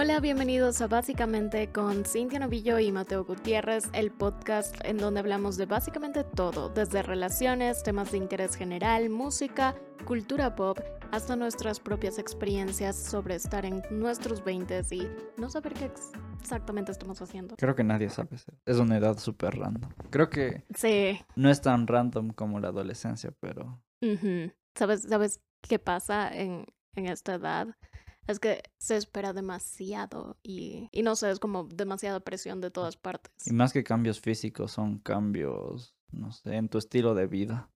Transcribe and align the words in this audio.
Hola, 0.00 0.20
bienvenidos 0.20 0.80
a 0.80 0.86
Básicamente 0.86 1.72
con 1.72 2.04
Cintia 2.04 2.38
Novillo 2.38 2.78
y 2.78 2.92
Mateo 2.92 3.24
Gutiérrez, 3.24 3.90
el 3.92 4.12
podcast 4.12 4.76
en 4.84 4.96
donde 4.96 5.18
hablamos 5.18 5.56
de 5.56 5.66
básicamente 5.66 6.22
todo, 6.22 6.68
desde 6.68 7.02
relaciones, 7.02 7.82
temas 7.82 8.12
de 8.12 8.18
interés 8.18 8.54
general, 8.54 9.10
música, 9.10 9.74
cultura 10.04 10.54
pop, 10.54 10.78
hasta 11.10 11.34
nuestras 11.34 11.80
propias 11.80 12.20
experiencias 12.20 12.94
sobre 12.94 13.34
estar 13.34 13.64
en 13.64 13.82
nuestros 13.90 14.44
20 14.44 14.82
y 14.92 15.08
no 15.36 15.50
saber 15.50 15.74
qué 15.74 15.90
exactamente 16.40 16.92
estamos 16.92 17.20
haciendo. 17.20 17.56
Creo 17.56 17.74
que 17.74 17.82
nadie 17.82 18.08
sabe. 18.08 18.36
Es 18.66 18.76
una 18.76 18.98
edad 18.98 19.18
súper 19.18 19.58
random. 19.58 19.90
Creo 20.10 20.30
que 20.30 20.62
sí. 20.76 21.18
no 21.34 21.50
es 21.50 21.60
tan 21.60 21.88
random 21.88 22.30
como 22.30 22.60
la 22.60 22.68
adolescencia, 22.68 23.32
pero... 23.40 23.82
¿Sabes, 24.76 25.02
¿Sabes 25.02 25.40
qué 25.68 25.80
pasa 25.80 26.32
en, 26.32 26.66
en 26.94 27.06
esta 27.06 27.34
edad? 27.34 27.66
Es 28.28 28.38
que 28.38 28.62
se 28.78 28.96
espera 28.96 29.32
demasiado 29.32 30.36
y, 30.42 30.88
y 30.92 31.02
no 31.02 31.16
sé, 31.16 31.30
es 31.30 31.38
como 31.38 31.64
demasiada 31.64 32.20
presión 32.20 32.60
de 32.60 32.70
todas 32.70 32.96
partes. 32.96 33.32
Y 33.46 33.52
más 33.52 33.72
que 33.72 33.82
cambios 33.82 34.20
físicos, 34.20 34.72
son 34.72 34.98
cambios, 34.98 35.96
no 36.12 36.30
sé, 36.32 36.56
en 36.56 36.68
tu 36.68 36.78
estilo 36.78 37.14
de 37.14 37.26
vida. 37.26 37.70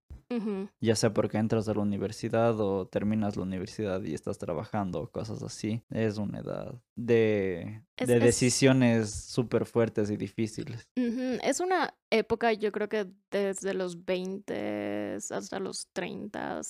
Ya 0.81 0.97
sea 0.97 1.13
porque 1.13 1.39
entras 1.39 1.69
a 1.69 1.75
la 1.75 1.81
universidad 1.81 2.59
o 2.61 2.87
terminas 2.87 3.37
la 3.37 3.43
universidad 3.43 4.03
y 4.03 4.15
estás 4.15 4.39
trabajando 4.39 5.01
o 5.01 5.11
cosas 5.11 5.43
así. 5.43 5.83
Es 5.91 6.19
una 6.19 6.41
edad 6.41 6.75
de, 6.97 7.83
de 7.97 8.21
decisiones 8.21 9.11
súper 9.11 9.67
fuertes 9.67 10.11
y 10.11 10.17
difíciles. 10.17 10.89
Es 10.95 11.61
una 11.61 11.95
época, 12.11 12.53
yo 12.53 12.73
creo 12.73 12.89
que 12.89 13.07
desde 13.31 13.75
los 13.75 14.05
20 14.05 15.19
hasta 15.31 15.59
los 15.59 15.89
30, 15.93 16.61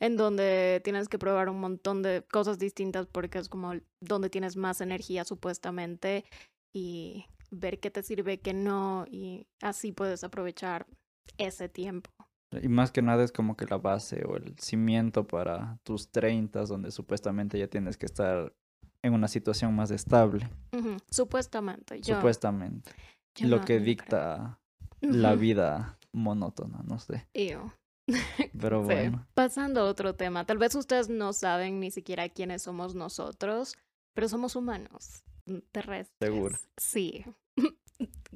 en 0.00 0.16
donde 0.16 0.80
tienes 0.84 1.08
que 1.08 1.18
probar 1.18 1.48
un 1.48 1.60
montón 1.60 2.02
de 2.02 2.22
cosas 2.30 2.58
distintas 2.58 3.06
porque 3.06 3.38
es 3.38 3.48
como 3.48 3.74
donde 4.00 4.30
tienes 4.30 4.56
más 4.56 4.80
energía 4.80 5.24
supuestamente 5.24 6.24
y 6.72 7.26
ver 7.50 7.80
qué 7.80 7.90
te 7.90 8.02
sirve, 8.02 8.40
qué 8.40 8.52
no, 8.52 9.04
y 9.10 9.46
así 9.60 9.92
puedes 9.92 10.24
aprovechar 10.24 10.86
ese 11.38 11.68
tiempo. 11.68 12.10
Y 12.62 12.68
más 12.68 12.92
que 12.92 13.02
nada 13.02 13.24
es 13.24 13.32
como 13.32 13.56
que 13.56 13.66
la 13.66 13.78
base 13.78 14.24
o 14.24 14.36
el 14.36 14.54
cimiento 14.58 15.26
para 15.26 15.78
tus 15.82 16.10
30, 16.10 16.64
donde 16.64 16.90
supuestamente 16.90 17.58
ya 17.58 17.68
tienes 17.68 17.96
que 17.96 18.06
estar 18.06 18.54
en 19.02 19.12
una 19.12 19.28
situación 19.28 19.74
más 19.74 19.90
estable. 19.90 20.48
Supuestamente. 21.10 22.00
Yo, 22.00 22.16
Supuestamente. 22.16 22.90
Lo 23.40 23.64
que 23.64 23.80
dicta 23.80 24.58
la 25.00 25.34
vida 25.34 25.98
monótona, 26.12 26.82
no 26.84 26.98
sé. 26.98 27.26
Pero 28.60 28.82
bueno. 28.82 29.26
Pasando 29.34 29.82
a 29.82 29.84
otro 29.84 30.14
tema. 30.14 30.44
Tal 30.44 30.58
vez 30.58 30.74
ustedes 30.74 31.08
no 31.08 31.32
saben 31.32 31.80
ni 31.80 31.90
siquiera 31.90 32.28
quiénes 32.28 32.62
somos 32.62 32.94
nosotros, 32.94 33.76
pero 34.14 34.28
somos 34.28 34.56
humanos 34.56 35.22
terrestres. 35.72 36.16
Seguro. 36.20 36.56
Sí. 36.76 37.24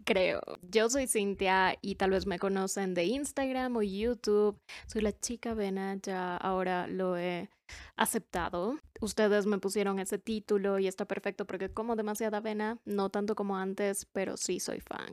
Creo. 0.05 0.41
Yo 0.62 0.89
soy 0.89 1.06
Cintia 1.06 1.77
y 1.81 1.97
tal 1.97 2.11
vez 2.11 2.27
me 2.27 2.39
conocen 2.39 2.95
de 2.95 3.05
Instagram 3.05 3.77
o 3.77 3.83
YouTube. 3.83 4.61
Soy 4.86 5.03
la 5.03 5.12
chica 5.12 5.55
Vena, 5.55 5.97
ya 6.03 6.36
ahora 6.36 6.86
lo 6.86 7.17
he 7.17 7.50
aceptado. 7.97 8.78
Ustedes 9.00 9.47
me 9.47 9.58
pusieron 9.58 9.98
ese 9.98 10.19
título 10.19 10.78
y 10.78 10.86
está 10.86 11.06
perfecto 11.06 11.47
porque 11.47 11.70
como 11.70 11.97
demasiada 11.97 12.41
vena, 12.41 12.78
no 12.84 13.11
tanto 13.11 13.34
como 13.34 13.56
antes, 13.56 14.06
pero 14.12 14.36
sí 14.36 14.61
soy 14.61 14.80
fan. 14.80 15.12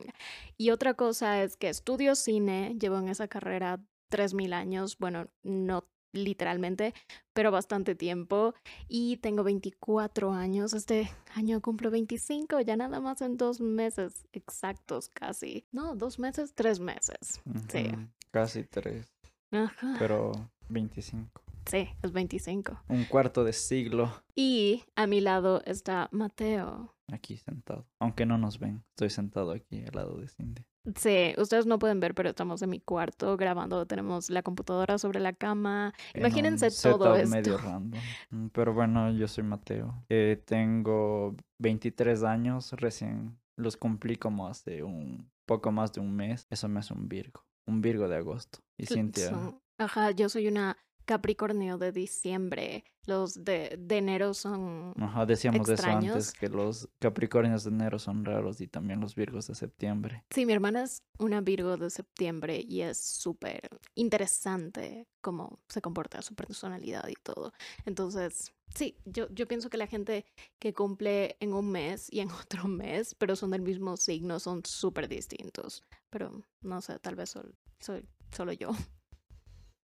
Y 0.56 0.70
otra 0.70 0.94
cosa 0.94 1.42
es 1.42 1.56
que 1.56 1.68
estudio 1.68 2.14
cine, 2.14 2.76
llevo 2.78 2.98
en 2.98 3.08
esa 3.08 3.28
carrera 3.28 3.80
3.000 4.10 4.52
años, 4.52 4.98
bueno, 4.98 5.28
no 5.42 5.88
literalmente, 6.12 6.94
pero 7.32 7.50
bastante 7.50 7.94
tiempo. 7.94 8.54
Y 8.88 9.18
tengo 9.18 9.44
24 9.44 10.32
años. 10.32 10.72
Este 10.72 11.10
año 11.34 11.60
cumplo 11.60 11.90
25, 11.90 12.60
ya 12.60 12.76
nada 12.76 13.00
más 13.00 13.22
en 13.22 13.36
dos 13.36 13.60
meses 13.60 14.26
exactos, 14.32 15.08
casi. 15.08 15.66
No, 15.72 15.94
dos 15.94 16.18
meses, 16.18 16.52
tres 16.54 16.80
meses. 16.80 17.40
Sí. 17.68 17.90
Casi 18.30 18.64
tres. 18.64 19.12
Ajá. 19.50 19.96
Pero 19.98 20.32
25. 20.68 21.42
Sí, 21.66 21.88
es 22.02 22.12
25. 22.12 22.82
Un 22.88 23.04
cuarto 23.04 23.44
de 23.44 23.52
siglo. 23.52 24.12
Y 24.34 24.84
a 24.96 25.06
mi 25.06 25.20
lado 25.20 25.62
está 25.64 26.08
Mateo. 26.12 26.94
Aquí 27.12 27.36
sentado. 27.36 27.86
Aunque 27.98 28.26
no 28.26 28.38
nos 28.38 28.58
ven, 28.58 28.84
estoy 28.90 29.10
sentado 29.10 29.52
aquí 29.52 29.84
al 29.84 29.94
lado 29.94 30.16
de 30.18 30.28
Cindy. 30.28 30.64
Sí, 30.96 31.34
ustedes 31.36 31.66
no 31.66 31.78
pueden 31.78 32.00
ver, 32.00 32.14
pero 32.14 32.30
estamos 32.30 32.62
en 32.62 32.70
mi 32.70 32.80
cuarto 32.80 33.36
grabando. 33.36 33.86
Tenemos 33.86 34.30
la 34.30 34.42
computadora 34.42 34.98
sobre 34.98 35.20
la 35.20 35.32
cama. 35.32 35.92
Imagínense 36.14 36.70
todo 36.70 37.14
esto. 37.16 37.28
medio 37.28 37.58
random. 37.58 38.00
Mm, 38.30 38.46
pero 38.48 38.72
bueno, 38.72 39.12
yo 39.12 39.28
soy 39.28 39.44
Mateo. 39.44 40.04
Eh, 40.08 40.42
tengo 40.44 41.36
23 41.58 42.22
años, 42.24 42.72
recién 42.72 43.38
los 43.56 43.76
cumplí 43.76 44.16
como 44.16 44.48
hace 44.48 44.82
un 44.82 45.30
poco 45.46 45.70
más 45.70 45.92
de 45.92 46.00
un 46.00 46.16
mes. 46.16 46.46
Eso 46.48 46.68
me 46.68 46.80
hace 46.80 46.94
un 46.94 47.08
Virgo. 47.08 47.44
Un 47.66 47.82
Virgo 47.82 48.08
de 48.08 48.16
agosto. 48.16 48.60
Y 48.78 48.86
Cintia. 48.86 49.32
Ajá, 49.78 50.10
yo 50.12 50.28
soy 50.28 50.48
una 50.48 50.76
Capricornio 51.10 51.76
de 51.76 51.90
diciembre. 51.90 52.84
Los 53.04 53.42
de, 53.44 53.76
de 53.76 53.98
enero 53.98 54.32
son. 54.32 54.94
Ajá, 54.96 55.26
decíamos 55.26 55.68
eso 55.68 55.84
antes, 55.84 56.32
que 56.32 56.48
los 56.48 56.88
Capricornios 57.00 57.64
de 57.64 57.70
enero 57.70 57.98
son 57.98 58.24
raros 58.24 58.60
y 58.60 58.68
también 58.68 59.00
los 59.00 59.16
Virgos 59.16 59.48
de 59.48 59.56
septiembre. 59.56 60.22
Sí, 60.30 60.46
mi 60.46 60.52
hermana 60.52 60.84
es 60.84 61.02
una 61.18 61.40
Virgo 61.40 61.76
de 61.76 61.90
septiembre 61.90 62.64
y 62.64 62.82
es 62.82 63.02
súper 63.02 63.68
interesante 63.96 65.08
cómo 65.20 65.58
se 65.68 65.82
comporta 65.82 66.22
su 66.22 66.36
personalidad 66.36 67.08
y 67.08 67.14
todo. 67.14 67.52
Entonces, 67.86 68.52
sí, 68.72 68.96
yo, 69.04 69.28
yo 69.30 69.48
pienso 69.48 69.68
que 69.68 69.78
la 69.78 69.88
gente 69.88 70.24
que 70.60 70.72
cumple 70.72 71.36
en 71.40 71.54
un 71.54 71.72
mes 71.72 72.06
y 72.12 72.20
en 72.20 72.30
otro 72.46 72.68
mes, 72.68 73.16
pero 73.16 73.34
son 73.34 73.50
del 73.50 73.62
mismo 73.62 73.96
signo, 73.96 74.38
son 74.38 74.62
súper 74.64 75.08
distintos. 75.08 75.82
Pero 76.08 76.44
no 76.60 76.80
sé, 76.80 77.00
tal 77.00 77.16
vez 77.16 77.34
soy 77.80 78.04
solo 78.30 78.52
yo. 78.52 78.70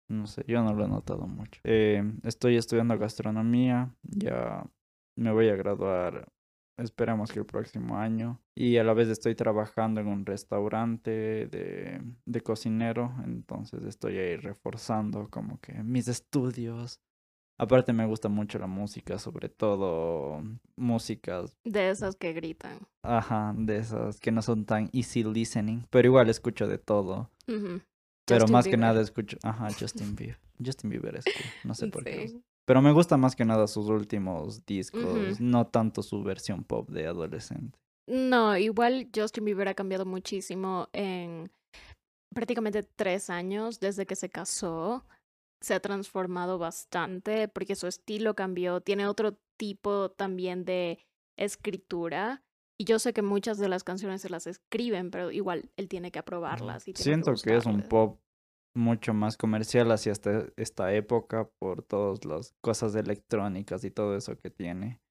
No 0.09 0.25
sé, 0.25 0.43
yo 0.47 0.63
no 0.63 0.73
lo 0.73 0.85
he 0.85 0.87
notado 0.87 1.27
mucho. 1.27 1.61
Eh, 1.63 2.03
estoy 2.23 2.57
estudiando 2.57 2.97
gastronomía, 2.97 3.93
ya 4.01 4.65
me 5.15 5.31
voy 5.31 5.49
a 5.49 5.55
graduar, 5.55 6.31
esperamos 6.77 7.31
que 7.31 7.39
el 7.39 7.45
próximo 7.45 7.97
año. 7.97 8.41
Y 8.55 8.77
a 8.77 8.83
la 8.83 8.93
vez 8.93 9.07
estoy 9.07 9.35
trabajando 9.35 10.01
en 10.01 10.07
un 10.07 10.25
restaurante 10.25 11.11
de, 11.47 12.01
de 12.25 12.41
cocinero, 12.41 13.13
entonces 13.23 13.83
estoy 13.83 14.17
ahí 14.17 14.35
reforzando 14.37 15.29
como 15.29 15.59
que 15.59 15.83
mis 15.83 16.07
estudios. 16.07 16.99
Aparte 17.59 17.91
me 17.91 18.05
gusta 18.05 18.29
mucho 18.29 18.57
la 18.57 18.67
música, 18.67 19.19
sobre 19.19 19.49
todo 19.49 20.41
músicas. 20.77 21.57
De 21.65 21.89
esas 21.89 22.15
que 22.15 22.31
gritan. 22.33 22.79
Ajá, 23.03 23.53
de 23.55 23.77
esas 23.77 24.19
que 24.19 24.31
no 24.31 24.41
son 24.41 24.65
tan 24.65 24.89
easy 24.93 25.23
listening, 25.23 25.83
pero 25.89 26.07
igual 26.07 26.29
escucho 26.29 26.67
de 26.67 26.77
todo. 26.77 27.29
Pero 28.29 28.47
más 28.47 28.67
que 28.67 28.77
nada 28.77 29.01
escucho, 29.01 29.37
ajá, 29.43 29.67
Justin 29.77 30.15
Bieber. 30.15 30.39
Justin 30.63 30.89
Bieber 30.89 31.15
es 31.15 31.25
cool, 31.25 31.51
no 31.63 31.73
sé 31.73 31.87
por 31.87 32.03
qué. 32.03 32.39
Pero 32.65 32.81
me 32.81 32.91
gusta 32.91 33.17
más 33.17 33.35
que 33.35 33.45
nada 33.45 33.67
sus 33.67 33.87
últimos 33.87 34.65
discos, 34.65 35.39
no 35.41 35.67
tanto 35.67 36.03
su 36.03 36.23
versión 36.23 36.63
pop 36.63 36.89
de 36.89 37.07
adolescente. 37.07 37.79
No, 38.07 38.57
igual 38.57 39.09
Justin 39.15 39.45
Bieber 39.45 39.67
ha 39.67 39.73
cambiado 39.73 40.05
muchísimo 40.05 40.87
en 40.93 41.51
prácticamente 42.33 42.83
tres 42.83 43.29
años 43.29 43.79
desde 43.79 44.05
que 44.05 44.15
se 44.15 44.29
casó. 44.29 45.05
Se 45.61 45.73
ha 45.73 45.79
transformado 45.79 46.57
bastante 46.57 47.47
porque 47.47 47.75
su 47.75 47.87
estilo 47.87 48.33
cambió, 48.33 48.81
tiene 48.81 49.07
otro 49.07 49.37
tipo 49.57 50.09
también 50.11 50.63
de 50.63 51.05
escritura. 51.37 52.43
Y 52.79 52.85
yo 52.85 52.97
sé 52.97 53.11
que 53.11 53.21
muchas 53.21 53.57
de 53.57 53.67
las 53.67 53.83
canciones 53.83 54.21
se 54.21 54.29
las 54.29 54.47
escriben, 54.47 55.11
pero 55.11 55.31
igual 55.31 55.69
él 55.75 55.89
tiene 55.89 56.11
que 56.11 56.19
aprobarlas. 56.19 56.87
Y 56.87 56.93
Siento 56.93 57.33
que, 57.33 57.57
es 57.57 57.65
un 57.65 57.81
pop 57.81 58.21
mucho 58.73 59.13
más 59.13 59.35
comercial 59.35 59.91
hacia 59.91 60.13
esta, 60.13 60.45
esta 60.55 60.93
época 60.93 61.49
por 61.59 61.83
todas 61.83 62.23
las 62.23 62.53
cosas 62.61 62.95
electrónicas 62.95 63.83
y 63.83 63.91
todo 63.91 64.15
eso 64.15 64.37
que 64.37 64.49
tiene. 64.49 65.01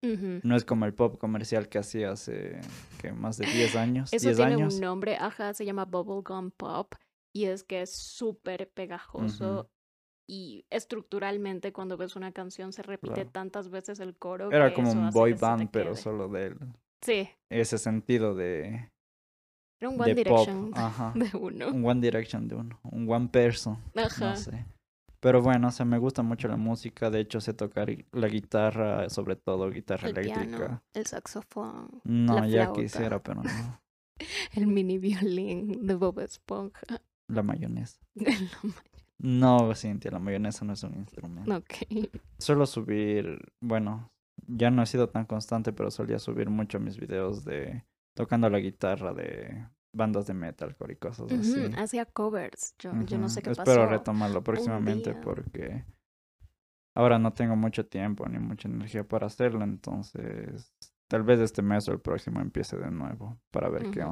No 0.42 0.56
es 0.56 0.64
como 0.64 0.86
el 0.86 0.94
pop 0.94 1.18
comercial 1.18 1.68
que 1.68 1.78
hacía 1.78 2.12
hace 2.12 2.58
que 3.02 3.12
más 3.12 3.36
de 3.36 3.46
10 3.46 3.76
años. 3.76 4.12
Eso 4.14 4.34
tiene 4.34 4.56
un 4.56 4.80
nombre, 4.80 5.16
ajá, 5.16 5.52
se 5.52 5.66
llama 5.66 5.84
Bubblegum 5.84 6.50
Pop 6.52 6.94
y 7.34 7.44
es 7.44 7.64
que 7.64 7.82
es 7.82 7.94
súper 7.94 8.70
pegajoso. 8.70 9.70
Y 10.26 10.66
estructuralmente 10.70 11.72
cuando 11.72 11.96
ves 11.96 12.16
una 12.16 12.32
canción 12.32 12.72
se 12.72 12.82
repite 12.82 13.26
tantas 13.26 13.68
veces 13.68 14.00
el 14.00 14.16
coro. 14.16 14.50
Era 14.50 14.72
como 14.72 14.90
un 14.90 15.10
boy 15.10 15.34
band, 15.34 15.70
pero 15.70 15.94
solo 15.94 16.28
de 16.28 16.46
él. 16.46 16.58
Sí. 17.02 17.28
Ese 17.50 17.78
sentido 17.78 18.34
de. 18.34 18.90
Era 19.80 19.90
un 19.90 20.00
One 20.00 20.14
Direction 20.14 20.72
de 21.14 21.36
uno. 21.36 21.68
Un 21.68 21.84
One 21.84 22.00
Direction 22.00 22.48
de 22.48 22.56
uno. 22.56 22.80
Un 22.82 23.10
One 23.10 23.28
Person. 23.28 23.78
Ajá. 23.94 24.30
No 24.30 24.36
sé. 24.36 24.64
Pero 25.20 25.42
bueno, 25.42 25.68
o 25.68 25.70
sea, 25.72 25.84
me 25.84 25.98
gusta 25.98 26.22
mucho 26.22 26.46
la 26.46 26.56
música. 26.56 27.10
De 27.10 27.20
hecho, 27.20 27.40
sé 27.40 27.52
tocar 27.52 27.88
la 28.12 28.28
guitarra, 28.28 29.08
sobre 29.10 29.34
todo 29.36 29.70
guitarra 29.70 30.10
eléctrica. 30.10 30.82
el 30.94 31.06
saxofón. 31.06 32.00
No, 32.04 32.46
ya 32.46 32.72
quisiera, 32.72 33.20
pero 33.20 33.42
no. 33.42 33.80
el 34.54 34.66
mini 34.66 34.98
violín 34.98 35.86
de 35.86 35.94
Bob 35.94 36.20
Esponja. 36.20 37.02
La 37.28 37.42
mayonesa. 37.42 38.00
no, 39.18 39.74
Cintia, 39.74 40.10
la 40.12 40.18
mayonesa 40.20 40.64
no 40.64 40.72
es 40.72 40.82
un 40.84 40.94
instrumento. 40.94 41.56
Ok. 41.56 42.08
Suelo 42.38 42.64
subir, 42.66 43.40
bueno, 43.60 44.10
ya 44.48 44.70
no 44.70 44.82
he 44.82 44.86
sido 44.86 45.08
tan 45.08 45.26
constante, 45.26 45.72
pero 45.72 45.90
solía 45.90 46.18
subir 46.18 46.50
mucho 46.50 46.80
mis 46.80 46.98
videos 46.98 47.44
de 47.44 47.84
tocando 48.14 48.48
la 48.50 48.58
guitarra 48.58 49.12
de 49.12 49.66
bandas 49.92 50.26
de 50.26 50.34
metalcore 50.34 50.94
y 50.94 50.96
cosas 50.96 51.30
así. 51.32 51.70
Hacía 51.76 52.04
covers. 52.06 52.74
Yo, 52.78 52.92
yo 53.06 53.18
no 53.18 53.28
sé 53.28 53.42
qué 53.42 53.50
Espero 53.50 53.86
pasó. 53.86 53.92
retomarlo 53.92 54.42
próximamente 54.42 55.14
porque 55.14 55.84
ahora 56.94 57.18
no 57.18 57.32
tengo 57.32 57.56
mucho 57.56 57.86
tiempo 57.86 58.26
ni 58.28 58.38
mucha 58.38 58.68
energía 58.68 59.06
para 59.06 59.26
hacerlo, 59.26 59.62
entonces 59.64 60.72
tal 61.06 61.22
vez 61.22 61.40
este 61.40 61.62
mes 61.62 61.88
o 61.88 61.92
el 61.92 62.00
próximo 62.00 62.40
empiece 62.40 62.76
de 62.76 62.90
nuevo 62.90 63.38
para 63.50 63.68
ver 63.68 63.90
qué 63.90 64.00
Ujú. 64.00 64.10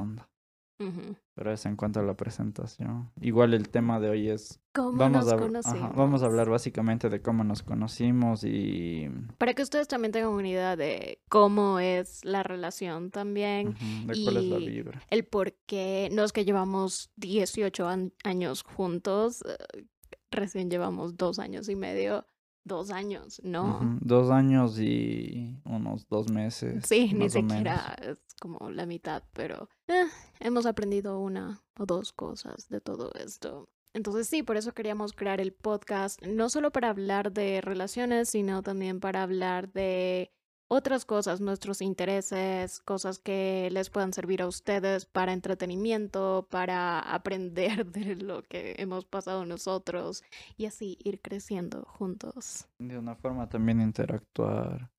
Pero 1.33 1.51
eso 1.51 1.69
en 1.69 1.75
cuanto 1.75 1.99
a 1.99 2.03
la 2.03 2.15
presentación. 2.15 3.09
Igual 3.21 3.53
el 3.53 3.69
tema 3.69 3.99
de 3.99 4.09
hoy 4.09 4.29
es 4.29 4.59
¿Cómo 4.73 4.97
vamos 4.97 5.25
nos 5.25 5.31
a, 5.31 5.35
ajá, 5.35 5.43
conocimos? 5.45 5.95
vamos 5.95 6.23
a 6.23 6.25
hablar 6.27 6.49
básicamente 6.49 7.09
de 7.09 7.21
cómo 7.21 7.43
nos 7.43 7.63
conocimos 7.63 8.43
y 8.43 9.09
Para 9.37 9.53
que 9.53 9.63
ustedes 9.63 9.87
también 9.87 10.11
tengan 10.11 10.31
una 10.31 10.47
idea 10.47 10.75
de 10.75 11.19
cómo 11.29 11.79
es 11.79 12.23
la 12.25 12.43
relación 12.43 13.09
también, 13.11 13.75
de 14.05 14.23
cuál 14.23 14.37
es 14.37 14.43
la 14.45 14.57
y 14.59 14.69
vibra. 14.69 15.01
el 15.09 15.25
por 15.25 15.53
qué, 15.65 16.09
no 16.11 16.23
es 16.23 16.31
que 16.31 16.45
llevamos 16.45 17.11
18 17.15 17.87
an- 17.87 18.13
años 18.23 18.63
juntos, 18.63 19.43
eh, 19.47 19.85
recién 20.31 20.69
llevamos 20.69 21.17
dos 21.17 21.39
años 21.39 21.69
y 21.69 21.75
medio, 21.75 22.25
dos 22.67 22.91
años, 22.91 23.41
¿no? 23.43 23.97
Dos 24.01 24.29
años 24.29 24.79
y 24.79 25.59
unos 25.65 26.07
dos 26.07 26.29
meses. 26.29 26.85
Sí, 26.87 27.13
ni 27.13 27.29
siquiera 27.29 27.95
es 28.01 28.17
como 28.39 28.69
la 28.69 28.85
mitad, 28.85 29.23
pero 29.33 29.69
eh, 29.87 30.05
hemos 30.39 30.65
aprendido 30.65 31.19
una 31.19 31.61
o 31.79 31.85
dos 31.85 32.13
cosas 32.13 32.69
de 32.69 32.81
todo 32.81 33.11
esto. 33.15 33.69
Entonces 33.93 34.27
sí, 34.27 34.43
por 34.43 34.57
eso 34.57 34.73
queríamos 34.73 35.13
crear 35.13 35.41
el 35.41 35.53
podcast, 35.53 36.21
no 36.23 36.49
solo 36.49 36.71
para 36.71 36.89
hablar 36.89 37.31
de 37.31 37.61
relaciones, 37.61 38.29
sino 38.29 38.61
también 38.61 38.99
para 38.99 39.23
hablar 39.23 39.71
de 39.71 40.31
otras 40.69 41.05
cosas, 41.05 41.39
nuestros 41.39 41.81
intereses, 41.81 42.79
cosas 42.81 43.19
que 43.19 43.69
les 43.71 43.89
puedan 43.89 44.11
servir 44.13 44.41
a 44.41 44.47
ustedes 44.47 45.05
para 45.05 45.31
entretenimiento, 45.33 46.47
para 46.49 46.99
aprender 46.99 47.85
de 47.91 48.15
lo 48.15 48.43
que 48.43 48.75
hemos 48.77 49.05
pasado 49.05 49.45
nosotros 49.45 50.23
y 50.57 50.65
así 50.65 50.97
ir 51.03 51.21
creciendo 51.21 51.83
juntos. 51.83 52.67
De 52.79 52.97
una 52.97 53.15
forma 53.15 53.47
también 53.49 53.79
interactuar 53.81 54.89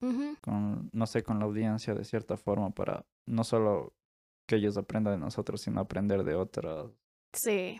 con, 0.40 0.88
no 0.92 1.06
sé, 1.06 1.22
con 1.22 1.38
la 1.38 1.44
audiencia 1.44 1.94
de 1.94 2.04
cierta 2.04 2.36
forma 2.36 2.70
para 2.70 3.04
no 3.26 3.44
solo 3.44 3.92
que 4.48 4.56
ellos 4.56 4.76
aprendan 4.78 5.14
de 5.14 5.24
nosotros, 5.24 5.60
sino 5.60 5.80
aprender 5.80 6.24
de 6.24 6.34
otras, 6.34 6.90
Sí. 7.34 7.78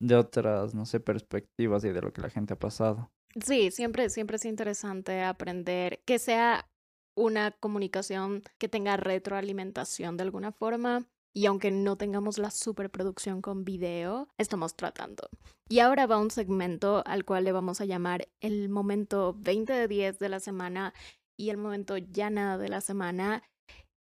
de 0.00 0.16
otras, 0.16 0.74
no 0.74 0.84
sé, 0.84 0.98
perspectivas 0.98 1.84
y 1.84 1.90
de 1.90 2.02
lo 2.02 2.12
que 2.12 2.22
la 2.22 2.30
gente 2.30 2.54
ha 2.54 2.58
pasado. 2.58 3.12
Sí, 3.44 3.70
siempre, 3.70 4.10
siempre 4.10 4.36
es 4.36 4.44
interesante 4.44 5.22
aprender 5.22 6.00
que 6.04 6.18
sea 6.18 6.68
una 7.16 7.52
comunicación 7.52 8.42
que 8.58 8.68
tenga 8.68 8.96
retroalimentación 8.96 10.16
de 10.16 10.22
alguna 10.22 10.52
forma. 10.52 11.06
Y 11.36 11.46
aunque 11.46 11.72
no 11.72 11.96
tengamos 11.96 12.38
la 12.38 12.50
superproducción 12.52 13.42
con 13.42 13.64
video, 13.64 14.28
estamos 14.38 14.76
tratando. 14.76 15.28
Y 15.68 15.80
ahora 15.80 16.06
va 16.06 16.18
un 16.18 16.30
segmento 16.30 17.02
al 17.06 17.24
cual 17.24 17.42
le 17.44 17.50
vamos 17.50 17.80
a 17.80 17.84
llamar 17.86 18.28
el 18.40 18.68
momento 18.68 19.34
20 19.40 19.72
de 19.72 19.88
10 19.88 20.18
de 20.20 20.28
la 20.28 20.38
semana 20.38 20.94
y 21.36 21.50
el 21.50 21.56
momento 21.56 21.96
ya 21.96 22.30
nada 22.30 22.56
de 22.56 22.68
la 22.68 22.80
semana. 22.80 23.42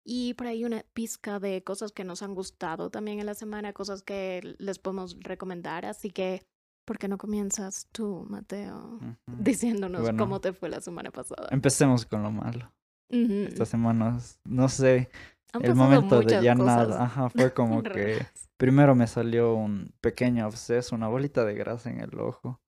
Y 0.06 0.36
por 0.36 0.46
ahí 0.48 0.64
una 0.64 0.84
pizca 0.94 1.40
de 1.40 1.64
cosas 1.64 1.92
que 1.92 2.04
nos 2.04 2.22
han 2.22 2.36
gustado 2.36 2.92
también 2.92 3.20
en 3.20 3.26
la 3.26 3.34
semana, 3.34 3.74
cosas 3.74 4.04
que 4.04 4.56
les 4.60 4.78
podemos 4.78 5.18
recomendar. 5.22 5.86
Así 5.86 6.12
que, 6.12 6.46
¿por 6.86 7.00
qué 7.00 7.08
no 7.08 7.18
comienzas 7.18 7.88
tú, 7.92 8.28
Mateo? 8.30 9.00
Diciéndonos 9.26 10.02
Bueno. 10.02 10.22
cómo 10.24 10.40
te 10.40 10.54
fue 10.54 10.70
la 10.70 10.82
semana 10.82 11.10
pasada. 11.10 11.48
Empecemos 11.52 12.06
con 12.06 12.22
lo 12.22 12.32
malo. 12.32 12.72
Ujú. 13.10 13.34
Estas 13.48 13.70
semanas, 13.70 14.40
no 14.44 14.70
sé, 14.70 15.10
Han 15.54 15.66
el 15.66 15.76
momento 15.76 16.22
de 16.22 16.42
ya 16.42 16.56
cosas 16.56 16.66
nada, 16.90 17.04
ajá, 17.04 17.30
fue 17.50 17.54
como 17.54 17.84
que 17.84 18.26
primero 18.58 18.96
me 18.96 19.06
salió 19.08 19.54
un 19.54 19.94
pequeño 20.02 20.46
absceso, 20.46 20.96
una 20.96 21.08
bolita 21.08 21.46
de 21.46 21.54
grasa 21.54 21.90
en 21.92 22.00
el 22.00 22.18
ojo. 22.20 22.60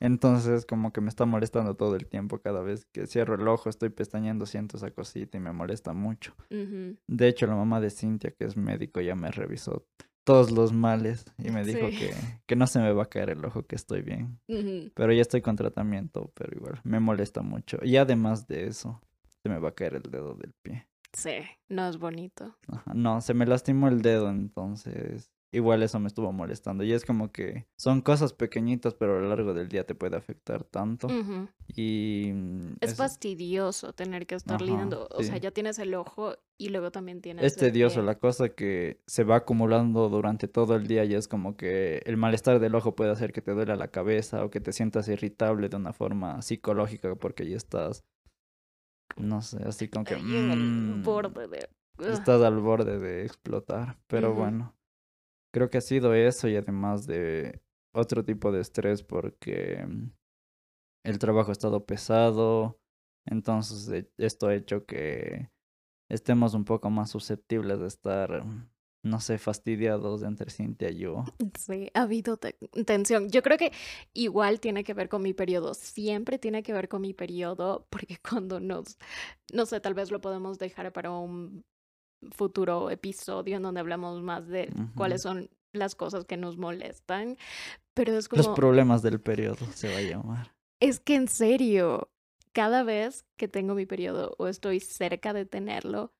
Entonces 0.00 0.66
como 0.66 0.92
que 0.92 1.00
me 1.00 1.08
está 1.08 1.26
molestando 1.26 1.76
todo 1.76 1.94
el 1.96 2.06
tiempo. 2.06 2.38
Cada 2.40 2.62
vez 2.62 2.86
que 2.86 3.06
cierro 3.06 3.34
el 3.34 3.46
ojo 3.46 3.68
estoy 3.68 3.90
pestañeando, 3.90 4.46
siento 4.46 4.76
esa 4.76 4.90
cosita 4.90 5.36
y 5.36 5.40
me 5.40 5.52
molesta 5.52 5.92
mucho. 5.92 6.34
De 6.50 7.28
hecho, 7.28 7.46
la 7.46 7.54
mamá 7.54 7.80
de 7.80 7.90
Cintia, 7.90 8.30
que 8.32 8.44
es 8.44 8.56
médico, 8.56 9.00
ya 9.00 9.14
me 9.14 9.30
revisó 9.30 9.86
todos 10.24 10.50
los 10.50 10.72
males 10.72 11.26
y 11.38 11.50
me 11.50 11.64
dijo 11.64 11.88
Sí. 11.90 11.96
que, 11.96 12.14
que 12.46 12.56
no 12.56 12.66
se 12.66 12.78
me 12.80 12.90
va 12.92 13.02
a 13.04 13.08
caer 13.10 13.30
el 13.30 13.44
ojo, 13.44 13.62
que 13.66 13.76
estoy 13.76 14.00
bien. 14.02 14.40
Pero 14.94 15.12
ya 15.12 15.20
estoy 15.20 15.42
con 15.42 15.54
tratamiento, 15.56 16.32
pero 16.34 16.56
igual 16.56 16.80
me 16.82 16.98
molesta 16.98 17.42
mucho. 17.42 17.78
Y 17.82 17.96
además 17.98 18.48
de 18.48 18.66
eso, 18.66 19.00
se 19.44 19.50
me 19.50 19.58
va 19.58 19.68
a 19.68 19.74
caer 19.74 19.94
el 19.96 20.10
dedo 20.10 20.34
del 20.34 20.54
pie. 20.62 20.86
Sí, 21.12 21.34
no 21.68 21.86
es 21.86 21.98
bonito. 21.98 22.56
Ajá, 22.66 22.92
No, 22.94 23.20
se 23.20 23.34
me 23.34 23.44
lastimó 23.46 23.88
el 23.88 24.00
dedo, 24.00 24.30
entonces 24.30 25.30
igual 25.52 25.82
eso 25.82 26.00
me 26.00 26.08
estuvo 26.08 26.32
molestando. 26.32 26.82
Y 26.82 26.92
es 26.92 27.04
como 27.04 27.30
que 27.30 27.66
son 27.78 28.00
cosas 28.00 28.32
pequeñitas, 28.32 28.94
pero 28.94 29.18
a 29.18 29.20
lo 29.20 29.28
largo 29.28 29.52
del 29.54 29.68
día 29.68 29.84
te 29.86 29.94
puede 29.94 30.16
afectar 30.16 30.64
tanto. 30.64 31.08
Y 31.68 32.32
mm, 32.34 32.76
Es 32.80 32.92
es, 32.92 32.96
fastidioso 32.96 33.92
tener 33.92 34.26
que 34.26 34.34
estar 34.34 34.56
Ajá, 34.56 34.64
lidiando. 34.64 35.06
O 35.12 35.22
sea, 35.22 35.36
ya 35.36 35.50
tienes 35.50 35.78
el 35.78 35.94
ojo 35.94 36.34
y 36.58 36.70
luego 36.70 36.90
también 36.90 37.20
tienes. 37.20 37.44
es 37.44 37.56
tedioso 37.56 38.02
la 38.02 38.18
cosa 38.18 38.48
que 38.48 39.00
se 39.06 39.24
va 39.24 39.36
acumulando 39.36 40.08
durante 40.08 40.48
todo 40.48 40.74
el 40.74 40.86
día 40.88 41.04
y 41.04 41.14
es 41.14 41.28
como 41.28 41.56
que 41.56 42.02
el 42.06 42.16
malestar 42.16 42.58
del 42.60 42.74
ojo 42.74 42.96
puede 42.96 43.10
hacer 43.12 43.32
que 43.32 43.42
te 43.42 43.52
duela 43.52 43.76
la 43.76 43.88
cabeza 43.88 44.44
o 44.44 44.50
que 44.50 44.60
te 44.60 44.72
sientas 44.72 45.06
irritable 45.08 45.68
de 45.68 45.76
una 45.76 45.92
forma 45.92 46.42
psicológica 46.42 47.14
porque 47.14 47.48
ya 47.48 47.56
estás, 47.56 48.04
no 49.16 49.42
sé, 49.42 49.62
así 49.64 49.88
como 49.88 50.04
que... 50.04 50.16
Mm, 50.16 51.02
borde 51.02 51.48
de. 51.48 51.68
Estás 51.98 52.42
al 52.42 52.58
borde 52.58 52.98
de 52.98 53.24
explotar. 53.24 53.98
Pero 54.08 54.34
bueno, 54.34 54.74
creo 55.52 55.70
que 55.70 55.78
ha 55.78 55.80
sido 55.80 56.14
eso 56.14 56.48
y 56.48 56.56
además 56.56 57.06
de 57.06 57.62
otro 57.92 58.24
tipo 58.24 58.50
de 58.50 58.60
estrés 58.60 59.02
porque 59.02 59.84
mm, 59.86 60.10
el 61.04 61.18
trabajo 61.18 61.50
ha 61.50 61.52
estado 61.52 61.84
pesado. 61.84 62.80
Entonces 63.26 64.06
esto 64.18 64.48
ha 64.48 64.54
hecho 64.54 64.84
que 64.84 65.50
estemos 66.10 66.54
un 66.54 66.64
poco 66.64 66.90
más 66.90 67.10
susceptibles 67.10 67.78
de 67.78 67.86
estar, 67.86 68.44
mm, 68.44 68.68
no 69.04 69.20
sé, 69.20 69.38
fastidiados 69.38 70.22
entre 70.24 70.50
Cintia 70.50 70.90
y 70.90 70.98
yo. 70.98 71.24
Sí, 71.58 71.90
ha 71.94 72.02
habido 72.02 72.36
te- 72.36 72.54
tensión. 72.84 73.30
Yo 73.30 73.42
creo 73.42 73.56
que 73.58 73.72
igual 74.12 74.60
tiene 74.60 74.82
que 74.82 74.94
ver 74.94 75.08
con 75.08 75.22
mi 75.22 75.34
periodo. 75.34 75.74
Siempre 75.74 76.38
tiene 76.38 76.62
que 76.62 76.72
ver 76.72 76.88
con 76.88 77.02
mi 77.02 77.14
periodo, 77.14 77.86
porque 77.90 78.18
cuando 78.28 78.60
nos, 78.60 78.98
no 79.52 79.66
sé, 79.66 79.80
tal 79.80 79.94
vez 79.94 80.10
lo 80.10 80.20
podemos 80.20 80.58
dejar 80.58 80.92
para 80.92 81.10
un 81.10 81.64
futuro 82.32 82.90
episodio 82.90 83.56
en 83.56 83.62
donde 83.62 83.80
hablamos 83.80 84.22
más 84.22 84.48
de 84.48 84.72
cuáles 84.96 85.22
son 85.22 85.50
las 85.72 85.94
cosas 85.94 86.24
que 86.24 86.36
nos 86.36 86.56
molestan. 86.56 87.36
Pero 87.94 88.16
es 88.16 88.28
Los 88.32 88.46
como, 88.46 88.54
problemas 88.56 89.02
del 89.02 89.20
periodo 89.20 89.66
se 89.74 89.88
va 89.92 89.98
a 89.98 90.02
llamar. 90.02 90.54
es 90.80 90.98
que 91.00 91.14
en 91.14 91.28
serio, 91.28 92.10
cada 92.52 92.82
vez 92.82 93.26
que 93.36 93.48
tengo 93.48 93.74
mi 93.74 93.84
periodo 93.86 94.34
o 94.38 94.46
estoy 94.48 94.80
cerca 94.80 95.32
de 95.32 95.44
tenerlo, 95.44 96.14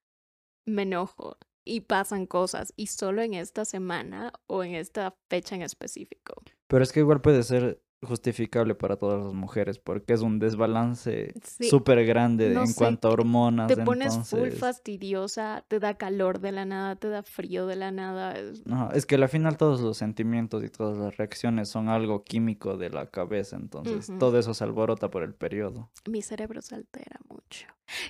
me 0.66 0.82
enojo 0.82 1.38
y 1.64 1.82
pasan 1.82 2.26
cosas. 2.26 2.72
Y 2.76 2.88
solo 2.88 3.22
en 3.22 3.34
esta 3.34 3.64
semana 3.64 4.32
o 4.46 4.64
en 4.64 4.74
esta 4.74 5.16
fecha 5.28 5.54
en 5.54 5.62
específico. 5.62 6.34
Pero 6.66 6.82
es 6.82 6.92
que 6.92 7.00
igual 7.00 7.20
puede 7.20 7.42
ser 7.42 7.82
justificable 8.02 8.74
para 8.74 8.96
todas 8.96 9.24
las 9.24 9.32
mujeres 9.32 9.78
porque 9.78 10.12
es 10.12 10.20
un 10.20 10.38
desbalance 10.38 11.32
Sí, 11.42 11.68
súper 11.70 12.04
grande 12.04 12.50
no 12.50 12.60
en 12.62 12.66
sé, 12.68 12.74
cuanto 12.74 13.08
a 13.08 13.12
hormonas. 13.12 13.68
Te 13.68 13.76
pones 13.82 14.14
full 14.28 14.38
entonces... 14.40 14.58
fastidiosa, 14.60 15.64
te 15.68 15.78
da 15.80 15.94
calor 15.94 16.40
de 16.40 16.52
la 16.52 16.64
nada, 16.64 16.96
te 16.96 17.08
da 17.08 17.22
frío 17.22 17.66
de 17.66 17.76
la 17.76 17.90
nada. 17.92 18.32
es- 18.38 18.66
No, 18.66 18.90
es 18.92 19.06
que 19.06 19.14
al 19.14 19.28
final 19.28 19.56
todos 19.56 19.80
los 19.80 19.96
sentimientos 19.96 20.62
y 20.64 20.68
todas 20.68 20.98
las 20.98 21.16
reacciones 21.16 21.68
son 21.70 21.88
algo 21.88 22.24
químico 22.24 22.76
de 22.76 22.90
la 22.90 23.06
cabeza, 23.10 23.56
entonces 23.56 24.10
todo 24.18 24.38
eso 24.38 24.52
se 24.54 24.64
alborota 24.64 25.10
por 25.10 25.22
el 25.22 25.34
periodo. 25.34 25.90
Mi 26.08 26.20
cerebro 26.22 26.60
se 26.62 26.74
altera 26.74 27.18
mucho. 27.28 27.66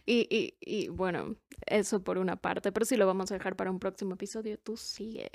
Y, 0.06 0.26
y, 0.30 0.56
y 0.60 0.88
bueno, 0.88 1.36
eso 1.66 2.02
por 2.02 2.18
una 2.18 2.36
parte, 2.36 2.72
pero 2.72 2.84
sí 2.86 2.96
lo 2.96 3.06
vamos 3.06 3.30
a 3.30 3.34
dejar 3.34 3.56
para 3.56 3.70
un 3.70 3.78
próximo 3.78 4.14
episodio. 4.14 4.58
Tú 4.58 4.76
sigue. 4.76 5.30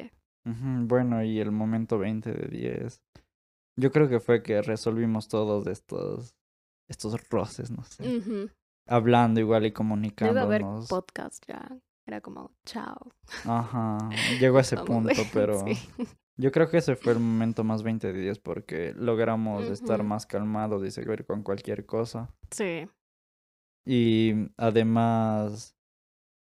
Bueno, 0.45 1.23
y 1.23 1.39
el 1.39 1.51
momento 1.51 1.97
20 1.99 2.31
de 2.31 2.47
10. 2.47 3.01
Yo 3.79 3.91
creo 3.91 4.09
que 4.09 4.19
fue 4.19 4.43
que 4.43 4.61
resolvimos 4.61 5.27
todos 5.27 5.67
estos, 5.67 6.35
estos 6.89 7.29
roces, 7.29 7.71
no 7.71 7.83
sé. 7.83 8.49
Hablando 8.87 9.39
igual 9.39 9.65
y 9.65 9.71
No 9.71 9.95
iba 10.27 10.41
a 10.41 10.43
haber 10.43 10.61
comunicándonos. 10.61 10.87
podcast 10.89 11.43
ya. 11.47 11.79
Era 12.05 12.21
como, 12.21 12.51
chao. 12.65 13.11
Ajá, 13.45 14.09
llegó 14.39 14.57
a 14.57 14.61
ese 14.61 14.77
punto, 14.77 15.11
pero 15.33 15.63
sí. 15.65 15.77
yo 16.37 16.51
creo 16.51 16.69
que 16.69 16.77
ese 16.77 16.95
fue 16.95 17.13
el 17.13 17.19
momento 17.19 17.63
más 17.63 17.83
20 17.83 18.11
de 18.11 18.19
10 18.19 18.39
porque 18.39 18.93
logramos 18.97 19.65
estar 19.65 20.03
más 20.03 20.25
calmados 20.25 20.83
y 20.83 20.91
seguir 20.91 21.25
con 21.25 21.43
cualquier 21.43 21.85
cosa. 21.85 22.33
Sí. 22.51 22.89
Y 23.85 24.33
además 24.57 25.75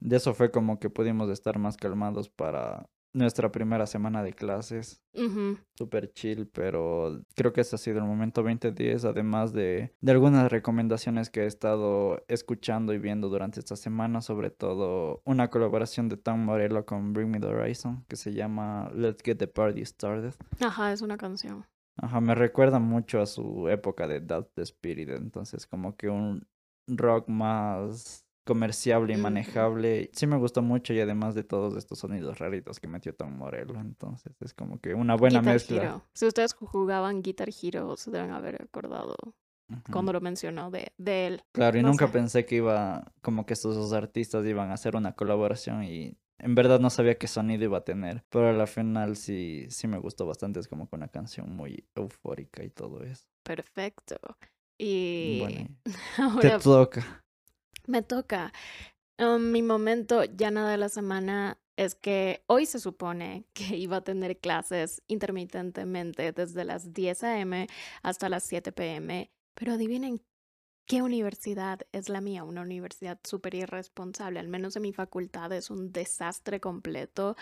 de 0.01 0.17
eso 0.17 0.33
fue 0.33 0.51
como 0.51 0.79
que 0.79 0.89
pudimos 0.89 1.29
estar 1.29 1.59
más 1.59 1.77
calmados 1.77 2.31
para 2.31 2.89
nuestra 3.13 3.51
primera 3.51 3.87
semana 3.87 4.23
de 4.23 4.33
clases. 4.33 5.03
Ujú. 5.15 5.59
Súper 5.75 6.13
chill, 6.13 6.47
pero 6.47 7.23
creo 7.35 7.53
que 7.53 7.63
ese 7.63 7.77
ha 7.77 7.79
sido 7.79 7.99
el 7.99 8.05
momento 8.05 8.43
2010, 8.43 9.05
además 9.05 9.53
de, 9.53 9.95
de 10.01 10.13
algunas 10.13 10.51
recomendaciones 10.51 11.31
que 11.31 11.43
he 11.43 11.47
estado 11.47 12.23
escuchando 12.29 12.93
y 12.93 12.99
viendo 12.99 13.29
durante 13.29 13.61
esta 13.61 13.77
semana, 13.77 14.21
sobre 14.21 14.51
todo 14.51 15.23
una 15.25 15.49
colaboración 15.51 16.09
de 16.09 16.17
Tom 16.17 16.45
Morello 16.45 16.85
con 16.85 17.13
Bring 17.13 17.31
Me 17.31 17.41
the 17.41 17.47
Horizon, 17.47 18.05
que 18.09 18.17
se 18.17 18.33
llama 18.33 18.91
Let's 18.95 19.23
Get 19.25 19.39
the 19.39 19.49
Party 19.49 19.85
Started. 19.85 20.35
Ajá, 20.61 20.93
es 20.93 21.03
una 21.03 21.17
canción. 21.17 21.67
Ajá, 21.97 22.21
me 22.21 22.35
recuerda 22.35 22.79
mucho 22.79 23.21
a 23.21 23.27
su 23.27 23.69
época 23.69 24.07
de 24.07 24.21
Doubt 24.21 24.55
the 24.55 24.63
Spirit, 24.63 25.11
entonces 25.11 25.67
como 25.67 25.97
que 25.97 26.09
un 26.09 26.47
rock 26.87 27.29
más 27.29 28.25
comerciable 28.51 29.15
y 29.15 29.17
manejable. 29.17 30.11
Sí 30.13 30.27
me 30.27 30.37
gustó 30.37 30.61
mucho 30.61 30.93
y 30.93 30.99
además 30.99 31.37
de 31.37 31.45
todos 31.45 31.77
estos 31.77 32.01
sonidos 32.01 32.41
raritos 32.41 32.81
que 32.81 32.89
metió 32.89 33.15
Tom 33.15 33.37
Morello, 33.37 33.79
entonces 33.79 34.33
es 34.41 34.55
como 34.55 34.81
que 34.81 34.93
una 34.93 35.15
buena 35.15 35.39
Guitar 35.39 35.55
mezcla. 35.55 35.77
Hero. 35.77 36.05
Si 36.13 36.27
ustedes 36.27 36.55
jugaban 36.55 37.23
Guitar 37.23 37.49
Hero, 37.63 37.97
se 37.97 38.11
deben 38.11 38.33
haber 38.33 38.61
acordado 38.61 39.15
cuando 39.93 40.13
lo 40.13 40.21
mencionó 40.21 40.73
de, 40.73 40.93
de 40.99 41.29
él. 41.29 41.45
Claro, 41.53 41.79
y 41.79 41.83
no 41.83 41.91
nunca 41.91 42.09
sé. 42.09 42.13
pensé 42.13 42.45
que 42.45 42.57
iba, 42.57 43.13
como 43.23 43.47
que 43.47 43.53
estos 43.53 43.77
dos 43.77 43.93
artistas 43.93 44.45
iban 44.47 44.71
a 44.71 44.75
hacer 44.75 44.97
una 44.97 45.13
colaboración 45.15 45.85
y 45.85 46.19
en 46.39 46.55
verdad 46.57 46.81
no 46.81 46.91
sabía 46.91 47.19
qué 47.19 47.29
sonido 47.29 47.63
iba 47.65 47.79
a 47.79 47.85
tener, 47.85 48.25
pero 48.31 48.49
a 48.49 48.53
la 48.53 48.67
final 48.67 49.15
sí, 49.17 49.67
sí 49.71 49.87
me 49.87 49.99
gustó 49.99 50.27
bastante, 50.27 50.59
es 50.59 50.67
como 50.67 50.89
que 50.89 50.97
una 50.97 51.07
canción 51.07 51.55
muy 51.55 51.87
eufórica 51.95 52.65
y 52.65 52.71
todo 52.71 53.05
eso. 53.05 53.27
Perfecto. 53.45 54.17
Y 54.77 55.39
Bueno, 55.39 55.69
y 55.85 55.93
te 56.41 56.51
ahora 56.51 56.59
toca. 56.59 57.25
Me 57.91 58.03
toca. 58.03 58.53
Um, 59.19 59.51
mi 59.53 59.63
momento 59.63 60.25
ya 60.25 60.51
nada 60.51 60.71
de 60.71 60.79
la 60.79 60.89
semana 60.89 61.59
es 61.77 61.95
que 61.95 62.43
hoy 62.47 62.67
se 62.67 62.79
supone 62.79 63.47
que 63.53 63.77
iba 63.77 63.99
a 63.99 64.05
tener 64.05 64.39
clases 64.39 65.03
intermitentemente 65.09 66.33
desde 66.33 66.65
las 66.65 66.93
10 66.93 67.25
a.m. 67.25 67.67
hasta 68.03 68.29
las 68.29 68.45
7 68.45 68.73
p.m. 68.73 69.31
Pero 69.55 69.73
adivinen 69.75 70.23
qué 70.87 71.03
universidad 71.03 71.81
es 71.93 72.09
la 72.09 72.21
mía, 72.21 72.45
una 72.45 72.63
universidad 72.63 73.21
súper 73.25 73.55
irresponsable. 73.55 74.41
Al 74.41 74.49
menos 74.49 74.77
en 74.77 74.83
mi 74.83 74.93
facultad 74.93 75.53
es 75.53 75.71
un 75.71 75.93
desastre 75.93 76.61
completo 76.61 77.37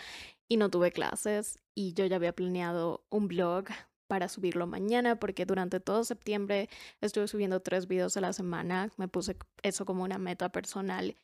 y 0.48 0.56
no 0.56 0.70
tuve 0.70 0.92
clases 0.92 1.58
y 1.74 1.94
yo 1.94 2.06
ya 2.06 2.16
había 2.16 2.34
planeado 2.34 3.06
un 3.10 3.28
blog 3.28 3.66
para 4.08 4.28
subirlo 4.28 4.66
mañana 4.66 5.20
porque 5.20 5.46
durante 5.46 5.78
todo 5.80 6.02
septiembre 6.02 6.68
estuve 7.00 7.28
subiendo 7.28 7.60
tres 7.60 7.86
videos 7.86 8.16
a 8.16 8.20
la 8.20 8.32
semana. 8.32 8.90
Me 8.96 9.06
puse 9.06 9.36
eso 9.62 9.84
como 9.84 10.02
una 10.02 10.18
meta 10.18 10.50
personal 10.50 11.14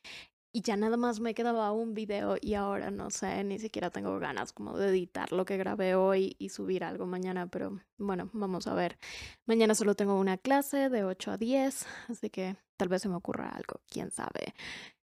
y 0.55 0.61
ya 0.61 0.77
nada 0.77 0.95
más 0.95 1.19
me 1.19 1.33
quedaba 1.33 1.73
un 1.73 1.93
video 1.93 2.37
y 2.39 2.53
ahora 2.53 2.89
no 2.89 3.11
sé, 3.11 3.43
ni 3.43 3.59
siquiera 3.59 3.89
tengo 3.89 4.17
ganas 4.19 4.53
como 4.53 4.77
de 4.77 4.87
editar 4.87 5.33
lo 5.33 5.43
que 5.43 5.57
grabé 5.57 5.95
hoy 5.95 6.37
y 6.39 6.47
subir 6.47 6.85
algo 6.85 7.05
mañana, 7.05 7.47
pero 7.47 7.81
bueno, 7.97 8.29
vamos 8.31 8.65
a 8.67 8.73
ver. 8.73 8.97
Mañana 9.45 9.75
solo 9.75 9.95
tengo 9.95 10.17
una 10.17 10.37
clase 10.37 10.87
de 10.89 11.03
8 11.03 11.31
a 11.31 11.37
10, 11.37 11.85
así 12.07 12.29
que 12.29 12.55
tal 12.77 12.87
vez 12.87 13.01
se 13.01 13.09
me 13.09 13.15
ocurra 13.15 13.49
algo, 13.49 13.81
quién 13.89 14.11
sabe. 14.11 14.53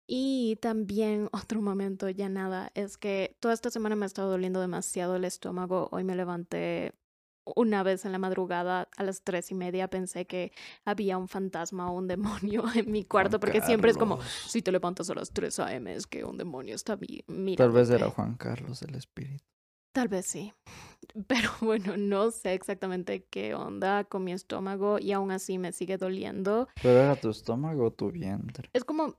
Y 0.06 0.58
también 0.58 1.30
otro 1.32 1.62
momento, 1.62 2.10
ya 2.10 2.28
nada, 2.28 2.72
es 2.76 2.98
que 2.98 3.38
toda 3.40 3.54
esta 3.54 3.70
semana 3.70 3.96
me 3.96 4.04
ha 4.04 4.08
estado 4.08 4.32
doliendo 4.32 4.60
demasiado 4.60 5.16
el 5.16 5.24
estómago. 5.24 5.88
Hoy 5.94 6.04
me 6.04 6.18
levanté 6.18 6.92
una 7.44 7.84
vez 7.84 8.06
en 8.06 8.12
la 8.12 8.20
madrugada 8.20 8.88
a 8.96 9.04
las 9.04 9.22
tres 9.24 9.52
y 9.52 9.56
media, 9.56 9.88
pensé 9.90 10.26
que 10.28 10.52
había 10.86 11.18
un 11.18 11.28
fantasma 11.28 11.90
o 11.92 11.96
un 11.96 12.08
demonio 12.08 12.64
en 12.76 12.92
mi 12.92 13.04
cuarto, 13.06 13.32
Juan 13.32 13.40
porque 13.42 13.62
siempre 13.62 13.92
es 13.92 13.98
como, 13.98 14.20
si 14.22 14.62
te 14.62 14.72
levantas 14.72 15.10
a 15.10 15.16
las 15.16 15.32
3 15.32 15.60
a.m. 15.60 15.94
es 15.94 16.06
que 16.08 16.24
un 16.24 16.38
demonio 16.38 16.76
está 16.76 16.96
vi- 16.96 17.24
Tal 17.58 17.72
vez 17.72 17.90
era. 17.90 18.10
Juan 18.10 18.36
Carlos 18.36 18.82
el 18.84 18.96
espíritu. 18.96 19.44
Tal 19.92 20.08
vez 20.08 20.28
sí. 20.28 20.54
Pero 21.28 21.50
bueno, 21.62 21.98
no 21.98 22.30
sé 22.32 22.54
exactamente 22.54 23.26
qué 23.30 23.56
onda 23.56 24.04
con 24.04 24.24
mi 24.24 24.32
estómago 24.34 25.00
y 25.00 25.12
aún 25.14 25.32
así 25.32 25.58
me 25.58 25.72
sigue 25.72 25.98
doliendo. 25.98 26.68
Pero 26.82 27.02
era 27.02 27.16
tu 27.16 27.30
estómago 27.32 27.86
o 27.88 27.92
tu 27.92 28.12
vientre. 28.12 28.70
Es 28.74 28.84
como 28.84 29.16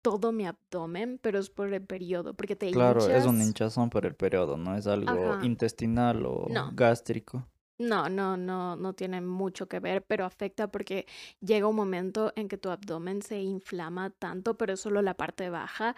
todo 0.00 0.32
mi 0.32 0.46
abdomen, 0.46 1.18
pero 1.22 1.38
es 1.38 1.50
por 1.50 1.72
el 1.72 1.82
periodo, 1.84 2.34
porque 2.34 2.56
te 2.56 2.70
Claro, 2.70 3.08
es 3.08 3.24
un 3.26 3.40
hinchazón 3.40 3.88
por 3.90 4.04
el 4.06 4.14
periodo, 4.14 4.56
no 4.56 4.76
es 4.76 4.86
algo 4.86 5.32
Ajá. 5.32 5.44
intestinal 5.44 6.24
o 6.26 6.46
No. 6.50 6.70
gástrico. 6.74 7.46
No, 7.78 8.08
no, 8.08 8.36
no, 8.36 8.76
no 8.76 8.92
tiene 8.94 9.20
mucho 9.20 9.68
que 9.68 9.80
ver, 9.80 10.04
pero 10.04 10.24
afecta 10.24 10.70
porque 10.70 11.06
llega 11.40 11.66
un 11.66 11.74
momento 11.74 12.32
en 12.36 12.48
que 12.48 12.56
tu 12.56 12.70
abdomen 12.70 13.20
se 13.22 13.40
inflama 13.40 14.10
tanto, 14.10 14.56
pero 14.56 14.74
es 14.74 14.80
solo 14.80 15.02
la 15.02 15.16
parte 15.16 15.50
baja, 15.50 15.96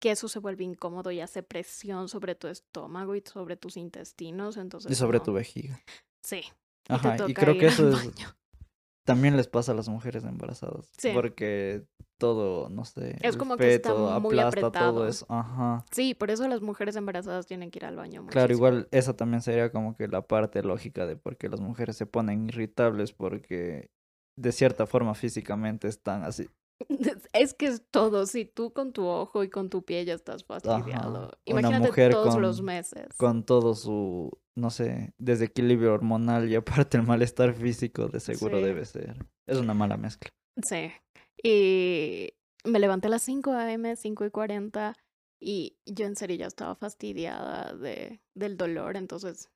que 0.00 0.12
eso 0.12 0.28
se 0.28 0.38
vuelve 0.38 0.64
incómodo 0.64 1.10
y 1.10 1.20
hace 1.20 1.42
presión 1.42 2.08
sobre 2.08 2.34
tu 2.34 2.48
estómago 2.48 3.14
y 3.14 3.22
sobre 3.26 3.56
tus 3.56 3.76
intestinos, 3.76 4.56
Y 4.56 4.60
entonces 4.60 4.96
sobre 4.96 5.18
no. 5.18 5.24
tu 5.24 5.32
vejiga. 5.34 5.78
Sí, 6.22 6.42
y 6.88 6.92
Ajá, 6.92 7.16
y 7.28 7.34
creo 7.34 7.58
que 7.58 7.66
eso 7.66 7.88
es, 7.88 7.94
baño. 7.94 8.37
También 9.08 9.36
les 9.36 9.48
pasa 9.48 9.72
a 9.72 9.74
las 9.74 9.88
mujeres 9.88 10.24
embarazadas. 10.24 10.90
Sí. 10.98 11.10
Porque 11.12 11.82
todo, 12.18 12.68
no 12.68 12.84
sé, 12.84 13.16
Es 13.22 13.36
como 13.36 13.56
que 13.56 13.74
está 13.74 13.92
muy 14.20 14.38
aplasta 14.38 14.60
todo 14.60 14.68
apretado. 14.68 15.08
eso. 15.08 15.26
Ajá. 15.28 15.84
Sí, 15.90 16.14
por 16.14 16.30
eso 16.30 16.46
las 16.48 16.60
mujeres 16.60 16.94
embarazadas 16.96 17.46
tienen 17.46 17.70
que 17.70 17.78
ir 17.78 17.84
al 17.84 17.96
baño 17.96 18.26
Claro, 18.26 18.48
muchísimo. 18.48 18.68
igual 18.68 18.88
esa 18.90 19.14
también 19.16 19.40
sería 19.42 19.70
como 19.72 19.96
que 19.96 20.08
la 20.08 20.22
parte 20.22 20.62
lógica 20.62 21.06
de 21.06 21.16
por 21.16 21.36
qué 21.36 21.48
las 21.48 21.60
mujeres 21.60 21.96
se 21.96 22.06
ponen 22.06 22.48
irritables 22.48 23.12
porque 23.12 23.90
de 24.36 24.52
cierta 24.52 24.86
forma 24.86 25.14
físicamente 25.14 25.88
están 25.88 26.22
así. 26.24 26.48
Es 27.32 27.54
que 27.54 27.66
es 27.66 27.82
todo, 27.90 28.26
si 28.26 28.44
tú 28.44 28.72
con 28.72 28.92
tu 28.92 29.04
ojo 29.06 29.42
y 29.44 29.50
con 29.50 29.68
tu 29.70 29.82
pie 29.84 30.04
ya 30.04 30.14
estás 30.14 30.44
fastidiado. 30.44 30.84
Ajá. 30.84 31.38
Una 31.46 31.60
Imagínate 31.60 31.86
mujer 31.88 32.12
todos 32.12 32.38
los 32.38 32.62
meses. 32.62 33.08
con 33.16 33.44
todo 33.44 33.74
su, 33.74 34.30
no 34.56 34.70
sé, 34.70 35.12
desequilibrio 35.18 35.92
hormonal 35.94 36.48
y 36.50 36.54
aparte 36.54 36.96
el 36.96 37.02
malestar 37.04 37.54
físico 37.54 38.08
de 38.08 38.20
seguro 38.20 38.58
Sí. 38.58 38.64
debe 38.64 38.84
ser. 38.84 39.16
Es 39.46 39.58
una 39.58 39.74
mala 39.74 39.96
mezcla. 39.96 40.30
Sí. 40.62 40.90
Y 41.42 42.34
me 42.64 42.78
levanté 42.78 43.06
a 43.06 43.10
las 43.10 43.22
5 43.22 43.52
a.m., 43.52 43.96
5 43.96 44.24
y 44.26 44.30
40, 44.30 44.94
y 45.40 45.78
yo 45.86 46.06
en 46.06 46.16
serio 46.16 46.36
ya 46.36 46.46
estaba 46.46 46.74
fastidiada 46.74 47.72
de, 47.74 48.20
del 48.34 48.56
dolor, 48.56 48.96
entonces 48.96 49.48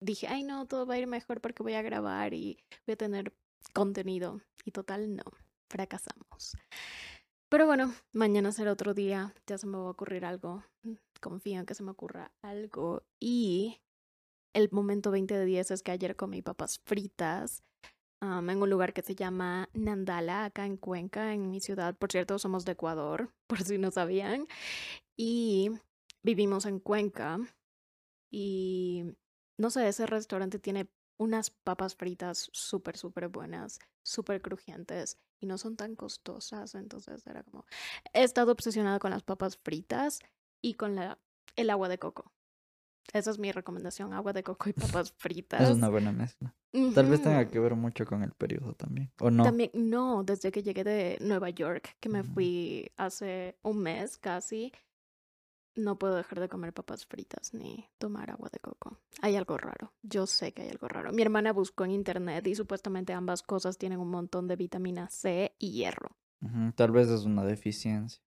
dije, 0.00 0.26
ay 0.26 0.42
no, 0.42 0.66
todo 0.66 0.86
va 0.86 0.94
a 0.94 0.98
ir 0.98 1.06
mejor 1.06 1.40
porque 1.42 1.62
voy 1.62 1.74
a 1.74 1.82
grabar 1.82 2.32
y 2.32 2.58
voy 2.86 2.94
a 2.94 2.96
tener 2.96 3.34
contenido. 3.74 4.40
Y 4.64 4.70
total, 4.70 5.14
no, 5.16 5.22
fracasamos. 5.68 6.56
Pero 7.50 7.66
bueno, 7.66 7.94
mañana 8.12 8.52
será 8.52 8.72
otro 8.72 8.92
día, 8.92 9.34
ya 9.46 9.56
se 9.56 9.66
me 9.66 9.78
va 9.78 9.86
a 9.86 9.90
ocurrir 9.90 10.24
algo. 10.24 10.64
Confío 11.20 11.60
en 11.60 11.66
que 11.66 11.74
se 11.74 11.82
me 11.82 11.92
ocurra 11.92 12.30
algo. 12.42 13.04
Y 13.18 13.80
el 14.54 14.68
momento 14.70 15.10
20 15.10 15.34
de 15.36 15.44
10 15.46 15.70
es 15.70 15.82
que 15.82 15.92
ayer 15.92 16.14
comí 16.14 16.42
papas 16.42 16.80
fritas 16.84 17.62
en 18.20 18.62
un 18.62 18.70
lugar 18.70 18.92
que 18.92 19.02
se 19.02 19.14
llama 19.14 19.68
Nandala, 19.72 20.44
acá 20.44 20.66
en 20.66 20.76
Cuenca, 20.76 21.32
en 21.32 21.50
mi 21.50 21.60
ciudad. 21.60 21.96
Por 21.96 22.10
cierto, 22.10 22.38
somos 22.38 22.64
de 22.64 22.72
Ecuador, 22.72 23.32
por 23.46 23.62
si 23.62 23.78
no 23.78 23.90
sabían. 23.90 24.46
Y 25.16 25.70
vivimos 26.22 26.66
en 26.66 26.80
Cuenca. 26.80 27.38
Y 28.30 29.04
no 29.56 29.70
sé, 29.70 29.88
ese 29.88 30.06
restaurante 30.06 30.58
tiene 30.58 30.90
unas 31.18 31.50
papas 31.50 31.96
fritas 31.96 32.50
súper, 32.52 32.96
súper 32.96 33.28
buenas, 33.28 33.78
súper 34.04 34.42
crujientes 34.42 35.18
y 35.40 35.46
no 35.46 35.58
son 35.58 35.76
tan 35.76 35.94
costosas. 35.96 36.74
Entonces 36.74 37.26
era 37.26 37.42
como, 37.42 37.64
he 38.12 38.22
estado 38.22 38.52
obsesionada 38.52 38.98
con 38.98 39.10
las 39.10 39.22
papas 39.22 39.56
fritas 39.56 40.20
y 40.62 40.74
con 40.74 40.94
la, 40.94 41.18
el 41.56 41.70
agua 41.70 41.88
de 41.88 41.98
coco. 41.98 42.32
Esa 43.14 43.30
es 43.30 43.38
mi 43.38 43.52
recomendación, 43.52 44.12
agua 44.12 44.32
de 44.34 44.42
coco 44.42 44.68
y 44.68 44.72
papas 44.74 45.08
Es 45.08 45.14
fritas. 45.16 45.70
una 45.70 45.88
buena 45.88 46.12
mezcla. 46.12 46.54
Tal 46.94 47.06
vez 47.08 47.22
tenga 47.22 47.48
que 47.48 47.58
ver 47.58 47.74
mucho 47.74 48.04
con 48.04 48.22
el 48.22 48.32
periodo 48.32 48.74
también. 48.74 49.10
¿O 49.20 49.30
no? 49.30 49.42
También, 49.44 49.70
no, 49.72 50.22
desde 50.22 50.52
que 50.52 50.62
llegué 50.62 50.84
de 50.84 51.16
Nueva 51.22 51.48
York, 51.48 51.96
que 52.00 52.10
me 52.10 52.22
fui 52.22 52.92
hace 52.98 53.56
un 53.62 53.78
mes 53.78 54.18
casi, 54.18 54.70
no 55.78 55.98
puedo 55.98 56.16
dejar 56.16 56.40
de 56.40 56.48
comer 56.48 56.72
papas 56.72 57.06
fritas 57.06 57.54
ni 57.54 57.88
tomar 57.98 58.30
agua 58.30 58.50
de 58.52 58.58
coco. 58.58 59.00
Hay 59.22 59.36
algo 59.36 59.56
raro, 59.56 59.92
yo 60.02 60.26
sé 60.26 60.52
que 60.52 60.62
hay 60.62 60.70
algo 60.70 60.88
raro. 60.88 61.12
Mi 61.12 61.22
hermana 61.22 61.52
buscó 61.52 61.84
en 61.84 61.92
internet 61.92 62.46
y 62.46 62.54
supuestamente 62.54 63.12
ambas 63.12 63.42
cosas 63.42 63.78
tienen 63.78 64.00
un 64.00 64.10
montón 64.10 64.48
de 64.48 64.56
vitamina 64.56 65.08
C 65.08 65.54
y 65.58 65.72
hierro. 65.72 66.16
Tal 66.76 66.90
vez 66.92 67.08
es 67.08 67.24
una 67.24 67.44
deficiencia. 67.44 68.22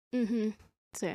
Sí. 0.92 1.08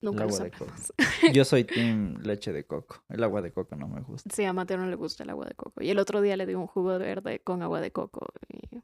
Nunca 0.00 0.24
lo 0.24 0.32
sabremos. 0.32 0.92
Yo 1.32 1.44
soy 1.44 1.64
team 1.64 2.18
leche 2.22 2.52
de 2.52 2.64
coco. 2.64 3.02
El 3.08 3.22
agua 3.24 3.42
de 3.42 3.52
coco 3.52 3.74
no 3.74 3.88
me 3.88 4.00
gusta. 4.00 4.30
Sí, 4.32 4.44
a 4.44 4.52
Mateo 4.52 4.78
no 4.78 4.86
le 4.86 4.94
gusta 4.94 5.24
el 5.24 5.30
agua 5.30 5.46
de 5.46 5.54
coco. 5.54 5.82
Y 5.82 5.90
el 5.90 5.98
otro 5.98 6.20
día 6.20 6.36
le 6.36 6.46
di 6.46 6.54
un 6.54 6.66
jugo 6.66 6.98
verde 6.98 7.40
con 7.40 7.62
agua 7.62 7.80
de 7.80 7.90
coco 7.90 8.26
y 8.48 8.80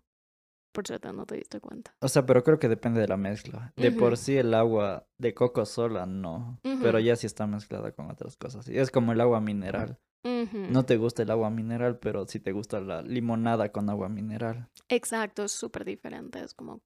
por 0.75 0.87
suerte 0.87 1.11
no 1.13 1.25
te 1.25 1.37
diste 1.37 1.61
cuenta. 1.61 1.95
O 2.01 2.09
sea, 2.09 2.27
pero 2.27 2.43
creo 2.43 2.59
que 2.59 2.69
depende 2.69 3.01
de 3.01 3.09
la 3.09 3.17
mezcla. 3.17 3.73
De 3.77 3.93
por 3.93 4.17
sí 4.19 4.37
el 4.37 4.53
agua 4.53 5.07
de 5.17 5.33
coco 5.33 5.65
sola 5.65 6.05
no. 6.05 6.61
Pero 6.63 6.99
ya 6.99 7.17
si 7.17 7.27
está 7.27 7.47
mezclada 7.47 7.93
con 7.93 8.11
otras 8.11 8.37
cosas. 8.37 8.69
Y 8.69 8.77
es 8.77 8.91
como 8.91 9.13
el 9.13 9.21
agua 9.21 9.41
mineral. 9.41 9.99
No 10.25 10.85
te 10.85 10.97
gusta 10.97 11.23
el 11.23 11.31
agua 11.31 11.51
mineral, 11.51 11.99
pero 11.99 12.27
sí 12.27 12.41
te 12.41 12.53
gusta 12.53 12.81
la 12.81 13.03
limonada 13.03 13.71
con 13.71 13.89
agua 13.89 14.09
mineral. 14.09 14.69
Exacto, 14.89 15.45
es 15.45 15.53
súper 15.53 15.85
diferente. 15.85 16.43
Es 16.43 16.55
como 16.55 16.83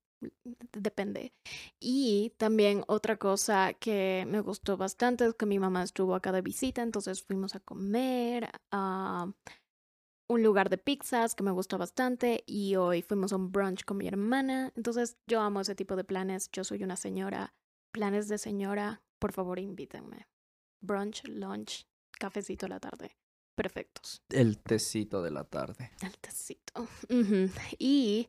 depende. 0.76 1.32
Y 1.80 2.34
también 2.36 2.84
otra 2.88 3.16
cosa 3.16 3.72
que 3.74 4.26
me 4.28 4.40
gustó 4.40 4.76
bastante 4.76 5.24
es 5.24 5.34
que 5.34 5.46
mi 5.46 5.58
mamá 5.58 5.82
estuvo 5.82 6.14
acá 6.14 6.32
de 6.32 6.42
visita, 6.42 6.82
entonces 6.82 7.22
fuimos 7.22 7.54
a 7.54 7.60
comer 7.60 8.50
a 8.72 9.32
un 10.28 10.42
lugar 10.42 10.68
de 10.68 10.78
pizzas 10.78 11.34
que 11.34 11.42
me 11.42 11.50
gustó 11.50 11.78
bastante 11.78 12.44
y 12.46 12.76
hoy 12.76 13.02
fuimos 13.02 13.32
a 13.32 13.36
un 13.36 13.50
brunch 13.50 13.84
con 13.84 13.96
mi 13.96 14.06
hermana. 14.06 14.72
Entonces 14.76 15.16
yo 15.26 15.40
amo 15.40 15.62
ese 15.62 15.74
tipo 15.74 15.96
de 15.96 16.04
planes, 16.04 16.50
yo 16.52 16.64
soy 16.64 16.84
una 16.84 16.96
señora. 16.96 17.54
Planes 17.92 18.28
de 18.28 18.36
señora, 18.36 19.02
por 19.18 19.32
favor 19.32 19.58
invítenme. 19.58 20.28
Brunch, 20.80 21.24
lunch, 21.26 21.86
cafecito 22.18 22.66
a 22.66 22.68
la 22.68 22.78
tarde. 22.78 23.16
Perfectos. 23.54 24.22
El 24.28 24.58
tecito 24.58 25.22
de 25.22 25.30
la 25.30 25.44
tarde. 25.44 25.90
El 26.02 26.16
tecito. 26.18 26.86
Y 27.78 28.28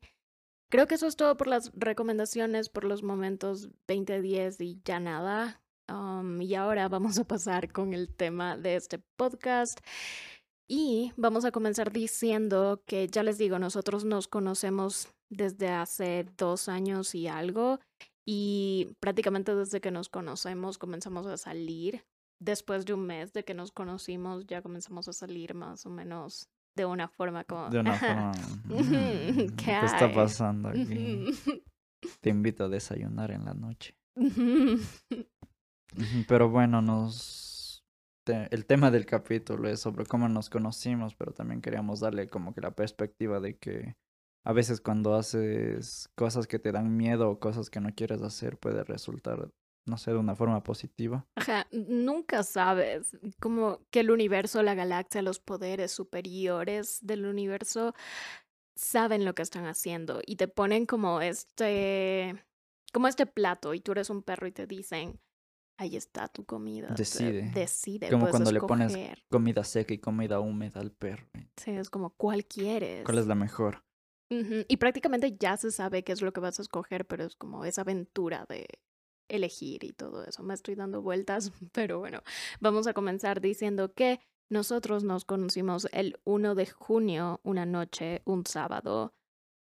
creo 0.69 0.87
que 0.87 0.95
eso 0.95 1.05
es 1.05 1.17
todo 1.17 1.35
por 1.35 1.47
las 1.47 1.71
recomendaciones, 1.75 2.69
por 2.69 2.85
los 2.85 3.03
momentos 3.03 3.69
2010 3.87 4.61
y 4.61 4.81
ya 4.85 4.99
nada. 4.99 5.61
Um, 5.89 6.41
y 6.41 6.55
ahora 6.55 6.87
vamos 6.87 7.19
a 7.19 7.25
pasar 7.25 7.71
con 7.71 7.93
el 7.93 8.09
tema 8.15 8.57
de 8.57 8.75
este 8.75 8.99
podcast. 9.17 9.79
Y 10.71 11.11
vamos 11.17 11.45
a 11.45 11.51
comenzar 11.51 11.91
diciendo 11.91 12.83
que 12.85 13.07
ya 13.07 13.23
les 13.23 13.39
digo, 13.39 13.57
nosotros 13.57 14.05
nos 14.05 14.27
conocemos 14.27 15.09
desde 15.27 15.69
hace 15.69 16.27
dos 16.37 16.69
años 16.69 17.15
y 17.15 17.27
algo. 17.27 17.79
Y 18.23 18.95
prácticamente 18.99 19.55
desde 19.55 19.81
que 19.81 19.89
nos 19.89 20.09
conocemos 20.09 20.77
comenzamos 20.77 21.25
a 21.25 21.37
salir. 21.37 22.05
Después 22.39 22.85
de 22.85 22.93
un 22.93 23.07
mes 23.07 23.33
de 23.33 23.43
que 23.43 23.55
nos 23.55 23.71
conocimos 23.71 24.45
ya 24.45 24.61
comenzamos 24.61 25.07
a 25.07 25.13
salir 25.13 25.55
más 25.55 25.87
o 25.87 25.89
menos 25.89 26.47
de 26.75 26.85
una 26.85 27.07
forma 27.07 27.43
como... 27.45 27.69
De 27.69 27.79
una 27.79 27.95
forma... 27.95 28.31
¿Qué, 28.67 29.51
¿Qué 29.57 29.79
está 29.83 30.13
pasando 30.13 30.69
aquí? 30.69 30.85
Te 32.21 32.29
invito 32.29 32.65
a 32.65 32.69
desayunar 32.69 33.31
en 33.31 33.45
la 33.45 33.55
noche. 33.55 33.95
Pero 36.27 36.49
bueno, 36.49 36.83
nos... 36.83 37.48
El 38.29 38.65
tema 38.65 38.91
del 38.91 39.05
capítulo 39.05 39.69
es 39.69 39.79
sobre 39.79 40.05
cómo 40.05 40.29
nos 40.29 40.49
conocimos, 40.49 41.15
pero 41.15 41.33
también 41.33 41.61
queríamos 41.61 41.99
darle 41.99 42.27
como 42.27 42.53
que 42.53 42.61
la 42.61 42.71
perspectiva 42.71 43.39
de 43.39 43.57
que 43.57 43.95
a 44.45 44.53
veces 44.53 44.81
cuando 44.81 45.15
haces 45.15 46.09
cosas 46.15 46.47
que 46.47 46.59
te 46.59 46.71
dan 46.71 46.95
miedo 46.95 47.29
o 47.29 47.39
cosas 47.39 47.69
que 47.69 47.79
no 47.79 47.93
quieres 47.93 48.21
hacer 48.21 48.57
puede 48.57 48.83
resultar, 48.83 49.49
no 49.85 49.97
sé, 49.97 50.11
de 50.11 50.17
una 50.17 50.35
forma 50.35 50.63
positiva. 50.63 51.25
Ajá, 51.35 51.67
nunca 51.71 52.43
sabes 52.43 53.17
como 53.39 53.81
que 53.91 54.01
el 54.01 54.11
universo, 54.11 54.63
la 54.63 54.75
galaxia, 54.75 55.21
los 55.21 55.39
poderes 55.39 55.91
superiores 55.91 56.99
del 57.01 57.25
universo 57.25 57.93
saben 58.75 59.25
lo 59.25 59.35
que 59.35 59.41
están 59.41 59.65
haciendo 59.65 60.21
y 60.25 60.37
te 60.37 60.47
ponen 60.47 60.85
como 60.85 61.21
este, 61.21 62.41
como 62.93 63.07
este 63.07 63.25
plato 63.25 63.73
y 63.73 63.81
tú 63.81 63.91
eres 63.91 64.09
un 64.09 64.23
perro 64.23 64.47
y 64.47 64.51
te 64.51 64.67
dicen, 64.67 65.19
ahí 65.79 65.95
está 65.95 66.27
tu 66.27 66.45
comida. 66.45 66.93
Decide. 66.95 67.51
Decide. 67.53 68.09
Como 68.09 68.29
cuando 68.29 68.51
le 68.51 68.59
pones 68.59 68.95
comida 69.29 69.63
seca 69.63 69.93
y 69.93 69.97
comida 69.97 70.39
húmeda 70.39 70.81
al 70.81 70.91
perro. 70.91 71.25
Sí, 71.55 71.71
es 71.71 71.89
como, 71.89 72.11
¿cuál 72.11 72.45
quieres? 72.45 73.05
¿Cuál 73.05 73.17
es 73.17 73.27
la 73.27 73.35
mejor? 73.35 73.83
Y 74.31 74.77
prácticamente 74.77 75.35
ya 75.39 75.57
se 75.57 75.71
sabe 75.71 76.03
qué 76.03 76.11
es 76.11 76.21
lo 76.21 76.31
que 76.31 76.39
vas 76.39 76.59
a 76.59 76.61
escoger, 76.61 77.07
pero 77.07 77.23
es 77.23 77.35
como 77.35 77.65
esa 77.65 77.81
aventura 77.81 78.45
de 78.47 78.67
elegir 79.27 79.83
y 79.83 79.91
todo 79.91 80.23
eso. 80.23 80.43
Me 80.43 80.53
estoy 80.53 80.75
dando 80.75 81.01
vueltas, 81.01 81.51
pero 81.71 81.97
bueno, 81.97 82.21
vamos 82.59 82.85
a 82.85 82.93
comenzar 82.93 83.41
diciendo 83.41 83.93
que 83.93 84.19
nosotros 84.51 85.03
nos 85.03 85.25
conocimos 85.25 85.87
el 85.93 86.19
1 86.25 86.55
de 86.55 86.67
junio, 86.67 87.39
una 87.43 87.65
noche, 87.65 88.21
un 88.25 88.45
sábado. 88.45 89.13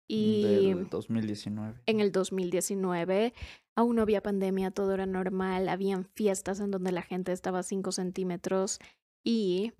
Y 0.08 0.44
Del 0.44 0.88
2019. 0.88 1.82
En 1.88 2.00
el 2.00 2.12
2019 2.12 3.34
aún 3.76 3.98
no 3.98 4.02
había 4.02 4.24
pandemia, 4.24 4.72
todo 4.72 4.94
era 4.94 5.06
normal, 5.06 5.70
habían 5.70 6.06
fiestas 6.06 6.60
en 6.60 6.72
donde 6.72 6.92
la 6.92 7.02
gente 7.02 7.32
estaba 7.32 7.60
a 7.60 7.64
5 7.64 7.92
centímetros 7.92 8.80
y 9.24 9.74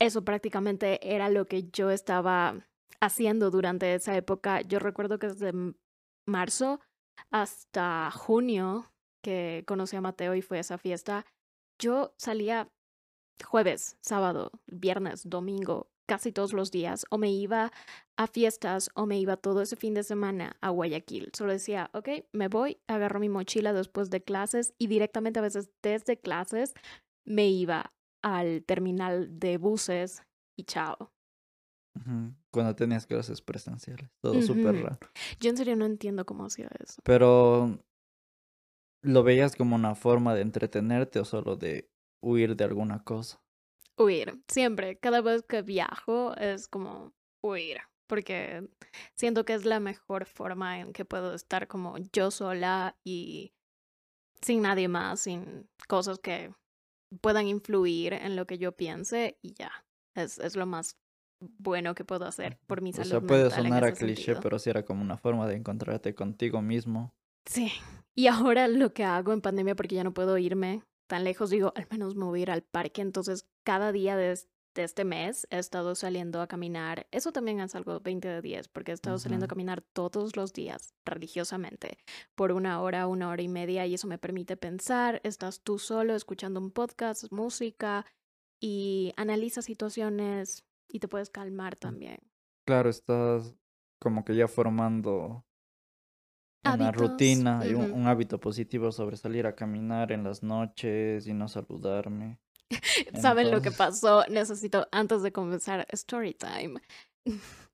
eso 0.00 0.24
prácticamente 0.24 1.14
era 1.14 1.28
lo 1.28 1.46
que 1.46 1.64
yo 1.70 1.90
estaba 1.90 2.66
haciendo 3.00 3.50
durante 3.50 3.94
esa 3.94 4.16
época. 4.16 4.60
Yo 4.62 4.78
recuerdo 4.78 5.18
que 5.18 5.28
desde 5.28 5.52
marzo 6.26 6.80
hasta 7.30 8.10
junio 8.12 8.92
que 9.22 9.64
conocí 9.66 9.96
a 9.96 10.00
Mateo 10.00 10.34
y 10.34 10.42
fue 10.42 10.58
a 10.58 10.60
esa 10.60 10.78
fiesta, 10.78 11.26
yo 11.80 12.14
salía 12.16 12.70
jueves, 13.44 13.96
sábado, 14.00 14.52
viernes, 14.66 15.28
domingo, 15.28 15.90
casi 16.08 16.32
todos 16.32 16.54
los 16.54 16.70
días, 16.70 17.04
o 17.10 17.18
me 17.18 17.30
iba 17.30 17.70
a 18.16 18.26
fiestas 18.26 18.90
o 18.94 19.06
me 19.06 19.20
iba 19.20 19.36
todo 19.36 19.60
ese 19.62 19.76
fin 19.76 19.94
de 19.94 20.02
semana 20.02 20.56
a 20.60 20.70
Guayaquil. 20.70 21.30
Solo 21.34 21.52
decía, 21.52 21.90
ok, 21.92 22.08
me 22.32 22.48
voy, 22.48 22.78
agarro 22.88 23.20
mi 23.20 23.28
mochila 23.28 23.72
después 23.72 24.10
de 24.10 24.22
clases 24.22 24.74
y 24.78 24.86
directamente 24.86 25.38
a 25.38 25.42
veces 25.42 25.70
desde 25.82 26.18
clases 26.18 26.72
me 27.24 27.48
iba 27.48 27.92
al 28.22 28.64
terminal 28.64 29.38
de 29.38 29.58
buses 29.58 30.22
y 30.58 30.64
chao. 30.64 31.12
Cuando 32.50 32.74
tenías 32.74 33.06
clases 33.06 33.42
presenciales. 33.42 34.08
Todo 34.22 34.40
súper 34.40 34.82
raro. 34.82 34.98
Yo 35.40 35.50
en 35.50 35.56
serio 35.56 35.76
no 35.76 35.84
entiendo 35.84 36.24
cómo 36.24 36.46
hacía 36.46 36.70
eso. 36.78 37.02
Pero, 37.04 37.78
¿lo 39.02 39.22
veías 39.24 39.56
como 39.56 39.74
una 39.74 39.94
forma 39.94 40.34
de 40.34 40.42
entretenerte 40.42 41.18
o 41.18 41.24
solo 41.24 41.56
de 41.56 41.90
huir 42.22 42.56
de 42.56 42.64
alguna 42.64 43.02
cosa? 43.02 43.40
Huir, 43.98 44.42
siempre. 44.48 44.98
Cada 44.98 45.20
vez 45.20 45.42
que 45.42 45.62
viajo 45.62 46.34
es 46.36 46.68
como 46.68 47.12
huir. 47.42 47.78
Porque 48.08 48.68
siento 49.14 49.44
que 49.44 49.54
es 49.54 49.64
la 49.64 49.80
mejor 49.80 50.24
forma 50.24 50.80
en 50.80 50.92
que 50.92 51.04
puedo 51.04 51.34
estar 51.34 51.68
como 51.68 51.96
yo 52.12 52.30
sola 52.30 52.96
y 53.04 53.52
sin 54.40 54.62
nadie 54.62 54.88
más, 54.88 55.20
sin 55.20 55.68
cosas 55.88 56.18
que 56.18 56.54
puedan 57.20 57.46
influir 57.48 58.14
en 58.14 58.36
lo 58.36 58.46
que 58.46 58.58
yo 58.58 58.72
piense 58.72 59.38
y 59.42 59.52
ya. 59.52 59.84
Es, 60.16 60.38
es 60.38 60.56
lo 60.56 60.64
más 60.64 60.96
bueno 61.40 61.94
que 61.94 62.04
puedo 62.04 62.24
hacer 62.24 62.58
por 62.66 62.80
mi 62.80 62.92
salud. 62.92 63.06
O 63.06 63.10
sea, 63.10 63.20
puede 63.20 63.50
sonar 63.50 63.84
a 63.84 63.92
cliché, 63.92 64.36
pero 64.36 64.58
sí 64.58 64.70
era 64.70 64.84
como 64.84 65.02
una 65.02 65.16
forma 65.16 65.46
de 65.46 65.56
encontrarte 65.56 66.14
contigo 66.14 66.62
mismo. 66.62 67.12
Sí. 67.46 67.72
Y 68.16 68.26
ahora 68.26 68.68
lo 68.68 68.92
que 68.92 69.04
hago 69.04 69.32
en 69.32 69.40
pandemia, 69.40 69.76
porque 69.76 69.94
ya 69.94 70.04
no 70.04 70.12
puedo 70.12 70.38
irme 70.38 70.82
tan 71.08 71.24
lejos, 71.24 71.50
digo, 71.50 71.72
al 71.74 71.88
menos 71.90 72.14
me 72.14 72.26
voy 72.26 72.40
a 72.40 72.42
ir 72.42 72.50
al 72.52 72.62
parque. 72.62 73.02
Entonces, 73.02 73.48
cada 73.64 73.90
día 73.90 74.16
de, 74.16 74.38
este 74.74 75.04
mes 75.04 75.48
he 75.50 75.58
estado 75.58 75.96
saliendo 75.96 76.40
a 76.40 76.46
caminar. 76.46 77.08
Eso 77.10 77.32
también 77.32 77.58
es 77.58 77.74
algo 77.74 77.98
20 77.98 78.28
de 78.28 78.40
10, 78.40 78.68
porque 78.68 78.92
he 78.92 78.94
estado 78.94 79.18
saliendo 79.18 79.46
a 79.46 79.48
caminar 79.48 79.82
todos 79.82 80.36
los 80.36 80.52
días, 80.52 80.94
religiosamente, 81.04 81.98
por 82.36 82.52
una 82.52 82.80
hora, 82.80 83.08
una 83.08 83.28
hora 83.28 83.42
y 83.42 83.48
media, 83.48 83.86
y 83.86 83.94
eso 83.94 84.06
me 84.06 84.18
permite 84.18 84.56
pensar. 84.56 85.20
Estás 85.24 85.62
tú 85.62 85.80
solo 85.80 86.14
escuchando 86.14 86.60
un 86.60 86.70
podcast, 86.70 87.32
música, 87.32 88.06
y 88.60 89.12
analiza 89.16 89.62
situaciones 89.62 90.64
y 90.86 91.00
te 91.00 91.08
puedes 91.08 91.30
calmar 91.30 91.74
mm. 91.74 91.80
también. 91.80 92.18
Claro, 92.64 92.88
estás 92.88 93.56
como 93.98 94.24
que 94.24 94.36
ya 94.36 94.46
formando 94.46 95.44
una 96.64 96.92
rutina 96.92 97.64
y 97.66 97.74
un, 97.74 98.06
hábito 98.06 98.38
positivo 98.38 98.92
sobre 98.92 99.16
salir 99.16 99.46
a 99.46 99.54
caminar 99.54 100.12
en 100.12 100.24
las 100.24 100.42
noches 100.42 101.26
y 101.26 101.32
no 101.32 101.48
saludarme. 101.48 102.38
¿Saben 103.20 103.50
lo 103.50 103.62
que 103.62 103.70
pasó? 103.70 104.24
Necesito, 104.28 104.86
antes 104.92 105.22
de 105.22 105.32
comenzar, 105.32 105.86
story 105.90 106.34
time. 106.34 106.80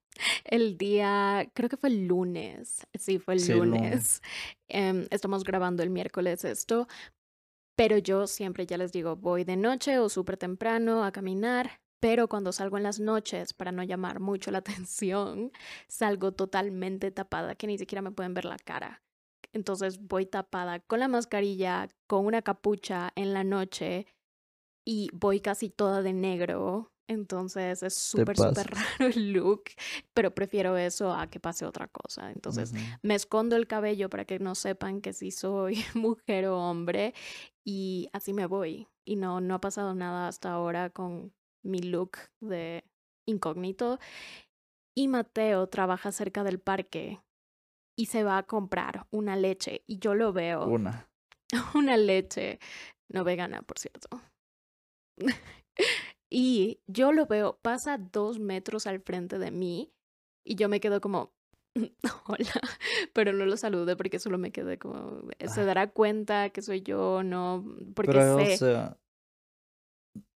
El 0.45 0.79
día, 0.79 1.51
creo 1.55 1.69
que 1.69 1.77
fue 1.77 1.89
el 1.89 2.07
lunes. 2.07 2.87
Sí, 2.97 3.19
fue 3.19 3.35
el 3.35 3.49
lunes. 3.49 4.23
Em, 4.69 5.09
estamos 5.11 5.43
grabando 5.43 5.83
el 5.83 5.91
miércoles 5.91 6.45
esto. 6.45 6.87
Pero 7.77 7.99
yo 7.99 8.29
siempre, 8.29 8.65
ya 8.65 8.79
les 8.79 8.93
digo, 8.93 9.17
voy 9.17 9.43
de 9.43 9.57
noche 9.57 9.99
o 9.99 10.09
súper 10.09 10.37
temprano 10.37 11.03
a 11.03 11.11
caminar 11.11 11.81
pero 12.05 12.29
cuando 12.29 12.53
salgo 12.53 12.77
en 12.77 12.83
las 12.83 13.01
noches, 13.01 13.55
para 13.55 13.73
no 13.73 13.83
llamar 13.83 14.21
mucho 14.21 14.51
la 14.51 14.59
atención, 14.89 15.51
salgo 15.89 16.33
totalmente 16.33 17.11
tapada, 17.11 17.55
que 17.55 17.67
ni 17.67 17.79
siquiera 17.79 18.03
me 18.03 18.11
pueden 18.11 18.35
ver 18.35 18.45
la 18.45 18.59
cara. 18.59 19.03
Entonces 19.55 19.99
voy 19.99 20.27
tapada 20.27 20.81
con 20.81 21.01
la 21.01 21.09
mascarilla, 21.09 21.89
con 22.07 22.27
una 22.27 22.43
capucha 22.43 23.11
en 23.17 23.33
la 23.33 23.43
noche 23.43 24.07
y 24.87 25.09
voy 25.15 25.41
casi 25.41 25.71
toda 25.71 26.03
de 26.03 26.13
negro. 26.13 26.93
Entonces 27.09 27.83
es 27.83 27.95
súper, 27.95 28.37
súper 28.37 28.67
raro 28.99 29.11
el 29.11 29.33
look, 29.33 29.63
pero 30.13 30.35
prefiero 30.35 30.77
eso 30.77 31.11
a 31.15 31.31
que 31.31 31.41
pase 31.41 31.65
otra 31.65 31.89
cosa. 31.89 32.33
Entonces 32.33 32.75
me 33.01 33.15
escondo 33.15 33.57
el 33.57 33.67
cabello 33.67 34.11
para 34.11 34.27
que 34.27 34.39
no 34.39 34.55
sepan 34.55 35.01
que 35.01 35.15
si 35.15 35.31
soy 35.31 35.83
mujer 35.95 36.49
o 36.49 36.59
hombre 36.59 37.15
y 37.65 38.11
así 38.13 38.35
me 38.35 38.45
voy. 38.45 38.89
Y 39.07 39.17
no, 39.17 39.41
no 39.41 39.55
ha 39.55 39.61
pasado 39.63 39.95
nada 39.95 40.29
hasta 40.29 40.53
ahora 40.53 40.91
con, 40.91 41.33
mi 41.65 41.81
look 41.81 42.19
de 42.41 42.85
incógnito. 43.27 43.99
Y 44.97 45.09
Mateo 45.09 45.67
trabaja 45.69 46.13
cerca 46.13 46.45
del 46.45 46.61
parque 46.61 47.21
y 47.99 48.07
se 48.07 48.23
va 48.23 48.39
a 48.39 48.43
comprar 48.45 49.07
una 49.11 49.37
leche 49.37 49.83
y 49.87 49.99
yo 49.99 50.15
lo 50.15 50.33
veo. 50.33 50.67
Una. 50.67 51.09
Una 51.75 51.97
leche 51.97 52.59
no 53.13 53.23
vegana, 53.25 53.63
por 53.63 53.79
cierto. 53.79 54.09
y 56.31 56.81
yo 56.87 57.13
lo 57.13 57.27
veo, 57.27 57.59
pasa 57.63 57.99
dos 57.99 58.39
metros 58.39 58.87
al 58.87 59.01
frente 59.01 59.39
de 59.39 59.51
mí 59.51 59.93
y 60.47 60.57
yo 60.57 60.69
me 60.69 60.81
quedo 60.81 61.01
como, 61.01 61.33
hola, 62.27 62.61
pero 63.13 63.33
no 63.33 63.47
lo 63.47 63.57
saludé 63.57 63.97
porque 63.97 64.19
solo 64.19 64.39
me 64.39 64.53
quedé 64.53 64.79
como, 64.79 65.23
se 65.39 65.61
Ah, 65.61 65.65
dará 65.65 65.91
cuenta 65.91 66.51
que 66.51 66.63
soy 66.63 66.83
yo, 66.83 67.23
no, 67.23 67.65
porque 67.95 68.13
pero, 68.13 68.37
o 68.37 68.39
sé, 68.45 68.57
sea, 68.59 68.99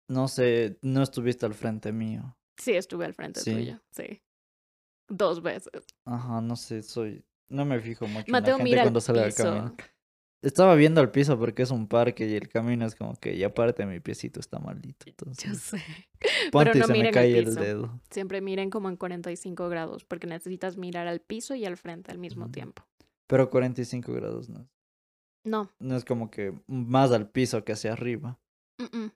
no 0.09 0.27
sé, 0.27 0.77
no 0.81 1.01
estuviste 1.03 1.45
al 1.45 1.53
frente 1.53 1.91
mío. 1.91 2.37
sí 2.57 2.73
estuve 2.73 3.05
al 3.05 3.13
frente 3.13 3.39
Sí. 3.41 3.51
tuyo, 3.53 3.81
sí, 3.91 4.21
dos 5.09 5.41
veces. 5.41 5.85
Ajá, 6.05 6.41
no 6.41 6.55
sé, 6.55 6.81
soy... 6.83 7.23
No 7.49 7.63
me 7.63 7.79
fijo 7.79 8.07
mucho 8.07 8.25
en 8.27 8.33
la 8.33 8.39
Mateo 8.41 8.57
gente 8.57 8.69
mira 8.69 8.81
cuando 8.83 8.99
sale 8.99 9.21
al 9.21 9.33
camino. 9.33 9.75
Estaba 10.43 10.75
viendo 10.75 10.99
al 11.01 11.11
piso 11.11 11.39
porque 11.39 11.63
es 11.63 11.71
un 11.71 11.87
parque 11.87 12.27
y 12.27 12.35
el 12.35 12.47
camino 12.49 12.85
es 12.85 12.93
como 12.93 13.13
que, 13.15 13.33
y 13.33 13.43
aparte 13.43 13.85
mi 13.85 13.99
piecito 14.01 14.39
está 14.39 14.59
maldito. 14.59 15.05
yo 15.15 15.53
sé, 15.55 15.81
y 16.51 16.79
no 16.79 16.87
se 16.87 16.93
me 16.93 16.97
miren 16.99 17.13
cae 17.13 17.37
el 17.37 17.45
piso. 17.45 17.59
dedo. 17.59 17.99
siempre 18.11 18.41
miren 18.41 18.69
como 18.69 18.89
en 18.89 18.97
45 18.97 19.69
grados, 19.69 20.03
porque 20.05 20.27
necesitas 20.27 20.77
mirar 20.77 21.07
al 21.07 21.21
piso 21.21 21.55
y 21.55 21.65
al 21.65 21.77
frente 21.77 22.11
al 22.11 22.17
mismo 22.17 22.43
Ujú. 22.43 22.51
tiempo. 22.51 22.85
Pero 23.27 23.49
45 23.49 24.11
grados 24.13 24.49
no. 24.49 24.67
No, 25.45 25.71
No 25.79 25.95
es 25.95 26.03
como 26.05 26.29
que 26.29 26.53
más 26.67 27.11
al 27.13 27.29
piso 27.29 27.63
que 27.63 27.71
hacia 27.71 27.93
arriba. 27.93 28.39
mm, 28.77 28.97
mm. 28.97 29.11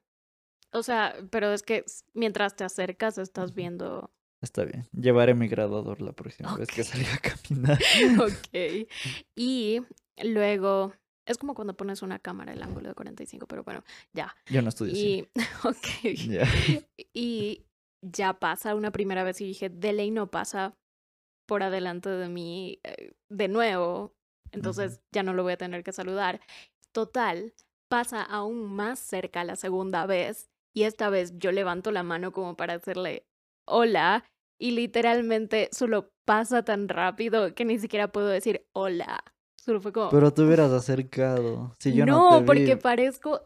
O 0.71 0.83
sea, 0.83 1.15
pero 1.29 1.53
es 1.53 1.63
que 1.63 1.85
mientras 2.13 2.55
te 2.55 2.63
acercas 2.63 3.17
estás 3.17 3.53
viendo, 3.53 4.11
Está 4.41 4.65
bien. 4.65 4.87
Llevaré 4.91 5.35
mi 5.35 5.47
graduador 5.47 6.01
la 6.01 6.13
próxima 6.13 6.57
vez 6.57 6.67
que 6.69 6.83
salga 6.83 7.13
a 7.13 7.17
caminar. 7.19 7.79
ok, 8.19 8.87
y 9.35 9.81
luego... 10.23 10.93
Es 11.23 11.37
como 11.37 11.53
cuando 11.53 11.77
pones 11.77 12.01
una 12.01 12.17
cámara 12.17 12.51
el 12.51 12.63
ángulo 12.63 12.89
de 12.89 12.95
45, 12.95 13.47
pero 13.47 13.63
bueno, 13.63 13.83
ya. 14.11 14.35
Yo 14.47 14.63
no 14.63 14.69
estudio 14.69 14.95
cine. 14.95 15.29
Y, 15.35 15.39
ok. 15.67 16.17
Ya. 16.27 16.47
Y 17.13 17.63
ya 18.01 18.39
pasa 18.39 18.73
una 18.73 18.91
primera 18.91 19.23
vez 19.23 19.39
y 19.39 19.45
dije, 19.45 19.69
de 19.69 19.93
ley 19.93 20.09
no 20.09 20.31
pasa 20.31 20.75
por 21.47 21.61
adelante 21.61 22.09
de 22.09 22.27
mí 22.27 22.79
eh, 22.83 23.13
de 23.29 23.47
nuevo, 23.47 24.15
entonces 24.51 25.01
ya 25.11 25.21
no 25.21 25.33
lo 25.33 25.43
voy 25.43 25.53
a 25.53 25.57
tener 25.57 25.83
que 25.83 25.91
saludar. 25.91 26.41
Total, 26.91 27.53
pasa 27.87 28.23
aún 28.23 28.73
más 28.73 28.99
cerca 28.99 29.43
la 29.43 29.55
segunda 29.55 30.07
vez 30.07 30.50
y 30.73 30.83
esta 30.83 31.09
vez 31.09 31.33
yo 31.37 31.51
levanto 31.51 31.91
la 31.91 32.03
mano 32.03 32.31
como 32.31 32.55
para 32.55 32.75
hacerle 32.75 33.25
hola 33.67 34.25
y 34.59 34.71
literalmente 34.71 35.69
solo 35.71 36.11
pasa 36.25 36.63
tan 36.63 36.87
rápido 36.87 37.53
que 37.55 37.65
ni 37.65 37.79
siquiera 37.79 38.11
puedo 38.11 38.27
decir 38.27 38.67
hola. 38.73 39.23
Solo 39.59 39.79
fue 39.79 39.91
como, 39.91 40.09
Pero 40.09 40.33
te 40.33 40.41
hubieras 40.41 40.71
acercado. 40.71 41.75
Si 41.79 41.93
yo 41.93 42.05
no, 42.05 42.31
no, 42.31 42.39
te 42.39 42.45
porque 42.45 42.75
vi, 42.75 42.81
parezco, 42.81 43.41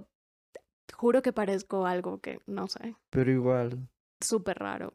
juro 0.94 1.22
que 1.22 1.34
parezco 1.34 1.86
algo 1.86 2.20
que, 2.20 2.40
no 2.46 2.68
sé, 2.68 2.96
pero 3.10 3.32
igual. 3.32 3.90
súper 4.24 4.58
raro. 4.60 4.94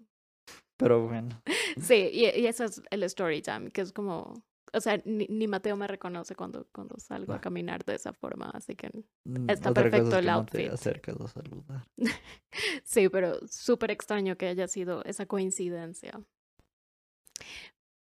Pero 0.78 1.06
bueno. 1.06 1.42
Sí, 1.80 2.10
y, 2.12 2.24
y 2.24 2.46
ese 2.46 2.64
es 2.64 2.82
el 2.90 3.02
story 3.04 3.42
time, 3.42 3.70
que 3.70 3.82
es 3.82 3.92
como, 3.92 4.42
o 4.72 4.80
sea, 4.80 5.00
ni, 5.04 5.26
ni 5.28 5.46
Mateo 5.48 5.76
me 5.76 5.86
reconoce 5.86 6.34
cuando, 6.34 6.66
cuando 6.72 6.98
salgo 6.98 7.32
a 7.32 7.36
Ah. 7.36 7.40
caminar 7.40 7.84
de 7.84 7.94
esa 7.94 8.12
forma, 8.12 8.50
así 8.50 8.74
que 8.76 8.90
mm, 9.24 9.50
Está 9.50 9.70
otra 9.70 9.84
perfecto 9.84 10.06
cosa 10.06 10.18
es 10.18 10.18
el 10.18 10.24
que 10.24 10.30
no 10.30 10.36
outfit. 10.38 10.66
te 10.68 10.70
acercas 10.70 11.20
a 11.20 11.28
saludar. 11.28 11.86
sí, 12.84 13.08
pero 13.08 13.46
súper 13.48 13.90
extraño 13.90 14.36
que 14.36 14.48
haya 14.48 14.68
sido 14.68 15.04
esa 15.04 15.26
coincidencia. 15.26 16.20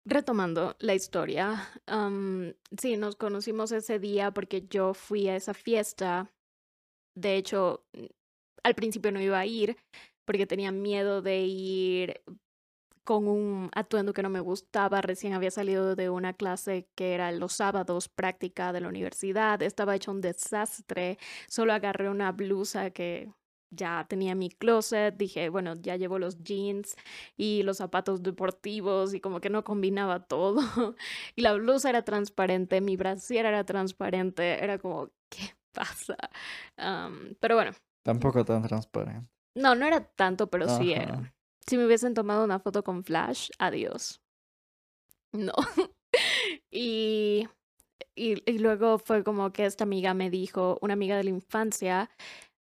Retomando 0.04 0.74
la 0.78 0.94
historia, 0.94 1.68
am, 1.86 2.54
sí, 2.80 2.96
nos 2.96 3.16
conocimos 3.16 3.72
ese 3.72 3.98
día 3.98 4.30
porque 4.30 4.66
yo 4.66 4.94
fui 4.94 5.28
a 5.28 5.36
esa 5.36 5.52
fiesta. 5.52 6.32
De 7.14 7.36
hecho, 7.36 7.84
al 8.62 8.74
principio 8.74 9.12
no 9.12 9.20
iba 9.20 9.38
a 9.38 9.44
ir 9.44 9.76
porque 10.24 10.46
tenía 10.46 10.72
miedo 10.72 11.20
de 11.20 11.40
ir 11.42 12.22
con 13.08 13.26
un 13.26 13.70
atuendo 13.74 14.12
que 14.12 14.22
no 14.22 14.28
me 14.28 14.40
gustaba. 14.40 15.00
Recién 15.00 15.32
había 15.32 15.50
salido 15.50 15.96
de 15.96 16.10
una 16.10 16.34
clase 16.34 16.90
que 16.94 17.14
era 17.14 17.32
los 17.32 17.54
sábados, 17.54 18.10
práctica 18.10 18.70
de 18.70 18.82
la 18.82 18.88
universidad. 18.88 19.62
Estaba 19.62 19.96
hecho 19.96 20.10
un 20.10 20.20
desastre. 20.20 21.16
Solo 21.48 21.72
agarré 21.72 22.10
una 22.10 22.32
blusa 22.32 22.90
que 22.90 23.32
ya 23.70 24.04
tenía 24.10 24.32
en 24.32 24.38
mi 24.38 24.50
closet. 24.50 25.16
Dije, 25.16 25.48
bueno, 25.48 25.72
ya 25.80 25.96
llevo 25.96 26.18
los 26.18 26.42
jeans 26.44 26.96
y 27.34 27.62
los 27.62 27.78
zapatos 27.78 28.22
deportivos 28.22 29.14
y 29.14 29.20
como 29.20 29.40
que 29.40 29.48
no 29.48 29.64
combinaba 29.64 30.26
todo. 30.26 30.60
Y 31.34 31.40
la 31.40 31.54
blusa 31.54 31.88
era 31.88 32.02
transparente, 32.02 32.82
mi 32.82 32.98
brasier 32.98 33.46
era 33.46 33.64
transparente. 33.64 34.62
Era 34.62 34.76
como, 34.76 35.08
¿qué 35.30 35.54
pasa? 35.72 36.14
Pero 37.40 37.54
bueno, 37.54 37.70
Tampoco 38.02 38.44
tan 38.44 38.60
transparente. 38.64 39.30
no, 39.54 39.74
no 39.74 39.86
era 39.86 40.04
tanto, 40.04 40.50
pero 40.50 40.68
sí 40.78 40.92
era. 40.92 41.34
Si 41.68 41.76
me 41.76 41.86
hubiesen 41.86 42.14
tomado 42.14 42.44
una 42.44 42.58
foto 42.58 42.82
con 42.82 43.04
flash, 43.04 43.50
adiós. 43.58 44.20
No. 45.32 45.52
y, 46.70 47.46
y, 48.14 48.50
y 48.50 48.58
luego 48.58 48.98
fue 48.98 49.22
como 49.22 49.52
que 49.52 49.66
esta 49.66 49.84
amiga 49.84 50.14
me 50.14 50.30
dijo, 50.30 50.78
una 50.80 50.94
amiga 50.94 51.16
de 51.16 51.24
la 51.24 51.30
infancia, 51.30 52.10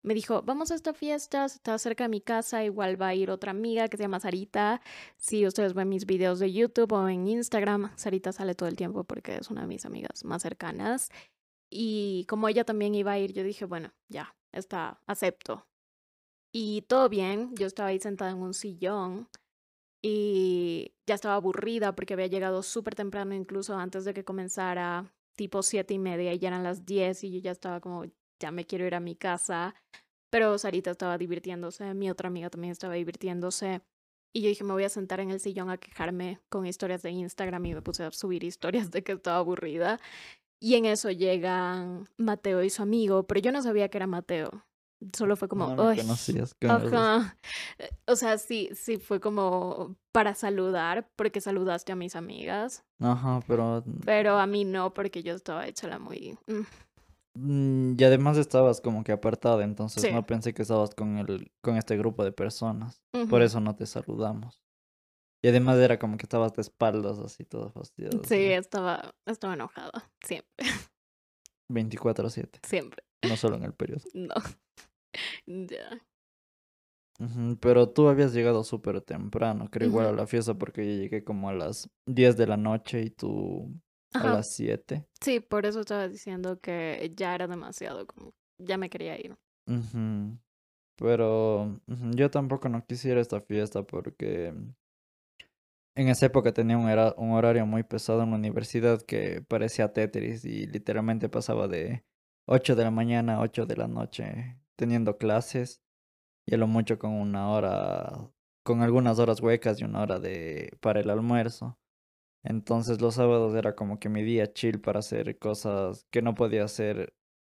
me 0.06 0.14
dijo, 0.14 0.42
vamos 0.42 0.70
a 0.70 0.76
esta 0.76 0.94
fiesta, 0.94 1.44
está 1.44 1.76
cerca 1.78 2.04
de 2.04 2.08
mi 2.08 2.20
casa, 2.20 2.64
igual 2.64 3.00
va 3.00 3.08
a 3.08 3.14
ir 3.14 3.30
otra 3.30 3.50
amiga 3.50 3.88
que 3.88 3.96
se 3.96 4.04
llama 4.04 4.20
Sarita. 4.20 4.80
Si 5.16 5.46
ustedes 5.46 5.74
ven 5.74 5.88
mis 5.88 6.06
videos 6.06 6.38
de 6.38 6.52
YouTube 6.52 6.92
o 6.92 7.08
en 7.08 7.26
Instagram, 7.26 7.92
Sarita 7.96 8.32
sale 8.32 8.54
todo 8.54 8.68
el 8.68 8.76
tiempo 8.76 9.04
porque 9.04 9.36
es 9.36 9.50
una 9.50 9.62
de 9.62 9.66
mis 9.66 9.84
amigas 9.84 10.24
más 10.24 10.42
cercanas. 10.42 11.10
Y 11.70 12.24
como 12.28 12.48
ella 12.48 12.64
también 12.64 12.94
iba 12.94 13.12
a 13.12 13.18
ir, 13.18 13.32
yo 13.32 13.42
dije, 13.42 13.64
bueno, 13.64 13.92
ya, 14.08 14.36
está, 14.52 15.00
acepto. 15.06 15.66
Y 16.58 16.80
todo 16.88 17.10
bien, 17.10 17.54
yo 17.54 17.66
estaba 17.66 17.90
ahí 17.90 17.98
sentada 17.98 18.30
en 18.30 18.38
un 18.38 18.54
sillón 18.54 19.28
y 20.02 20.94
ya 21.06 21.14
estaba 21.14 21.34
aburrida 21.34 21.94
porque 21.94 22.14
había 22.14 22.28
llegado 22.28 22.62
súper 22.62 22.94
temprano, 22.94 23.34
incluso 23.34 23.76
antes 23.76 24.06
de 24.06 24.14
que 24.14 24.24
comenzara, 24.24 25.12
tipo 25.36 25.62
siete 25.62 25.92
y 25.92 25.98
media, 25.98 26.32
y 26.32 26.38
ya 26.38 26.48
eran 26.48 26.62
las 26.62 26.86
diez 26.86 27.24
y 27.24 27.30
yo 27.30 27.40
ya 27.40 27.50
estaba 27.50 27.80
como, 27.82 28.04
ya 28.40 28.52
me 28.52 28.64
quiero 28.64 28.86
ir 28.86 28.94
a 28.94 29.00
mi 29.00 29.16
casa. 29.16 29.74
Pero 30.30 30.56
Sarita 30.56 30.92
estaba 30.92 31.18
divirtiéndose, 31.18 31.92
mi 31.92 32.10
otra 32.10 32.28
amiga 32.28 32.48
también 32.48 32.72
estaba 32.72 32.94
divirtiéndose. 32.94 33.82
Y 34.32 34.40
yo 34.40 34.48
dije, 34.48 34.64
me 34.64 34.72
voy 34.72 34.84
a 34.84 34.88
sentar 34.88 35.20
en 35.20 35.32
el 35.32 35.40
sillón 35.40 35.68
a 35.68 35.76
quejarme 35.76 36.40
con 36.48 36.64
historias 36.64 37.02
de 37.02 37.10
Instagram 37.10 37.66
y 37.66 37.74
me 37.74 37.82
puse 37.82 38.02
a 38.02 38.10
subir 38.12 38.44
historias 38.44 38.90
de 38.90 39.04
que 39.04 39.12
estaba 39.12 39.36
aburrida. 39.36 40.00
Y 40.58 40.76
en 40.76 40.86
eso 40.86 41.10
llegan 41.10 42.08
Mateo 42.16 42.62
y 42.62 42.70
su 42.70 42.80
amigo, 42.80 43.26
pero 43.26 43.40
yo 43.40 43.52
no 43.52 43.60
sabía 43.60 43.90
que 43.90 43.98
era 43.98 44.06
Mateo. 44.06 44.64
Solo 45.16 45.36
fue 45.36 45.48
como, 45.48 45.68
no 45.74 45.84
me 45.84 45.90
"Ay, 45.90 45.98
conocías. 45.98 46.54
con 46.54 46.70
razón. 46.70 46.94
Ajá. 46.94 47.36
Eh, 47.78 47.90
O 48.06 48.16
sea, 48.16 48.38
sí, 48.38 48.70
sí 48.74 48.96
fue 48.98 49.20
como 49.20 49.96
para 50.12 50.34
saludar, 50.34 51.10
porque 51.16 51.40
saludaste 51.40 51.92
a 51.92 51.96
mis 51.96 52.16
amigas, 52.16 52.84
Ajá, 53.00 53.40
pero... 53.46 53.84
pero 54.04 54.38
a 54.38 54.46
mí 54.46 54.64
no, 54.64 54.94
porque 54.94 55.22
yo 55.22 55.34
estaba 55.34 55.66
hecha 55.66 55.88
la 55.88 55.98
muy... 55.98 56.38
mm, 56.46 56.62
mm, 57.34 57.96
Y 57.98 58.04
además 58.04 58.36
estabas 58.38 58.80
como 58.80 59.04
que 59.04 59.12
apartada, 59.12 59.62
entonces 59.64 60.02
Sí. 60.02 60.10
no 60.12 60.24
pensé 60.24 60.54
que 60.54 60.62
estabas 60.62 60.94
con 60.94 61.18
el, 61.18 61.52
con 61.60 61.76
este 61.76 61.96
grupo 61.98 62.24
de 62.24 62.32
personas. 62.32 63.02
Por 63.28 63.42
eso 63.42 63.60
no 63.60 63.74
te 63.76 63.86
saludamos. 63.86 64.62
Y 65.42 65.48
además 65.48 65.76
era 65.76 65.98
como 65.98 66.16
que 66.16 66.22
estabas 66.24 66.54
de 66.54 66.62
espaldas 66.62 67.18
así, 67.18 67.44
todo 67.44 67.70
fastidiado. 67.70 68.22
Sí, 68.24 68.36
estaba, 68.46 69.14
estaba 69.26 69.52
enojada, 69.54 70.10
siempre, 70.24 70.56
24-7, 71.68 72.60
siempre, 72.66 73.04
no 73.28 73.36
solo 73.36 73.56
en 73.56 73.64
el 73.64 73.74
periodo. 73.74 74.02
no. 74.14 74.34
Ya. 75.70 76.00
Ujú, 77.18 77.56
Pero 77.60 77.88
tú 77.90 78.08
habías 78.08 78.34
llegado 78.34 78.62
súper 78.62 79.00
temprano, 79.00 79.68
creo 79.70 79.88
igual 79.88 80.06
a 80.08 80.12
la 80.12 80.26
fiesta 80.26 80.54
porque 80.54 80.84
yo 80.84 81.00
llegué 81.02 81.24
como 81.24 81.48
a 81.48 81.54
las 81.54 81.88
10 82.06 82.36
de 82.36 82.46
la 82.46 82.56
noche 82.58 83.02
y 83.02 83.10
tú 83.10 83.72
a 84.18 84.26
Ajá, 84.26 84.28
las 84.28 84.50
7. 84.50 85.06
sí, 85.22 85.40
por 85.40 85.66
eso 85.66 85.80
estaba 85.80 86.08
diciendo 86.08 86.60
que 86.60 87.12
ya 87.16 87.34
era 87.34 87.46
demasiado, 87.48 88.06
como 88.06 88.34
ya 88.58 88.78
me 88.78 88.90
quería 88.90 89.18
ir. 89.20 89.36
Ujú, 89.66 90.38
Pero 90.96 91.80
ujú, 91.88 92.12
yo 92.16 92.30
tampoco 92.30 92.68
no 92.70 92.84
quisiera 92.86 93.20
esta 93.22 93.40
fiesta 93.42 93.84
porque 93.84 94.54
en 95.94 96.08
esa 96.08 96.26
época 96.26 96.52
tenía 96.52 96.76
un, 96.78 96.84
un 97.16 97.32
horario 97.32 97.66
muy 97.66 97.82
pesado 97.82 98.22
en 98.22 98.30
la 98.30 98.36
universidad 98.36 99.00
que 99.02 99.42
parecía 99.42 99.92
Tetris 99.92 100.44
y 100.44 100.66
literalmente 100.66 101.28
pasaba 101.28 101.68
de 101.68 102.04
8 102.46 102.76
de 102.76 102.84
la 102.84 102.90
mañana 102.90 103.36
a 103.36 103.40
8 103.40 103.66
de 103.66 103.76
la 103.76 103.88
noche 103.88 104.58
teniendo 104.76 105.18
clases 105.18 105.82
y 106.46 106.54
a 106.54 106.58
lo 106.58 106.66
mucho 106.66 106.98
con 106.98 107.12
una 107.12 107.50
hora, 107.50 108.30
con 108.64 108.82
algunas 108.82 109.18
horas 109.18 109.40
huecas 109.40 109.80
y 109.80 109.84
una 109.84 110.02
hora 110.02 110.18
de 110.18 110.76
para 110.80 111.00
el 111.00 111.10
almuerzo. 111.10 111.78
Entonces 112.44 113.00
los 113.00 113.16
sábados 113.16 113.54
era 113.56 113.74
como 113.74 113.98
que 113.98 114.08
mi 114.08 114.22
día 114.22 114.52
chill 114.52 114.80
para 114.80 115.00
hacer 115.00 115.38
cosas 115.38 116.06
que 116.10 116.22
no 116.22 116.34
podía 116.34 116.64
hacer 116.64 117.14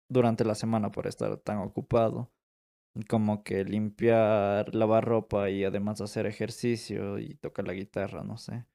durante 0.09 0.45
la 0.45 0.57
semana 0.57 0.91
por 0.91 1.07
estar 1.07 1.37
tan 1.39 1.59
ocupado 1.59 2.33
como 3.09 3.43
que 3.45 3.65
limpiar, 3.65 4.75
lavar 4.75 5.05
ropa 5.05 5.51
y 5.51 5.65
además 5.65 6.01
hacer 6.01 6.27
ejercicio 6.27 7.19
y 7.19 7.35
tocar 7.37 7.67
la 7.67 7.75
guitarra, 7.75 8.25
no 8.25 8.37
sé. 8.37 8.67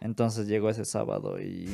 Entonces 0.00 0.46
llegó 0.46 0.70
ese 0.70 0.86
sábado 0.86 1.38
y, 1.38 1.68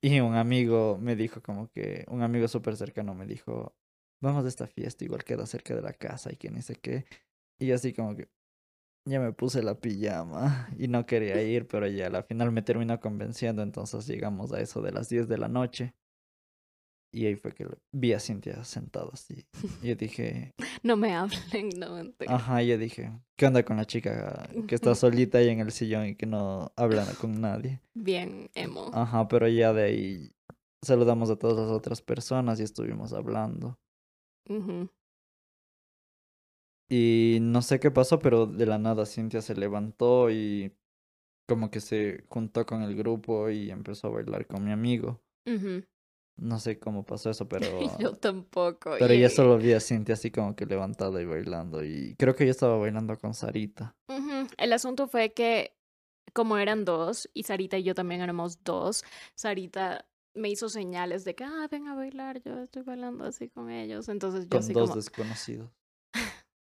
y 0.00 0.20
un 0.20 0.34
amigo 0.34 0.98
me 1.00 1.16
dijo 1.16 1.42
como 1.42 1.68
que, 1.72 2.04
un 2.08 2.22
amigo 2.22 2.46
súper 2.46 2.76
cercano 2.76 3.14
me 3.14 3.26
dijo, 3.26 3.74
vamos 4.22 4.44
a 4.44 4.48
esta 4.48 4.66
fiesta, 4.66 5.04
igual 5.04 5.24
queda 5.24 5.44
cerca 5.46 5.74
de 5.74 5.82
la 5.82 5.92
casa 5.92 6.32
y 6.32 6.36
que 6.36 6.50
ni 6.50 6.62
sé 6.62 6.76
qué. 6.76 7.04
Y 7.60 7.66
yo 7.66 7.74
así 7.74 7.92
como 7.92 8.16
que, 8.16 8.28
ya 9.06 9.20
me 9.20 9.32
puse 9.32 9.62
la 9.62 9.78
pijama 9.78 10.68
y 10.78 10.88
no 10.88 11.04
quería 11.04 11.42
ir, 11.42 11.66
pero 11.66 11.86
ya 11.86 12.06
a 12.06 12.10
la 12.10 12.22
final 12.22 12.52
me 12.52 12.62
terminó 12.62 12.98
convenciendo, 13.00 13.62
entonces 13.62 14.06
llegamos 14.06 14.52
a 14.52 14.60
eso 14.60 14.80
de 14.80 14.92
las 14.92 15.08
10 15.08 15.28
de 15.28 15.38
la 15.38 15.48
noche. 15.48 15.94
Y 17.14 17.26
ahí 17.26 17.36
fue 17.36 17.52
que 17.52 17.66
vi 17.92 18.14
a 18.14 18.20
Cintia 18.20 18.64
sentada 18.64 19.10
así. 19.12 19.46
Y 19.82 19.88
yo 19.88 19.96
dije... 19.96 20.52
No 20.82 20.96
me 20.96 21.14
hablen, 21.14 21.68
no 21.76 21.94
me 21.94 22.26
Ajá, 22.26 22.60
yo 22.62 22.76
dije, 22.76 23.12
¿qué 23.36 23.46
onda 23.46 23.64
con 23.64 23.76
la 23.76 23.84
chica 23.84 24.48
que 24.66 24.74
está 24.74 24.96
solita 24.96 25.38
ahí 25.38 25.48
en 25.48 25.60
el 25.60 25.70
sillón 25.70 26.06
y 26.06 26.16
que 26.16 26.26
no 26.26 26.72
habla 26.74 27.06
con 27.20 27.40
nadie? 27.40 27.80
Bien, 27.94 28.50
emo. 28.54 28.90
Ajá, 28.92 29.28
pero 29.28 29.46
ya 29.46 29.72
de 29.72 29.82
ahí 29.84 30.32
saludamos 30.82 31.30
a 31.30 31.36
todas 31.36 31.56
las 31.56 31.68
otras 31.68 32.02
personas 32.02 32.58
y 32.58 32.64
estuvimos 32.64 33.12
hablando. 33.12 33.78
Y 36.88 37.38
no 37.40 37.62
sé 37.62 37.80
qué 37.80 37.90
pasó, 37.90 38.18
pero 38.18 38.46
de 38.46 38.66
la 38.66 38.78
nada 38.78 39.06
Cintia 39.06 39.40
se 39.40 39.54
levantó 39.54 40.30
y 40.30 40.76
como 41.48 41.70
que 41.70 41.80
se 41.80 42.24
juntó 42.28 42.66
con 42.66 42.82
el 42.82 42.94
grupo 42.94 43.50
y 43.50 43.70
empezó 43.70 44.08
a 44.08 44.10
bailar 44.10 44.46
con 44.46 44.64
mi 44.64 44.72
amigo. 44.72 45.22
No 46.36 46.58
sé 46.58 46.78
cómo 46.78 47.04
pasó 47.04 47.30
eso, 47.30 47.48
pero... 47.48 47.66
yo 47.98 48.12
tampoco. 48.14 48.96
Pero 48.98 49.14
ya 49.14 49.30
solo 49.30 49.58
vi 49.58 49.72
a 49.72 49.80
Cintia 49.80 50.14
así 50.14 50.30
como 50.30 50.54
que 50.54 50.66
levantada 50.66 51.20
y 51.20 51.24
bailando. 51.24 51.84
Y 51.84 52.14
creo 52.18 52.34
que 52.34 52.44
yo 52.44 52.50
estaba 52.50 52.76
bailando 52.76 53.18
con 53.18 53.34
Sarita. 53.34 53.96
El 54.58 54.72
asunto 54.72 55.08
fue 55.08 55.32
que 55.32 55.76
como 56.32 56.56
eran 56.56 56.84
dos 56.84 57.28
y 57.34 57.44
Sarita 57.44 57.78
y 57.78 57.82
yo 57.82 57.94
también 57.94 58.20
éramos 58.20 58.62
dos, 58.64 59.04
Sarita 59.34 60.06
me 60.34 60.48
hizo 60.50 60.68
señales 60.68 61.24
de 61.24 61.34
que, 61.34 61.44
ah, 61.44 61.68
ven 61.70 61.88
a 61.88 61.94
bailar, 61.94 62.42
yo 62.42 62.58
estoy 62.58 62.82
bailando 62.82 63.24
así 63.24 63.48
con 63.48 63.70
ellos. 63.70 64.08
Entonces 64.08 64.44
yo 64.44 64.50
con 64.50 64.58
así 64.60 64.72
dos 64.72 64.94
desconocidos. 64.94 65.70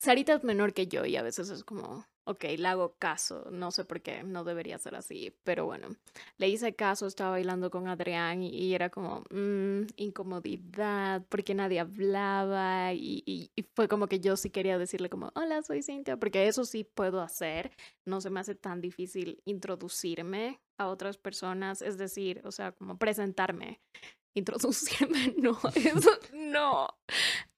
Sarita 0.04 0.34
es 0.34 0.44
menor 0.44 0.74
que 0.74 0.88
yo 0.88 1.06
y 1.06 1.16
a 1.16 1.22
veces 1.22 1.50
es 1.50 1.64
como, 1.64 2.06
ok, 2.26 2.44
le 2.58 2.68
hago 2.68 2.98
caso, 3.00 3.48
no 3.52 3.72
sé 3.72 3.86
por 3.86 4.02
qué, 4.02 4.22
no 4.22 4.44
debería 4.44 4.78
ser 4.78 4.96
así, 4.96 5.34
pero 5.46 5.66
bueno, 5.66 5.96
le 6.38 6.50
hice 6.50 6.76
caso, 6.76 7.08
estaba 7.08 7.30
bailando 7.30 7.72
con 7.72 7.88
Adrián 7.88 8.44
y, 8.44 8.74
era 8.76 8.90
como, 8.90 9.24
mmm, 9.30 9.84
incomodidad, 9.96 11.26
porque 11.30 11.56
nadie 11.56 11.80
hablaba 11.80 12.94
y, 12.94 13.50
fue 13.76 13.88
como 13.88 14.08
que 14.08 14.20
yo 14.20 14.36
sí 14.36 14.50
quería 14.50 14.78
decirle 14.78 15.10
como, 15.10 15.32
hola, 15.36 15.64
soy 15.64 15.82
Cintia, 15.82 16.18
porque 16.18 16.48
eso 16.48 16.66
sí 16.66 16.84
puedo 16.84 17.22
hacer, 17.22 17.72
no 18.04 18.20
se 18.20 18.30
me 18.30 18.42
hace 18.42 18.56
tan 18.56 18.82
difícil 18.82 19.42
introducirme 19.46 20.60
a 20.78 20.90
otras 20.90 21.18
personas, 21.18 21.82
es 21.82 21.98
decir, 21.98 22.42
o 22.44 22.52
sea, 22.52 22.74
como 22.74 22.98
presentarme 22.98 23.80
introducirme, 24.34 25.34
no, 25.38 25.58
eso 25.76 26.12
no. 26.34 26.90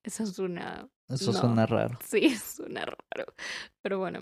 Eso 0.03 0.23
es 0.23 0.37
una 0.37 0.87
eso 1.09 1.33
suena 1.33 1.65
raro. 1.65 1.97
Sí, 2.03 2.29
suena 2.37 2.85
raro. 2.85 3.33
Pero 3.81 3.99
bueno, 3.99 4.21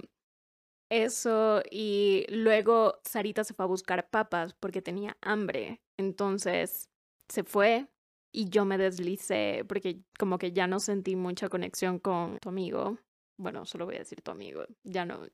eso 0.90 1.62
y 1.72 2.26
luego 2.30 3.00
Sarita 3.04 3.44
se 3.44 3.54
fue 3.54 3.66
a 3.66 3.68
buscar 3.68 4.10
papas 4.10 4.54
porque 4.54 4.82
tenía 4.82 5.18
hambre. 5.22 5.82
Entonces 5.98 6.90
se 7.30 7.44
fue 7.44 7.88
y 8.32 8.50
yo 8.50 8.66
me 8.66 8.78
deslicé 8.78 9.64
porque 9.68 10.02
como 10.20 10.38
que 10.38 10.52
ya 10.52 10.68
no 10.68 10.80
sentí 10.80 11.16
mucha 11.16 11.50
conexión 11.50 12.00
con 12.00 12.38
tu 12.40 12.50
amigo. 12.50 12.98
Bueno, 13.38 13.66
solo 13.66 13.86
voy 13.86 13.96
a 13.96 14.00
decir 14.00 14.22
tu 14.22 14.32
amigo. 14.32 14.66
Ya 14.84 15.06
no, 15.06 15.28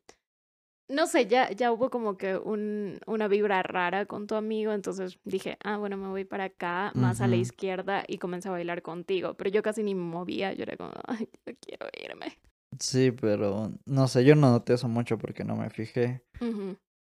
no 0.90 1.06
sé, 1.06 1.28
ya, 1.28 1.52
ya 1.52 1.72
hubo 1.72 1.90
como 1.90 2.18
que 2.18 2.36
un, 2.36 3.00
una 3.06 3.28
vibra 3.28 3.62
rara 3.62 4.06
con 4.08 4.26
tu 4.26 4.36
amigo, 4.36 4.74
entonces 4.74 5.20
dije, 5.24 5.58
ah, 5.64 5.78
bueno, 5.78 5.98
me 5.98 6.08
voy 6.08 6.26
para 6.26 6.46
acá, 6.46 6.92
más 6.96 7.22
a 7.22 7.28
la 7.28 7.36
izquierda, 7.36 8.04
y 8.08 8.18
comencé 8.18 8.50
a 8.50 8.52
bailar 8.52 8.82
contigo, 8.82 9.36
pero 9.36 9.52
yo 9.52 9.62
casi 9.62 9.84
ni 9.84 9.94
me 9.94 10.04
movía, 10.04 10.52
yo 10.54 10.64
era 10.64 10.76
como, 10.76 10.92
ay, 11.08 11.30
yo 11.46 11.54
quiero 11.62 11.88
irme. 12.04 12.40
Sí, 12.80 13.12
pero 13.12 13.72
no 13.86 14.08
sé, 14.08 14.26
yo 14.26 14.36
no 14.36 14.52
noté 14.52 14.74
eso 14.74 14.88
mucho 14.88 15.18
porque 15.18 15.44
no 15.44 15.56
me 15.56 15.70
fijé, 15.70 16.24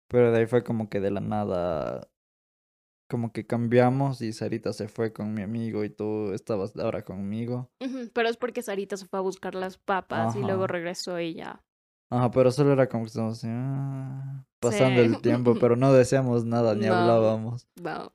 pero 0.07 0.31
de 0.31 0.39
ahí 0.39 0.45
fue 0.45 0.63
como 0.63 0.89
que 0.89 0.99
de 0.99 1.11
la 1.11 1.21
nada, 1.21 2.07
como 3.09 3.31
que 3.31 3.47
cambiamos 3.47 4.21
y 4.21 4.31
Sarita 4.31 4.73
se 4.73 4.89
fue 4.89 5.11
con 5.11 5.33
mi 5.33 5.41
amigo 5.41 5.83
y 5.83 5.89
tú 5.89 6.33
estabas 6.33 6.77
ahora 6.77 7.03
conmigo. 7.03 7.71
Pero 8.13 8.29
es 8.29 8.37
porque 8.37 8.61
Sarita 8.61 8.95
se 8.95 9.07
fue 9.07 9.19
a 9.19 9.23
buscar 9.23 9.55
las 9.55 9.77
papas 9.77 10.35
y 10.35 10.39
luego 10.39 10.67
regresó 10.67 11.19
y 11.19 11.33
ya 11.33 11.63
Ajá, 12.11 12.29
pero 12.29 12.51
solo 12.51 12.73
era 12.73 12.89
como 12.89 13.05
que 13.05 13.07
estamos 13.07 13.37
así, 13.37 13.47
ah, 13.49 14.45
pasando 14.59 15.01
el 15.01 15.21
tiempo, 15.21 15.55
pero 15.55 15.77
no 15.77 15.93
decíamos 15.93 16.43
nada 16.43 16.75
ni 16.75 16.85
hablábamos. 16.87 17.67
No, 17.81 18.11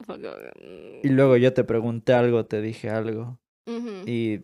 y 1.03 1.09
luego 1.09 1.39
yo 1.39 1.55
te 1.55 1.65
pregunté 1.65 2.13
algo, 2.13 2.45
te 2.45 2.61
dije 2.61 2.91
algo. 2.91 3.39
Y 4.07 4.43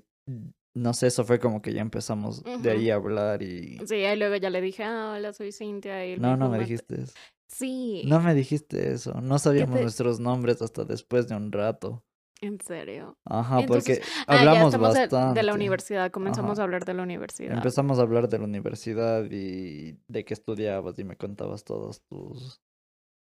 no 0.74 0.94
sé, 0.94 1.08
eso 1.08 1.24
fue 1.24 1.38
como 1.38 1.60
que 1.60 1.74
ya 1.74 1.82
empezamos 1.82 2.42
de 2.42 2.70
ahí 2.70 2.90
a 2.90 2.94
hablar 2.94 3.42
y... 3.42 3.78
Sí, 3.86 3.96
y 3.96 4.16
luego 4.16 4.36
ya 4.36 4.48
le 4.48 4.62
dije, 4.62 4.84
ah, 4.84 5.12
hola, 5.14 5.34
soy 5.34 5.52
Cintia. 5.52 6.06
Y 6.06 6.16
no, 6.18 6.36
no 6.36 6.48
me 6.48 6.58
dijiste 6.58 7.02
eso. 7.02 7.12
Sí. 7.46 8.02
No 8.06 8.20
me 8.20 8.34
dijiste 8.34 8.90
eso. 8.92 9.20
No 9.20 9.38
sabíamos 9.38 9.78
nuestros 9.80 10.18
nombres 10.18 10.62
hasta 10.62 10.84
después 10.84 11.28
de 11.28 11.36
un 11.36 11.52
rato. 11.52 12.02
¿En 12.42 12.60
serio? 12.60 13.16
Ajá, 13.24 13.60
porque 13.68 14.02
ah, 14.26 14.40
hablamos 14.40 14.76
bastante. 14.76 15.40
De, 15.40 15.46
la 15.46 15.54
universidad, 15.54 16.10
comenzamos 16.10 16.58
a 16.58 16.64
hablar 16.64 16.84
de 16.84 16.92
la 16.92 17.04
universidad. 17.04 17.54
Empezamos 17.54 18.00
a 18.00 18.02
hablar 18.02 18.28
de 18.28 18.38
la 18.38 18.44
universidad 18.44 19.24
y 19.30 19.96
de 20.08 20.24
qué 20.24 20.34
estudiabas 20.34 20.98
y 20.98 21.04
me 21.04 21.16
contabas 21.16 21.62
todos 21.62 22.02
tus 22.02 22.60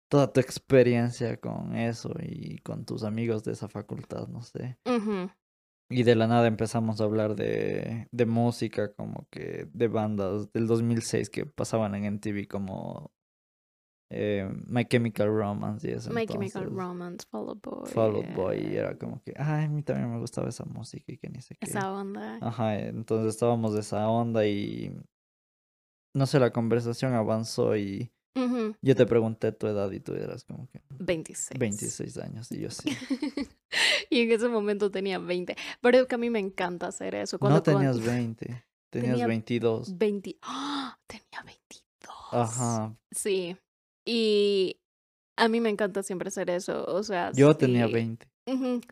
toda 0.10 0.34
tu 0.34 0.40
experiencia 0.40 1.38
con 1.38 1.76
eso 1.76 2.12
y 2.20 2.58
con 2.60 2.84
tus 2.84 3.04
amigos 3.04 3.44
de 3.44 3.54
esa 3.54 3.70
facultad, 3.70 4.28
no 4.28 4.42
sé. 4.42 4.80
Y 5.90 6.04
de 6.04 6.16
la 6.16 6.26
nada 6.26 6.48
empezamos 6.48 7.00
a 7.00 7.04
hablar 7.04 7.36
de, 7.36 8.08
de 8.12 8.26
música, 8.26 8.92
como 8.94 9.28
que 9.30 9.70
de 9.72 9.88
bandas 9.88 10.52
del 10.52 10.66
2006 10.66 11.30
que 11.30 11.46
pasaban 11.46 11.94
en 11.94 12.16
MTV 12.16 12.48
como 12.48 13.12
eh, 14.14 14.50
My 14.68 14.86
Chemical 14.86 15.28
Romance 15.28 15.90
y 15.90 15.94
eso. 15.94 16.12
My 16.12 16.26
Chemical 16.26 16.70
Romance, 16.70 17.26
Fall 17.30 17.60
Boy. 17.62 17.90
Fall 17.90 18.34
Boy, 18.36 18.58
y 18.72 18.76
era 18.76 18.98
como 18.98 19.22
que, 19.22 19.34
ay, 19.38 19.66
a 19.66 19.70
mí 19.70 19.82
también 19.84 20.12
me 20.12 20.20
gustaba 20.20 20.50
esa 20.50 20.66
música 20.66 21.12
y 21.12 21.18
que 21.18 21.30
ni 21.30 21.42
sé 21.42 21.56
qué. 21.56 21.70
Esa 21.70 21.92
onda. 21.92 22.38
Ajá, 22.42 22.78
entonces 22.78 23.34
estábamos 23.34 23.74
de 23.74 23.80
esa 23.80 24.08
onda 24.10 24.46
y 24.46 24.94
no 26.14 26.26
sé, 26.26 26.40
la 26.40 26.52
conversación 26.52 27.14
avanzó 27.14 27.76
y 27.78 28.12
yo 28.82 28.96
te 28.96 29.06
pregunté 29.06 29.52
tu 29.52 29.68
edad 29.68 29.92
y 29.92 30.00
tú 30.00 30.14
eras 30.14 30.44
como 30.44 30.68
que... 30.70 30.82
26. 31.00 31.60
26 31.60 32.18
años 32.18 32.52
y 32.52 32.60
yo 32.60 32.70
sí. 32.70 32.90
y 34.10 34.22
en 34.22 34.32
ese 34.32 34.48
momento 34.48 34.90
tenía 34.90 35.20
20. 35.20 35.56
Pero 35.82 36.00
es 36.00 36.08
que 36.08 36.16
a 36.16 36.18
mí 36.18 36.30
me 36.30 36.40
encanta 36.40 36.88
hacer 36.88 37.16
eso. 37.16 37.40
Cuando, 37.40 37.58
no 37.58 37.64
tenías 37.64 38.00
20, 38.00 38.66
tenías 38.90 39.28
22. 39.28 39.98
20. 39.98 40.38
¡Ah! 40.42 40.98
Tenía 41.08 41.44
22. 41.46 42.16
Ajá. 42.32 42.96
Sí, 43.12 43.58
y 44.06 44.78
a 45.38 45.48
mí 45.48 45.60
me 45.60 45.70
encanta 45.70 46.04
siempre 46.04 46.30
hacer 46.30 46.50
eso, 46.50 46.86
o 46.86 47.04
sea... 47.04 47.32
Yo 47.34 47.56
tenía 47.56 47.88
20. 47.88 48.28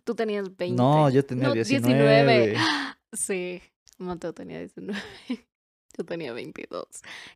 Tú 0.04 0.16
tenías 0.16 0.56
20. 0.56 0.82
No, 0.82 1.10
yo 1.10 1.26
tenía 1.26 1.52
19. 1.52 2.56
Sí, 3.12 3.60
Mateo 3.98 4.34
tenía 4.34 4.60
19. 4.60 5.00
Yo 5.98 6.06
tenía 6.06 6.32
22. 6.32 6.86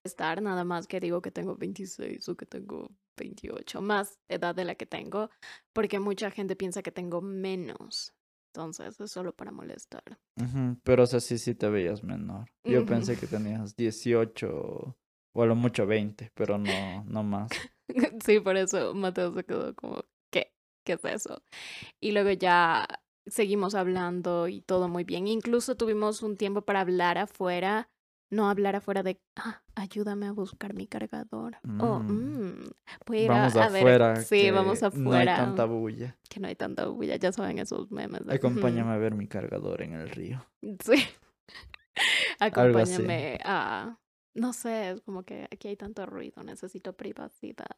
Estar 0.03 0.41
nada 0.41 0.63
más 0.63 0.85
que 0.87 0.99
digo 0.99 1.21
que 1.21 1.31
tengo 1.31 1.55
26 1.55 2.29
o 2.29 2.37
que 2.37 2.45
tengo 2.45 2.91
28, 3.17 3.81
más 3.81 4.19
edad 4.29 4.55
de 4.55 4.63
la 4.63 4.75
que 4.75 4.85
tengo, 4.85 5.29
porque 5.73 5.99
mucha 5.99 6.31
gente 6.31 6.55
piensa 6.55 6.81
que 6.83 6.91
tengo 6.91 7.21
menos. 7.21 8.13
Entonces 8.53 8.99
es 8.99 9.11
solo 9.11 9.35
para 9.35 9.51
molestar. 9.51 10.19
Pero 10.83 11.03
o 11.03 11.07
sea, 11.07 11.19
sí, 11.19 11.39
sí 11.39 11.55
te 11.55 11.67
veías 11.67 12.03
menor. 12.03 12.51
Yo 12.63 12.85
pensé 12.85 13.17
que 13.17 13.25
tenías 13.25 13.75
18 13.75 14.95
o 15.33 15.43
a 15.43 15.45
lo 15.45 15.55
mucho 15.55 15.85
20, 15.85 16.31
pero 16.33 16.57
no, 16.57 17.03
no 17.05 17.23
más. 17.23 17.49
sí, 18.25 18.39
por 18.39 18.57
eso 18.57 18.93
Mateo 18.93 19.33
se 19.33 19.43
quedó 19.43 19.75
como, 19.75 20.03
¿qué? 20.31 20.53
¿Qué 20.85 20.93
es 20.93 21.05
eso? 21.05 21.41
Y 21.99 22.11
luego 22.11 22.31
ya 22.31 22.87
seguimos 23.25 23.75
hablando 23.75 24.47
y 24.47 24.61
todo 24.61 24.87
muy 24.87 25.03
bien. 25.03 25.27
Incluso 25.27 25.75
tuvimos 25.75 26.21
un 26.23 26.37
tiempo 26.37 26.61
para 26.61 26.81
hablar 26.81 27.17
afuera, 27.17 27.89
no 28.29 28.49
hablar 28.49 28.75
afuera 28.75 29.03
de, 29.03 29.19
ah, 29.35 29.61
ayúdame 29.75 30.27
a 30.27 30.31
buscar 30.31 30.73
mi 30.73 30.87
cargador. 30.87 31.57
Oh, 31.79 31.99
mm, 31.99 32.69
voy 33.05 33.25
a 33.25 33.27
vamos 33.29 33.55
afuera. 33.55 34.15
Sí, 34.17 34.51
vamos 34.51 34.83
afuera. 34.83 35.03
No 35.03 35.13
hay 35.13 35.25
tanta 35.25 35.65
bulla. 35.65 36.17
Que 36.29 36.39
no 36.39 36.47
hay 36.47 36.55
tanta 36.55 36.87
bulla, 36.87 37.15
ya 37.15 37.31
saben 37.31 37.59
esos 37.59 37.91
memes. 37.91 38.21
Acompáñame 38.29 38.91
a 38.91 38.97
ver 38.97 39.15
mi 39.15 39.27
cargador 39.27 39.81
en 39.81 39.93
el 39.93 40.09
río. 40.09 40.45
Sí. 40.61 41.03
Acompáñame 42.39 43.39
a 43.45 43.97
no 44.33 44.53
sé, 44.53 44.91
es 44.91 45.01
como 45.01 45.23
que 45.23 45.47
aquí 45.51 45.67
hay 45.67 45.75
tanto 45.75 46.05
ruido, 46.05 46.43
necesito 46.43 46.93
privacidad. 46.93 47.77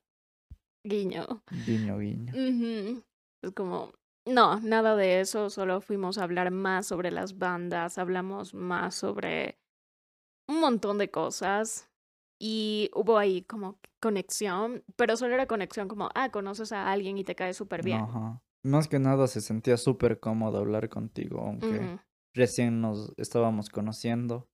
Guiño. 0.84 1.44
Guiño, 1.66 1.98
guiño. 1.98 2.34
Es 3.42 3.52
como, 3.52 3.94
no, 4.26 4.60
nada 4.60 4.96
de 4.96 5.20
eso, 5.20 5.50
solo 5.50 5.82
fuimos 5.82 6.18
a 6.18 6.24
hablar 6.24 6.52
más 6.52 6.88
sobre 6.88 7.12
las 7.12 7.38
bandas, 7.38 7.98
hablamos 7.98 8.54
más 8.54 8.96
sobre 8.96 9.60
un 10.48 10.60
montón 10.60 10.98
de 10.98 11.10
cosas 11.10 11.90
y 12.40 12.90
hubo 12.94 13.18
ahí 13.18 13.42
como 13.44 13.80
conexión, 14.02 14.84
pero 14.96 15.18
solo 15.18 15.34
era 15.34 15.48
conexión 15.48 15.88
como, 15.88 16.10
ah, 16.16 16.30
conoces 16.30 16.72
a 16.72 16.92
alguien 16.92 17.18
y 17.18 17.24
te 17.24 17.36
cae 17.36 17.54
súper 17.54 17.84
bien. 17.84 18.02
Ajá. 18.02 18.42
Más 18.64 18.88
que 18.88 19.00
nada 19.00 19.28
se 19.28 19.42
sentía 19.42 19.78
súper 19.78 20.20
cómodo 20.20 20.58
hablar 20.58 20.90
contigo, 20.90 21.40
aunque 21.40 22.00
recién 22.34 22.82
nos 22.82 23.14
estábamos 23.18 23.70
conociendo 23.70 24.48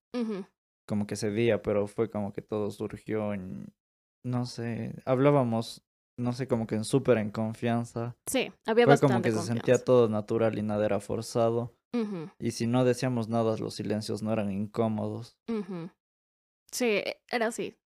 como 0.92 1.08
que 1.08 1.14
ese 1.14 1.32
día, 1.32 1.62
pero 1.62 1.88
fue 1.88 2.10
como 2.10 2.34
que 2.34 2.42
todo 2.42 2.70
surgió 2.70 3.34
en, 3.34 3.74
no 4.26 4.46
sé, 4.46 4.94
hablábamos, 5.06 5.86
no 6.18 6.34
sé, 6.34 6.50
como 6.50 6.68
que 6.68 6.76
en 6.76 6.84
súper 6.84 7.18
en 7.18 7.32
confianza. 7.32 8.18
Sí, 8.30 8.52
había 8.66 8.84
Fue 8.84 8.92
bastante 8.96 9.14
como 9.14 9.22
que 9.22 9.32
se 9.32 9.54
sentía 9.54 9.78
todo 9.86 10.10
natural 10.10 10.58
y 10.60 10.64
nada 10.64 10.86
era 10.86 11.00
forzado. 11.00 11.74
Y 12.40 12.52
si 12.52 12.68
no 12.68 12.84
decíamos 12.84 13.30
nada, 13.30 13.56
los 13.56 13.76
silencios 13.76 14.22
no 14.22 14.34
eran 14.34 14.52
incómodos. 14.52 15.38
Sí, 16.74 16.86
e- 16.86 17.22
era 17.30 17.48
así. 17.48 17.78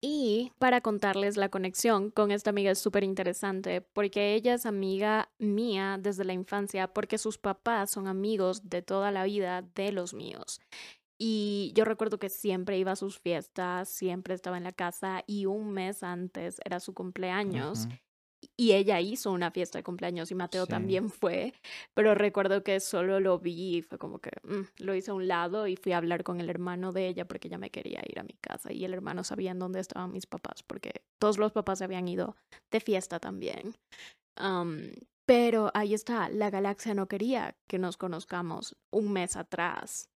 Y 0.00 0.52
para 0.58 0.80
contarles 0.80 1.36
la 1.36 1.48
conexión 1.48 2.10
con 2.10 2.30
esta 2.30 2.50
amiga 2.50 2.70
es 2.70 2.78
súper 2.78 3.02
interesante 3.02 3.80
porque 3.80 4.34
ella 4.34 4.54
es 4.54 4.64
amiga 4.64 5.30
mía 5.38 5.98
desde 6.00 6.24
la 6.24 6.32
infancia 6.32 6.88
porque 6.94 7.18
sus 7.18 7.36
papás 7.36 7.90
son 7.90 8.06
amigos 8.06 8.70
de 8.70 8.80
toda 8.82 9.10
la 9.10 9.24
vida 9.24 9.62
de 9.74 9.90
los 9.92 10.14
míos. 10.14 10.60
Y 11.20 11.72
yo 11.74 11.84
recuerdo 11.84 12.18
que 12.18 12.28
siempre 12.28 12.78
iba 12.78 12.92
a 12.92 12.96
sus 12.96 13.18
fiestas, 13.18 13.88
siempre 13.88 14.34
estaba 14.34 14.56
en 14.56 14.64
la 14.64 14.72
casa 14.72 15.24
y 15.26 15.46
un 15.46 15.72
mes 15.72 16.02
antes 16.02 16.60
era 16.64 16.78
su 16.80 16.94
cumpleaños 16.94 17.88
y 18.56 18.72
ella 18.72 19.00
hizo 19.00 19.32
una 19.32 19.50
fiesta 19.50 19.78
de 19.78 19.82
cumpleaños 19.84 20.30
y 20.30 20.34
Mateo 20.36 20.64
Sí. 20.64 20.70
también 20.70 21.10
fue, 21.10 21.54
pero 21.94 22.14
recuerdo 22.14 22.62
que 22.62 22.78
solo 22.80 23.18
lo 23.20 23.38
vi 23.40 23.78
y 23.78 23.82
fue 23.82 23.98
como 23.98 24.20
que 24.20 24.30
mm, 24.44 24.84
lo 24.84 24.94
hice 24.94 25.10
a 25.10 25.14
un 25.14 25.26
lado 25.26 25.66
y 25.66 25.76
fui 25.76 25.92
a 25.92 25.96
hablar 25.98 26.22
con 26.22 26.40
el 26.40 26.48
hermano 26.50 26.92
de 26.92 27.08
ella 27.08 27.26
porque 27.26 27.48
ella 27.48 27.58
me 27.58 27.70
quería 27.70 28.00
ir 28.08 28.20
a 28.20 28.22
mi 28.24 28.34
casa 28.40 28.72
y 28.72 28.84
el 28.84 28.94
hermano 28.94 29.24
sabía 29.24 29.50
en 29.50 29.58
dónde 29.58 29.80
estaban 29.80 30.12
mis 30.12 30.26
papás 30.26 30.62
porque 30.62 31.02
todos 31.18 31.38
los 31.38 31.50
papás 31.52 31.78
se 31.78 31.84
habían 31.84 32.06
ido 32.06 32.36
de 32.70 32.78
fiesta 32.80 33.18
también. 33.18 33.74
Am, 34.36 34.92
pero 35.26 35.70
ahí 35.74 35.94
está, 35.94 36.28
la 36.28 36.50
galaxia 36.50 36.94
no 36.94 37.08
quería 37.08 37.56
que 37.66 37.78
nos 37.78 37.96
conozcamos 37.96 38.76
un 38.92 39.12
mes 39.12 39.36
atrás. 39.36 40.10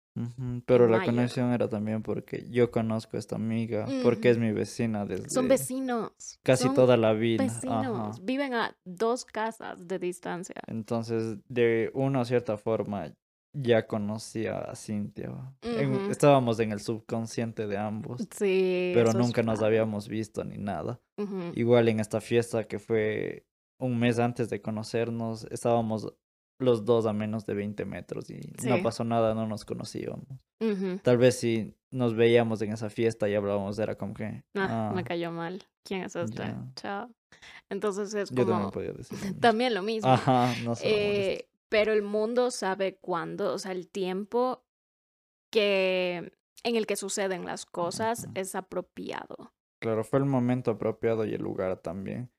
Pero 0.66 0.86
la 0.88 1.04
conexión 1.04 1.52
era 1.52 1.68
también 1.68 2.02
porque 2.02 2.46
yo 2.50 2.70
conozco 2.70 3.16
a 3.16 3.20
esta 3.20 3.36
amiga, 3.36 3.86
porque 4.02 4.30
es 4.30 4.38
mi 4.38 4.52
vecina 4.52 5.04
desde 5.06 5.30
Son 5.30 5.48
vecinos. 5.48 6.38
casi 6.42 6.64
son 6.64 6.74
toda 6.74 6.96
la 6.96 7.12
vida. 7.12 7.44
Vecinos. 7.44 8.16
Ajá. 8.16 8.22
Viven 8.22 8.54
a 8.54 8.76
dos 8.84 9.24
casas 9.24 9.86
de 9.86 9.98
distancia. 9.98 10.56
Entonces, 10.66 11.38
de 11.48 11.90
una 11.94 12.24
cierta 12.24 12.56
forma, 12.56 13.12
ya 13.54 13.86
conocía 13.86 14.58
a 14.58 14.74
Cintia. 14.76 15.32
En- 15.62 16.10
estábamos 16.10 16.60
en 16.60 16.70
el 16.72 16.80
subconsciente 16.80 17.66
de 17.66 17.76
ambos, 17.78 18.20
Sí. 18.36 18.92
pero 18.94 19.12
nunca 19.14 19.42
nos 19.42 19.62
habíamos 19.62 20.06
visto 20.08 20.44
ni 20.44 20.58
nada. 20.58 21.00
Igual 21.54 21.88
en 21.88 21.98
esta 22.00 22.20
fiesta 22.20 22.64
que 22.64 22.78
fue 22.78 23.46
un 23.80 23.98
mes 23.98 24.18
antes 24.18 24.50
de 24.50 24.60
conocernos, 24.60 25.46
estábamos 25.50 26.12
los 26.58 26.84
dos 26.84 27.06
a 27.06 27.12
menos 27.12 27.46
de 27.46 27.54
20 27.54 27.84
metros 27.84 28.30
y 28.30 28.40
no 28.64 28.82
pasó 28.82 29.04
nada, 29.04 29.34
no 29.34 29.46
nos 29.46 29.64
conocíamos. 29.64 30.26
Tal 31.02 31.18
vez 31.18 31.38
si 31.38 31.74
nos 31.90 32.14
veíamos 32.14 32.60
en 32.62 32.72
esa 32.72 32.90
fiesta 32.90 33.28
y 33.28 33.34
hablábamos, 33.34 33.78
era 33.78 33.96
como 33.96 34.14
que, 34.14 34.42
Ah, 34.54 34.92
me 34.94 35.00
ah, 35.00 35.04
cayó 35.04 35.30
mal. 35.30 35.62
¿Quién 35.84 36.02
es 36.02 36.16
este? 36.16 36.54
Chao. 36.74 37.10
Entonces 37.70 38.12
es 38.14 38.30
Yo 38.30 38.36
también 38.36 38.58
como 38.58 38.70
podía 38.72 38.92
decir 38.92 39.18
lo 39.24 39.34
también 39.40 39.74
lo 39.74 39.82
mismo. 39.82 40.10
Ajá, 40.10 40.52
no 40.58 40.70
molestar. 40.70 40.90
Eh, 40.90 41.48
pero 41.68 41.92
el 41.92 42.02
mundo 42.02 42.50
sabe 42.50 42.96
cuándo, 42.96 43.52
o 43.54 43.58
sea, 43.58 43.72
el 43.72 43.88
tiempo 43.88 44.64
que 45.50 46.32
en 46.64 46.76
el 46.76 46.86
que 46.86 46.96
suceden 46.96 47.44
las 47.44 47.66
cosas 47.66 48.28
es 48.34 48.54
apropiado. 48.54 49.52
Claro, 49.80 50.02
fue 50.02 50.18
el 50.18 50.24
momento 50.24 50.72
apropiado 50.72 51.24
y 51.24 51.34
el 51.34 51.42
lugar 51.42 51.78
también. 51.78 52.30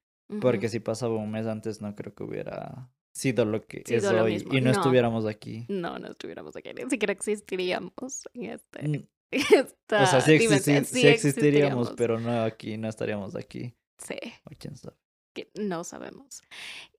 Porque 0.41 0.69
si 0.69 0.79
pasaba 0.79 1.15
un 1.15 1.31
mes 1.31 1.47
antes, 1.47 1.81
no 1.81 1.95
creo 1.95 2.13
que 2.13 2.23
hubiera 2.23 2.91
sido 3.19 3.45
lo 3.45 3.65
que 3.65 3.83
es 3.85 4.01
Sido 4.01 4.13
lo 4.13 4.23
hoy 4.23 4.33
mismo. 4.33 4.53
y 4.53 4.61
no, 4.61 4.71
No. 4.71 4.77
estuviéramos 4.77 5.25
aquí. 5.25 5.65
No, 5.67 5.99
no 5.99 6.07
estuviéramos 6.11 6.55
aquí, 6.55 6.69
ni 6.73 6.89
siquiera 6.89 7.13
existiríamos 7.13 8.27
en 8.33 8.45
este. 8.45 8.87
Mm, 8.87 9.03
esta 9.31 10.03
O 10.03 10.05
sea, 10.07 10.21
sí, 10.21 10.31
existi- 10.33 10.83
Sí 10.85 11.01
sí 11.01 11.07
existiríamos, 11.07 11.91
pero 11.95 12.19
no 12.19 12.41
aquí, 12.43 12.77
no 12.77 12.87
estaríamos 12.89 13.35
aquí. 13.35 13.73
Sí. 13.97 14.15
O 14.45 14.51
quién 14.57 14.75
sabe. 14.77 14.95
que 15.33 15.49
no 15.55 15.83
sabemos. 15.83 16.41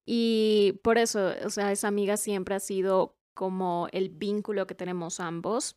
Y 0.06 0.78
por 0.85 0.98
eso, 0.98 1.33
o 1.44 1.50
sea, 1.50 1.72
esa 1.72 1.88
amiga 1.88 2.16
siempre 2.16 2.54
ha 2.54 2.61
sido 2.61 3.16
como 3.35 3.88
el 3.92 4.09
vínculo 4.11 4.66
que 4.66 4.74
tenemos 4.74 5.18
ambos. 5.20 5.76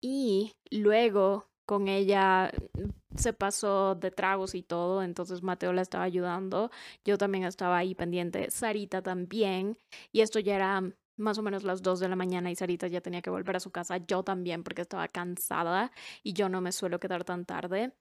Y 0.00 0.52
luego 0.70 1.48
con 1.66 1.88
ella 1.88 2.50
se 3.16 3.32
pasó 3.32 3.94
de 3.94 4.10
tragos 4.10 4.54
y 4.54 4.62
todo, 4.62 5.02
entonces 5.02 5.42
Mateo 5.42 5.72
la 5.72 5.82
estaba 5.82 6.04
ayudando. 6.04 6.70
Yo 7.04 7.18
también 7.18 7.44
estaba 7.44 7.78
ahí 7.78 7.94
pendiente, 7.94 8.50
Sarita 8.50 9.02
también. 9.02 9.78
Y 10.12 10.20
esto 10.20 10.38
ya 10.40 10.56
era 10.56 10.82
más 11.16 11.38
o 11.38 11.42
menos 11.42 11.64
las 11.64 11.82
2 11.82 12.00
de 12.00 12.08
la 12.08 12.16
mañana 12.16 12.50
y 12.50 12.56
Sarita 12.56 12.88
ya 12.88 13.00
tenía 13.00 13.22
que 13.22 13.30
volver 13.30 13.56
a 13.56 13.60
su 13.60 13.70
casa. 13.70 13.98
Yo 13.98 14.22
también 14.24 14.64
porque 14.64 14.82
estaba 14.82 15.08
cansada 15.08 15.92
y 16.22 16.32
yo 16.32 16.48
no 16.48 16.60
me 16.60 16.72
suelo 16.72 17.00
quedar 17.00 17.24
tan 17.24 17.44
tarde. 17.44 17.92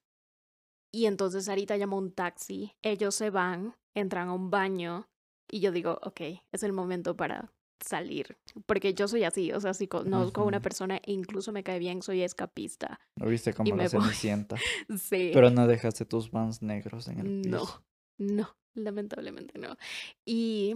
Y 0.91 1.05
entonces 1.07 1.45
Sarita 1.45 1.77
llamó 1.77 1.97
un 1.97 2.11
taxi, 2.11 2.75
ellos 2.83 3.15
se 3.15 3.31
van, 3.31 3.75
entran 3.95 4.29
a 4.29 4.33
un 4.33 4.51
baño 4.51 5.07
y 5.49 5.59
yo 5.59 5.71
digo, 5.71 5.99
ok, 6.03 6.21
es 6.51 6.63
el 6.63 6.73
momento 6.73 7.15
para 7.15 7.51
salir. 7.79 8.37
Porque 8.65 8.93
yo 8.93 9.07
soy 9.07 9.23
así, 9.23 9.51
o 9.51 9.59
sea, 9.59 9.73
si 9.73 9.87
conozco 9.87 10.41
a 10.41 10.45
una 10.45 10.61
persona 10.61 10.97
e 10.97 11.11
incluso 11.11 11.51
me 11.51 11.63
cae 11.63 11.79
bien, 11.79 12.01
soy 12.01 12.21
escapista. 12.21 12.99
Lo 13.15 13.27
viste 13.27 13.53
como 13.53 13.75
me 13.75 13.83
la 13.83 13.89
cenicienta. 13.89 14.55
Sí. 14.97 15.31
Pero 15.33 15.49
no 15.49 15.67
dejaste 15.67 16.05
tus 16.05 16.31
vans 16.31 16.61
negros 16.61 17.07
en 17.07 17.19
el 17.19 17.41
no, 17.49 17.59
piso. 17.61 17.83
no, 18.17 18.55
lamentablemente 18.75 19.57
no. 19.59 19.77
Y 20.25 20.75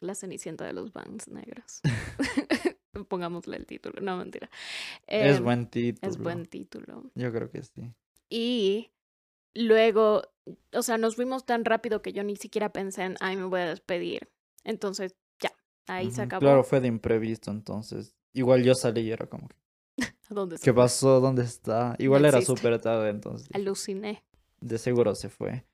la 0.00 0.14
cenicienta 0.16 0.64
de 0.66 0.72
los 0.72 0.92
Vans 0.92 1.28
negros. 1.28 1.80
Pongámosle 3.08 3.56
el 3.56 3.66
título, 3.66 4.00
no 4.02 4.16
mentira. 4.16 4.50
es 5.06 5.36
Em, 5.38 5.44
buen 5.44 5.66
título. 5.66 6.10
Es 6.10 6.18
buen 6.18 6.46
título. 6.46 7.10
Yo 7.14 7.32
creo 7.32 7.50
que 7.50 7.62
sí. 7.62 7.92
Y 8.28 8.90
luego, 9.54 10.22
o 10.72 10.82
sea, 10.82 10.98
nos 10.98 11.16
fuimos 11.16 11.46
tan 11.46 11.64
rápido 11.64 12.02
que 12.02 12.12
yo 12.12 12.22
ni 12.24 12.36
siquiera 12.36 12.72
pensé 12.72 13.04
en, 13.04 13.16
ay, 13.20 13.36
me 13.36 13.44
voy 13.44 13.60
a 13.60 13.66
despedir. 13.68 14.28
Entonces, 14.64 15.14
ahí 15.86 16.10
se 16.10 16.22
acabó. 16.22 16.40
Claro, 16.40 16.64
fue 16.64 16.80
de 16.80 16.88
imprevisto, 16.88 17.50
entonces. 17.50 18.14
Igual 18.32 18.62
yo 18.62 18.74
salí 18.74 19.02
y 19.02 19.10
era 19.10 19.26
como 19.26 19.48
que, 19.48 19.56
¿A 20.02 20.04
dónde 20.34 20.58
se 20.58 20.64
¿qué 20.64 20.72
pasó? 20.72 21.20
¿Dónde 21.20 21.42
está? 21.44 21.94
Igual 21.98 22.22
No 22.22 22.28
era 22.28 22.40
súper 22.42 22.80
tarde, 22.80 23.10
entonces. 23.10 23.48
Aluciné. 23.52 24.24
De 24.60 24.78
seguro 24.78 25.14
se 25.14 25.28
fue. 25.28 25.66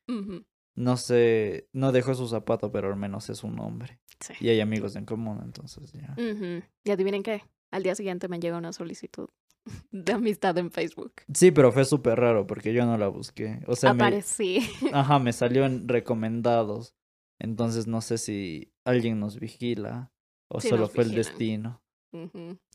No 0.75 0.97
sé, 0.97 1.69
no 1.73 1.93
dejó 1.93 2.15
su 2.15 2.29
zapato, 2.29 2.71
pero 2.73 2.89
al 2.89 2.97
menos 2.97 3.29
es 3.31 3.45
un 3.45 3.59
hombre. 3.61 3.99
Sí. 4.21 4.35
Y 4.41 4.49
hay 4.49 4.61
amigos 4.61 4.97
en 4.97 5.05
común, 5.05 5.41
entonces 5.45 5.93
ya. 5.93 6.15
Ujú. 6.17 6.63
Y 6.85 6.91
adivinen 6.91 7.23
qué, 7.23 7.43
al 7.71 7.83
día 7.83 7.95
siguiente 7.95 8.29
me 8.29 8.41
llega 8.41 8.57
una 8.57 8.73
solicitud 8.73 9.29
de 9.91 10.13
amistad 10.13 10.57
en 10.59 10.71
Facebook. 10.71 11.13
Sí, 11.35 11.51
pero 11.51 11.73
fue 11.73 11.85
súper 11.85 12.19
raro 12.19 12.47
porque 12.47 12.73
yo 12.73 12.87
no 12.87 12.97
la 12.97 13.09
busqué. 13.09 13.61
O 13.67 13.77
sea, 13.77 13.93
me, 13.93 14.03
Aparecí. 14.05 14.61
ajá, 14.93 15.19
me 15.19 15.33
salió 15.33 15.65
en 15.67 15.87
recomendados. 15.89 16.95
Entonces 17.41 17.87
no 17.87 18.01
sé 18.01 18.19
si 18.19 18.73
alguien 18.85 19.21
nos 19.21 19.39
vigila 19.39 20.13
o 20.51 20.61
Sí, 20.61 20.69
solo 20.69 20.89
fue 20.89 21.05
el 21.05 21.15
destino. 21.15 21.83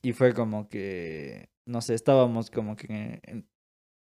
Y 0.02 0.14
fue 0.14 0.34
como 0.34 0.68
que, 0.70 1.50
no 1.66 1.82
sé, 1.82 1.94
estábamos 1.94 2.52
como 2.52 2.76
que 2.76 3.20
en, 3.24 3.50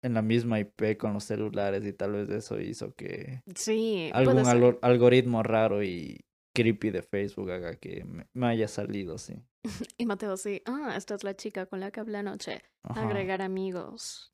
en 0.03 0.13
la 0.13 0.21
misma 0.21 0.59
IP 0.59 0.97
con 0.97 1.13
los 1.13 1.23
celulares 1.23 1.85
y 1.85 1.93
tal 1.93 2.13
vez 2.13 2.29
eso 2.29 2.59
hizo 2.59 2.93
que 2.95 3.41
Sí, 3.55 4.09
algún 4.13 4.45
algoritmo 4.81 5.43
raro 5.43 5.83
y 5.83 6.25
creepy 6.55 6.91
de 6.91 7.01
Facebook 7.01 7.51
haga 7.51 7.75
que 7.75 8.03
me, 8.05 8.27
me 8.33 8.47
haya 8.47 8.67
salido, 8.67 9.17
sí. 9.17 9.35
Y 9.97 10.05
Mateo, 10.05 10.37
sí, 10.37 10.61
ah, 10.65 10.93
esta 10.95 11.15
es 11.15 11.23
la 11.23 11.35
chica 11.35 11.65
con 11.65 11.79
la 11.79 11.91
que 11.91 11.99
hablé 11.99 12.19
anoche. 12.19 12.61
Ajá, 12.83 13.07
Agregar 13.07 13.41
amigos, 13.41 14.29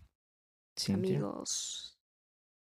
Cintia. 0.77 1.15
amigos. 1.15 1.97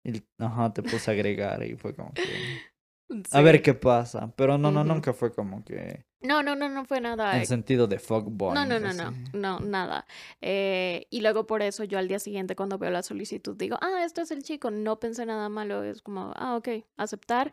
Y, 0.04 0.23
ajá, 0.39 0.73
te 0.73 0.82
puse 0.82 1.12
a 1.12 1.13
agregar 1.13 1.63
y 1.63 1.75
fue 1.75 1.95
como 1.95 2.12
que... 2.13 2.70
Sí. 3.12 3.38
A 3.38 3.41
ver 3.41 3.62
qué 3.62 3.74
pasa. 3.74 4.32
Pero 4.36 4.58
no, 4.58 4.71
no, 4.71 4.84
nunca 4.84 5.13
fue 5.13 5.34
como 5.34 5.63
que 5.63 6.06
No, 6.21 6.41
no, 6.43 6.56
no, 6.56 6.69
no 6.69 6.86
fue 6.86 7.02
nada. 7.02 7.38
en 7.38 7.45
sentido 7.45 7.88
de 7.88 8.00
fuckboy. 8.00 8.54
No, 8.54 8.65
no, 8.65 8.80
no, 8.80 8.93
no, 8.93 9.12
no, 9.34 9.60
nada. 9.60 10.06
Eh, 10.41 11.08
y 11.10 11.21
luego 11.21 11.45
por 11.45 11.62
eso 11.62 11.84
yo 11.84 11.97
al 12.00 12.08
día 12.08 12.19
siguiente 12.19 12.56
cuando 12.56 12.78
veo 12.78 12.91
la 12.91 13.04
solicitud 13.04 13.56
digo, 13.58 13.78
ah, 13.82 14.04
este 14.06 14.21
es 14.21 14.32
el 14.32 14.43
chico, 14.43 14.71
no 14.71 15.00
pensé 15.00 15.26
nada 15.26 15.50
malo, 15.50 15.84
es 15.84 16.02
como, 16.02 16.32
ah, 16.36 16.56
ok, 16.56 16.69
aceptar. 16.97 17.52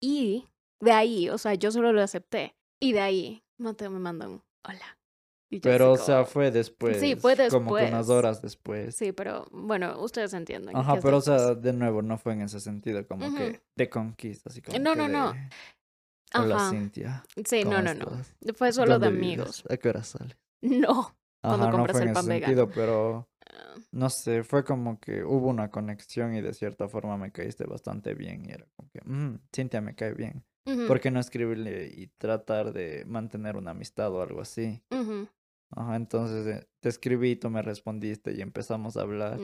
Y 0.00 0.46
de 0.80 0.92
ahí, 0.92 1.28
o 1.28 1.38
sea, 1.38 1.54
yo 1.54 1.70
solo 1.70 1.92
lo 1.92 2.02
acepté. 2.02 2.54
Y 2.80 2.92
de 2.92 3.00
ahí, 3.00 3.42
Mateo 3.58 3.90
me 3.90 3.98
manda 3.98 4.28
un 4.28 4.42
hola. 4.66 4.99
Pero, 5.62 5.92
o 5.92 5.96
sea, 5.96 6.24
fue 6.24 6.50
después. 6.50 7.00
fue 7.20 7.34
Como 7.48 7.74
que 7.74 7.84
unas 7.84 8.06
después. 8.06 8.08
horas 8.08 8.42
después. 8.42 8.94
Sí, 8.96 9.12
pero 9.12 9.46
bueno, 9.50 10.00
ustedes 10.00 10.32
entienden. 10.32 10.76
Ajá, 10.76 11.00
pero, 11.00 11.16
o 11.16 11.20
después. 11.20 11.42
sea, 11.42 11.54
de 11.54 11.72
nuevo, 11.72 12.02
no 12.02 12.18
fue 12.18 12.32
en 12.34 12.42
ese 12.42 12.60
sentido, 12.60 13.06
como 13.06 13.32
que 13.34 13.60
de 13.76 13.90
conquista, 13.90 14.50
así 14.50 14.62
como 14.62 14.78
No, 14.78 14.92
que 14.92 14.98
no, 14.98 15.08
no. 15.08 15.30
Hola, 16.36 16.54
Ajá. 16.56 16.70
Cintia. 16.70 17.24
Sí, 17.44 17.64
no, 17.64 17.70
¿cómo 17.70 17.82
no, 17.82 17.94
no. 17.94 18.54
Fue 18.54 18.72
solo 18.72 18.98
de 18.98 19.06
amigos. 19.08 19.64
¿A 19.68 19.76
qué 19.76 19.88
hora 19.88 20.02
sales? 20.04 20.36
No. 20.62 21.16
Cuando 21.42 21.66
Ajá, 21.66 21.72
no 21.72 21.88
fue 21.88 22.02
en 22.02 22.08
el 22.08 22.12
ese 22.12 22.22
sentido, 22.22 22.70
pero 22.70 23.26
Ah, 23.52 23.74
no 23.92 24.10
sé, 24.10 24.44
fue 24.44 24.62
como 24.64 25.00
que 25.00 25.24
hubo 25.24 25.48
una 25.48 25.70
conexión 25.70 26.34
y 26.34 26.42
de 26.42 26.52
cierta 26.54 26.86
forma 26.88 27.16
me 27.16 27.32
caíste 27.32 27.64
bastante 27.64 28.14
bien 28.14 28.44
y 28.46 28.52
era 28.52 28.66
como 28.76 28.90
que, 28.90 29.00
"Mm, 29.04 29.38
Cintia 29.54 29.80
me 29.80 29.94
cae 29.94 30.12
bien. 30.14 30.44
ujú, 30.66 30.86
¿Por 30.86 31.00
qué 31.00 31.10
no 31.10 31.18
escribirle 31.18 31.88
y 31.94 32.08
tratar 32.08 32.72
de 32.72 33.04
mantener 33.06 33.56
una 33.56 33.72
amistad 33.72 34.12
o 34.12 34.22
algo 34.22 34.40
así? 34.42 34.82
ujú. 34.90 35.28
Ajá, 35.70 35.96
entonces 35.96 36.46
eh, 36.46 36.68
te 36.80 36.88
escribí, 36.88 37.36
tú 37.36 37.48
me 37.50 37.62
respondiste 37.62 38.32
y 38.32 38.40
empezamos 38.40 38.96
a 38.96 39.02
hablar. 39.02 39.38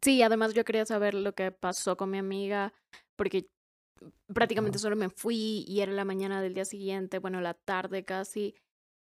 Sí, 0.00 0.22
además 0.22 0.52
yo 0.54 0.64
quería 0.64 0.84
saber 0.84 1.14
lo 1.14 1.34
que 1.34 1.52
pasó 1.52 1.96
con 1.96 2.10
mi 2.10 2.18
amiga, 2.18 2.72
porque 3.16 3.48
prácticamente 4.32 4.78
solo 4.78 4.96
me 4.96 5.10
fui 5.10 5.64
y 5.66 5.80
era 5.80 5.92
la 5.92 6.04
mañana 6.04 6.42
del 6.42 6.54
día 6.54 6.64
siguiente, 6.64 7.18
bueno, 7.18 7.40
la 7.40 7.54
tarde 7.54 8.04
casi, 8.04 8.54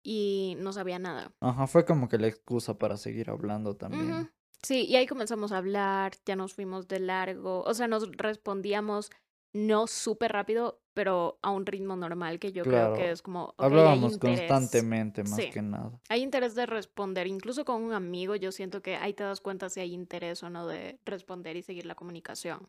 y 0.04 0.56
no 0.60 0.74
sabía 0.74 1.00
nada. 1.00 1.32
Ajá, 1.42 1.68
fue 1.68 1.86
como 1.86 2.10
que 2.10 2.18
la 2.18 2.28
excusa 2.28 2.78
para 2.78 2.98
seguir 2.98 3.30
hablando 3.30 3.76
también. 3.76 4.30
Sí, 4.64 4.86
y 4.86 4.96
ahí 4.96 5.06
comenzamos 5.06 5.52
a 5.52 5.58
hablar, 5.58 6.14
ya 6.26 6.36
nos 6.36 6.54
fuimos 6.54 6.88
de 6.88 7.00
largo, 7.00 7.62
o 7.62 7.74
sea, 7.74 7.88
nos 7.88 8.12
respondíamos 8.12 9.12
no 9.54 9.88
súper 9.88 10.32
rápido, 10.32 10.82
pero 10.98 11.38
a 11.44 11.52
un 11.52 11.64
ritmo 11.68 11.96
normal 11.96 12.40
que 12.40 12.52
yo 12.52 12.64
creo 12.64 12.94
que 12.94 13.00
Claro, 13.02 13.14
es 13.14 13.22
como, 13.22 13.44
ok, 13.50 13.54
hay 13.60 13.66
hablábamos 13.68 14.18
constantemente 14.18 15.22
más 15.22 15.36
Sí. 15.36 15.52
que 15.52 15.62
nada. 15.62 15.92
Hay 16.10 16.24
interés 16.24 16.56
de 16.56 16.66
responder, 16.66 17.28
incluso 17.28 17.66
con 17.66 17.84
un 17.84 17.94
amigo, 17.94 18.36
yo 18.36 18.52
siento 18.52 18.82
que 18.82 18.96
ahí 18.96 19.14
te 19.14 19.24
das 19.24 19.40
cuenta 19.40 19.70
si 19.70 19.80
hay 19.80 19.94
interés 19.94 20.42
o 20.42 20.50
no 20.50 20.66
de 20.66 21.00
responder 21.06 21.56
y 21.56 21.62
seguir 21.62 21.86
la 21.86 21.94
comunicación. 21.94 22.68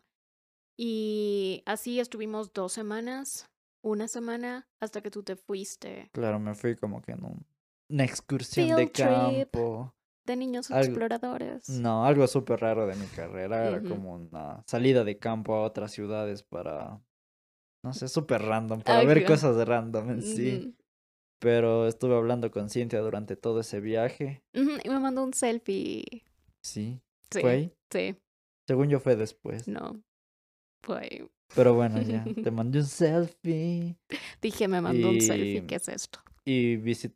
Y 0.77 1.63
así 1.65 1.99
estuvimos 1.99 2.53
dos 2.53 2.71
semanas, 2.71 3.49
una 3.83 4.07
semana, 4.07 4.67
hasta 4.79 5.01
que 5.01 5.09
tú 5.09 5.23
te 5.23 5.35
fuiste 5.35 6.09
Claro, 6.13 6.39
me 6.39 6.53
fui 6.53 6.75
como 6.75 7.01
que 7.01 7.13
en 7.13 7.23
un- 7.25 7.45
una 7.89 8.03
excursión 8.03 8.67
de 8.77 8.87
Field 8.87 8.91
trip. 8.91 9.51
campo. 9.51 9.93
de 10.25 10.35
niños 10.35 10.69
Algo- 10.69 10.83
exploradores. 10.85 11.67
No, 11.69 12.05
algo 12.05 12.27
súper 12.27 12.59
raro 12.59 12.85
de 12.85 12.95
mi 12.95 13.07
carrera. 13.07 13.67
Era 13.67 13.77
Ujú. 13.79 13.89
como 13.89 14.13
una 14.13 14.61
salida 14.67 15.03
de 15.03 15.17
campo 15.17 15.55
a 15.55 15.63
otras 15.63 15.91
ciudades 15.91 16.43
para, 16.43 17.01
no 17.83 17.93
sé, 17.93 18.07
súper 18.07 18.41
random, 18.41 18.81
para 18.81 19.03
ver 19.05 19.25
cosas 19.25 19.55
random 19.67 20.09
en 20.11 20.21
sí. 20.21 20.75
Pero 21.39 21.87
estuve 21.87 22.15
hablando 22.15 22.51
con 22.51 22.69
Cintia 22.69 22.99
durante 22.99 23.35
todo 23.37 23.61
ese 23.61 23.79
viaje. 23.79 24.43
Y 24.53 24.89
me 24.89 24.99
mandó 24.99 25.23
un 25.23 25.33
selfie. 25.33 26.23
Sí, 26.61 26.99
Sí, 27.31 27.41
fue 27.41 27.51
ahí. 27.51 27.73
sí, 27.91 28.15
Según 28.67 28.89
yo 28.89 28.99
fue 28.99 29.15
después. 29.15 29.67
no. 29.67 30.01
Fue 30.83 30.99
ahí. 30.99 31.29
Pero 31.55 31.73
bueno, 31.75 32.01
ya, 32.01 32.23
te 32.43 32.51
mandé 32.51 32.79
un 32.79 32.85
selfie. 32.85 33.95
Dije, 34.41 34.67
me 34.67 34.81
mandó 34.81 35.09
un 35.09 35.21
selfie, 35.21 35.65
¿qué 35.65 35.75
es 35.75 35.87
esto? 35.89 36.19
Y 36.45 36.75
visit... 36.77 37.13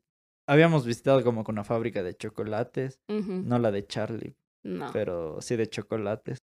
habíamos 0.47 0.85
visitado 0.85 1.23
como 1.23 1.43
que 1.43 1.51
una 1.51 1.63
fábrica 1.63 2.01
de 2.03 2.15
chocolates. 2.15 2.99
No 3.09 3.59
la 3.59 3.71
de 3.71 3.85
Charlie, 3.85 4.35
No. 4.63 4.89
pero 4.93 5.41
sí 5.41 5.55
de 5.55 5.67
chocolates. 5.67 6.39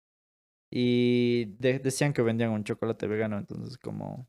Y 0.71 1.45
de- 1.59 1.79
decían 1.79 2.13
que 2.13 2.21
vendían 2.21 2.51
un 2.51 2.63
chocolate 2.63 3.07
vegano, 3.07 3.37
entonces 3.37 3.77
como 3.77 4.27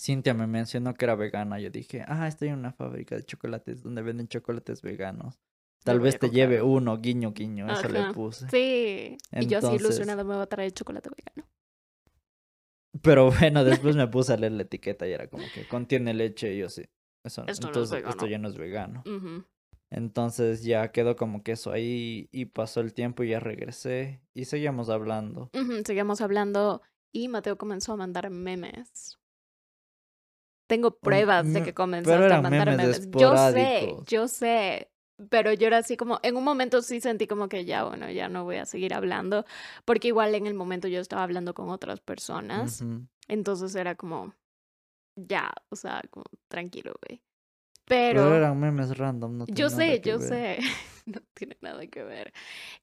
Cintia 0.00 0.34
me 0.34 0.46
mencionó 0.46 0.94
que 0.94 1.04
era 1.04 1.14
vegana, 1.14 1.58
yo 1.60 1.70
dije, 1.70 2.04
ah, 2.06 2.28
estoy 2.28 2.48
en 2.48 2.58
una 2.58 2.72
fábrica 2.72 3.16
de 3.16 3.22
chocolates 3.24 3.82
donde 3.82 4.02
venden 4.02 4.28
chocolates 4.28 4.82
veganos. 4.82 5.38
Tal 5.84 5.98
voy 5.98 6.04
vez 6.06 6.18
te 6.18 6.30
lleve 6.30 6.62
uno". 6.62 6.98
guiño, 6.98 7.32
guiño, 7.32 7.70
eso 7.72 7.88
le 7.88 8.12
puse. 8.12 8.48
Sí. 8.50 9.16
Y 9.32 9.46
yo 9.46 9.58
así 9.58 9.66
Entonces- 9.66 9.80
ilusionada 9.80 10.22
me 10.24 10.34
va 10.36 10.42
a 10.42 10.46
traer 10.46 10.72
chocolate 10.72 11.08
vegano. 11.16 11.48
Pero 13.02 13.30
bueno, 13.30 13.64
después 13.64 13.96
me 13.96 14.06
puse 14.08 14.32
a 14.32 14.36
leer 14.36 14.52
la 14.52 14.62
etiqueta 14.62 15.06
y 15.08 15.12
era 15.12 15.28
como 15.28 15.44
que 15.54 15.66
contiene 15.68 16.12
leche 16.14 16.54
y 16.54 16.58
yo 16.58 16.68
sí. 16.68 16.82
Eso, 17.24 17.44
Esto 17.46 17.46
no 17.46 17.50
es 17.52 17.58
entonces 17.76 17.98
esto 17.98 18.08
vegano. 18.10 18.26
ya 18.26 18.38
no 18.38 18.48
es 18.48 18.56
vegano. 18.56 19.02
Ujú. 19.06 19.44
Entonces 19.90 20.62
ya 20.62 20.92
quedó 20.92 21.16
como 21.16 21.42
que 21.42 21.52
eso 21.52 21.72
ahí 21.72 22.28
y 22.32 22.46
pasó 22.46 22.80
el 22.80 22.94
tiempo 22.94 23.22
y 23.24 23.30
ya 23.30 23.40
regresé 23.40 24.20
y 24.34 24.44
seguíamos 24.44 24.88
hablando. 24.88 25.50
Ujú, 25.52 25.82
Seguimos 25.84 26.20
hablando 26.20 26.82
y 27.12 27.28
Mateo 27.28 27.58
comenzó 27.58 27.92
a 27.92 27.96
mandar 27.96 28.30
memes. 28.30 29.18
Tengo 30.68 30.92
pruebas 30.92 31.52
de 31.52 31.62
que 31.62 31.74
comenzaste 31.74 32.32
a 32.32 32.40
mandar 32.40 32.68
memes 32.70 33.00
memes. 33.00 33.10
Yo 33.18 33.36
sé, 33.36 33.96
yo 34.06 34.28
sé. 34.28 34.88
Pero 35.28 35.52
yo 35.52 35.66
era 35.66 35.78
así 35.78 35.98
como, 35.98 36.18
en 36.22 36.36
un 36.36 36.44
momento 36.44 36.80
sí 36.80 37.00
sentí 37.00 37.26
como 37.26 37.48
que 37.50 37.66
ya, 37.66 37.84
bueno, 37.84 38.10
ya 38.10 38.30
no 38.30 38.44
voy 38.44 38.56
a 38.56 38.64
seguir 38.64 38.94
hablando, 38.94 39.44
porque 39.84 40.08
igual 40.08 40.34
en 40.34 40.46
el 40.46 40.54
momento 40.54 40.88
yo 40.88 40.98
estaba 40.98 41.24
hablando 41.24 41.52
con 41.52 41.68
otras 41.68 42.00
personas, 42.00 42.86
entonces 43.28 43.74
era 43.74 43.96
como, 43.96 44.34
ya, 45.16 45.52
o 45.70 45.76
sea, 45.76 46.02
como, 46.10 46.24
tranquilo, 46.48 46.94
güey. 47.06 47.22
Pero, 47.90 48.20
Pero, 48.22 48.34
eran 48.36 48.60
memes 48.60 48.96
random, 48.96 49.38
no 49.38 49.46
yo 49.48 49.68
sé, 49.68 50.00
yo 50.00 50.20
ver. 50.20 50.28
sé, 50.28 50.58
no 51.06 51.20
tiene 51.34 51.56
nada 51.60 51.84
que 51.88 52.04
ver. 52.04 52.32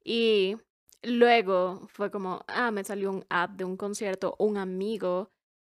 Y 0.04 0.58
luego 1.02 1.88
fue 1.94 2.12
como, 2.12 2.44
ah, 2.50 2.72
me 2.72 2.84
salió 2.84 3.12
un 3.12 3.26
ad 3.30 3.52
de 3.52 3.64
un 3.64 3.78
concierto, 3.78 4.36
un 4.38 4.58
amigo 4.58 5.32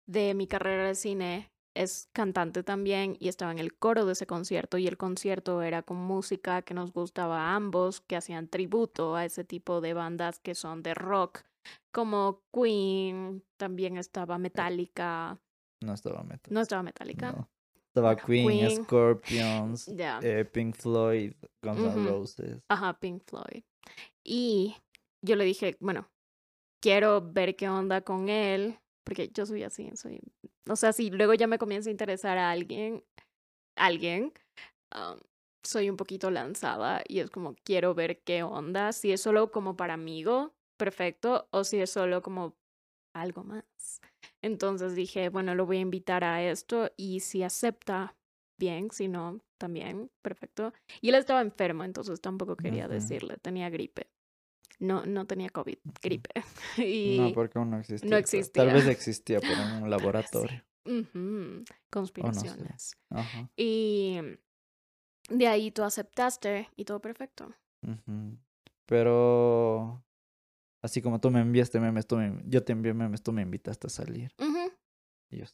de 0.08 0.34
mi 0.34 0.48
carrera 0.48 0.88
de 0.88 0.96
cine 0.96 1.52
es 1.76 2.08
cantante 2.12 2.64
también 2.64 3.16
y 3.20 3.28
estaba 3.28 3.52
en 3.52 3.60
el 3.60 3.78
coro 3.78 4.04
de 4.04 4.14
ese 4.14 4.26
concierto 4.26 4.78
y 4.78 4.88
el 4.88 4.96
concierto 4.96 5.62
era 5.62 5.84
con 5.84 5.98
música 5.98 6.62
que 6.62 6.74
nos 6.74 6.92
gustaba 6.92 7.40
a 7.40 7.54
ambos, 7.54 8.00
que 8.00 8.16
hacían 8.16 8.48
tributo 8.48 9.14
a 9.14 9.24
ese 9.24 9.44
tipo 9.44 9.80
de 9.80 9.94
bandas 9.94 10.40
que 10.40 10.56
son 10.56 10.82
de 10.82 10.94
rock, 10.94 11.44
como 11.92 12.42
Queen, 12.52 13.44
también 13.56 13.96
estaba 13.96 14.38
Metallica, 14.38 15.38
No 15.80 15.94
estaba 15.94 16.24
meta. 16.24 16.50
no 16.50 16.60
estaba 16.60 16.82
Metallica, 16.82 17.30
No. 17.30 17.48
Estaba 18.00 18.16
Queen, 18.16 18.48
Queen. 18.48 18.84
Scorpions, 18.84 19.86
ya. 19.96 20.20
eh, 20.22 20.44
Pink 20.44 20.76
Floyd, 20.76 21.32
Guns 21.62 21.80
N'. 21.82 22.04
Roses. 22.04 22.62
Ajá, 22.68 22.98
Pink 22.98 23.22
Floyd. 23.24 23.62
Y 24.24 24.76
yo 25.22 25.36
le 25.36 25.44
dije, 25.44 25.76
bueno, 25.80 26.08
quiero 26.80 27.20
ver 27.20 27.56
qué 27.56 27.68
onda 27.68 28.02
con 28.02 28.28
él, 28.28 28.78
porque 29.04 29.28
yo 29.32 29.46
soy 29.46 29.62
así, 29.64 29.90
soy, 29.96 30.20
o 30.68 30.76
sea, 30.76 30.92
si 30.92 31.10
luego 31.10 31.34
ya 31.34 31.46
me 31.46 31.58
comienza 31.58 31.90
a 31.90 31.92
interesar 31.92 32.38
a 32.38 32.50
alguien, 32.50 33.04
alguien, 33.76 34.32
um, 34.94 35.18
soy 35.62 35.90
un 35.90 35.96
poquito 35.96 36.30
lanzada 36.30 37.02
y 37.06 37.20
es 37.20 37.30
como, 37.30 37.54
quiero 37.64 37.94
ver 37.94 38.22
qué 38.22 38.42
onda, 38.42 38.92
si 38.92 39.12
es 39.12 39.20
solo 39.20 39.50
como 39.50 39.76
para 39.76 39.94
amigo, 39.94 40.54
perfecto, 40.78 41.48
o 41.50 41.64
si 41.64 41.80
es 41.80 41.90
solo 41.90 42.22
como 42.22 42.56
algo 43.14 43.44
más. 43.44 44.00
Entonces 44.42 44.94
dije, 44.94 45.28
bueno, 45.28 45.54
lo 45.54 45.66
voy 45.66 45.78
a 45.78 45.80
invitar 45.80 46.24
a 46.24 46.42
esto 46.42 46.90
y 46.96 47.20
si 47.20 47.42
acepta, 47.42 48.16
bien, 48.58 48.90
si 48.90 49.08
no, 49.08 49.40
también, 49.58 50.10
perfecto. 50.22 50.72
Y 51.00 51.10
él 51.10 51.16
estaba 51.16 51.42
enfermo, 51.42 51.84
entonces 51.84 52.20
tampoco 52.20 52.56
quería 52.56 52.88
decirle, 52.88 53.36
tenía 53.36 53.68
gripe. 53.70 54.08
No, 54.78 55.04
no 55.04 55.26
tenía 55.26 55.50
COVID, 55.50 55.76
gripe. 56.02 56.30
No, 56.78 56.84
y 57.28 57.32
porque 57.34 57.58
aún 57.58 57.70
no 57.70 57.78
existía. 57.78 58.08
no 58.10 58.16
existía. 58.16 58.64
Tal 58.64 58.72
vez 58.72 58.86
existía, 58.86 59.40
pero 59.40 59.62
en 59.62 59.82
un 59.82 59.90
laboratorio. 59.90 60.64
conspiraciones. 61.90 62.96
Y 63.56 64.18
de 65.28 65.46
ahí 65.46 65.70
tú 65.70 65.82
aceptaste 65.82 66.68
y 66.76 66.84
todo 66.86 67.00
perfecto. 67.00 67.52
Pero 68.86 70.02
así 70.82 71.02
como 71.02 71.20
tú 71.20 71.30
me 71.30 71.40
enviaste 71.40 71.80
memes, 71.80 72.06
tú 72.06 72.16
me- 72.16 72.42
yo 72.46 72.62
te 72.64 72.72
envié 72.72 72.94
memes, 72.94 73.22
tú 73.22 73.32
me 73.32 73.42
invitaste 73.42 73.86
a 73.86 73.90
salir. 73.90 74.32
Ujú, 74.38 74.72
Y 75.30 75.38
yo, 75.38 75.44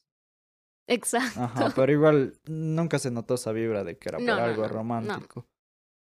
Exacto. 0.88 1.40
Ajá, 1.40 1.72
pero 1.74 1.90
igual 1.92 2.38
nunca 2.46 2.98
se 2.98 3.10
notó 3.10 3.34
esa 3.34 3.50
vibra 3.52 3.82
de 3.84 3.98
que 3.98 4.08
era 4.08 4.18
por 4.18 4.26
No, 4.26 4.36
no, 4.36 4.42
algo 4.42 4.62
no, 4.62 4.68
no. 4.68 4.74
romántico. 4.74 5.46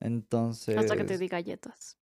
Entonces. 0.01 0.77
Hasta 0.77 0.97
que 0.97 1.05
te 1.05 1.19
di 1.19 1.29
galletas. 1.29 1.99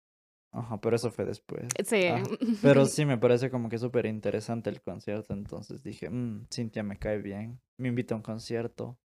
Ajá, 0.53 0.81
pero 0.81 0.97
eso 0.97 1.11
fue 1.11 1.25
después. 1.25 1.67
Sí. 1.85 2.07
Ah, 2.09 2.23
Pero 2.63 2.87
sí 2.87 3.05
me 3.05 3.19
parece 3.19 3.51
como 3.51 3.69
que 3.69 3.79
súper 3.79 4.07
interesante 4.07 4.71
el 4.71 4.81
concierto. 4.81 5.35
Entonces 5.35 5.83
dije, 5.83 6.09
mmm, 6.11 6.47
Cintia 6.53 6.83
me 6.83 6.97
cae 6.99 7.19
bien. 7.19 7.61
Me 7.77 7.89
invita 7.89 8.15
a 8.15 8.17
un 8.17 8.23
concierto. 8.23 8.99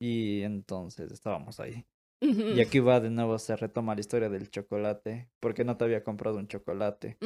Y 0.00 0.42
entonces 0.42 1.10
estábamos 1.12 1.60
ahí. 1.60 1.86
Y 2.20 2.60
aquí 2.60 2.78
va 2.80 3.00
de 3.00 3.10
nuevo, 3.10 3.38
se 3.38 3.56
retoma 3.56 3.94
la 3.94 4.00
historia 4.00 4.28
del 4.28 4.50
chocolate. 4.50 5.30
Porque 5.40 5.64
no 5.64 5.76
te 5.76 5.84
había 5.84 6.04
comprado 6.04 6.36
un 6.36 6.48
chocolate. 6.48 7.16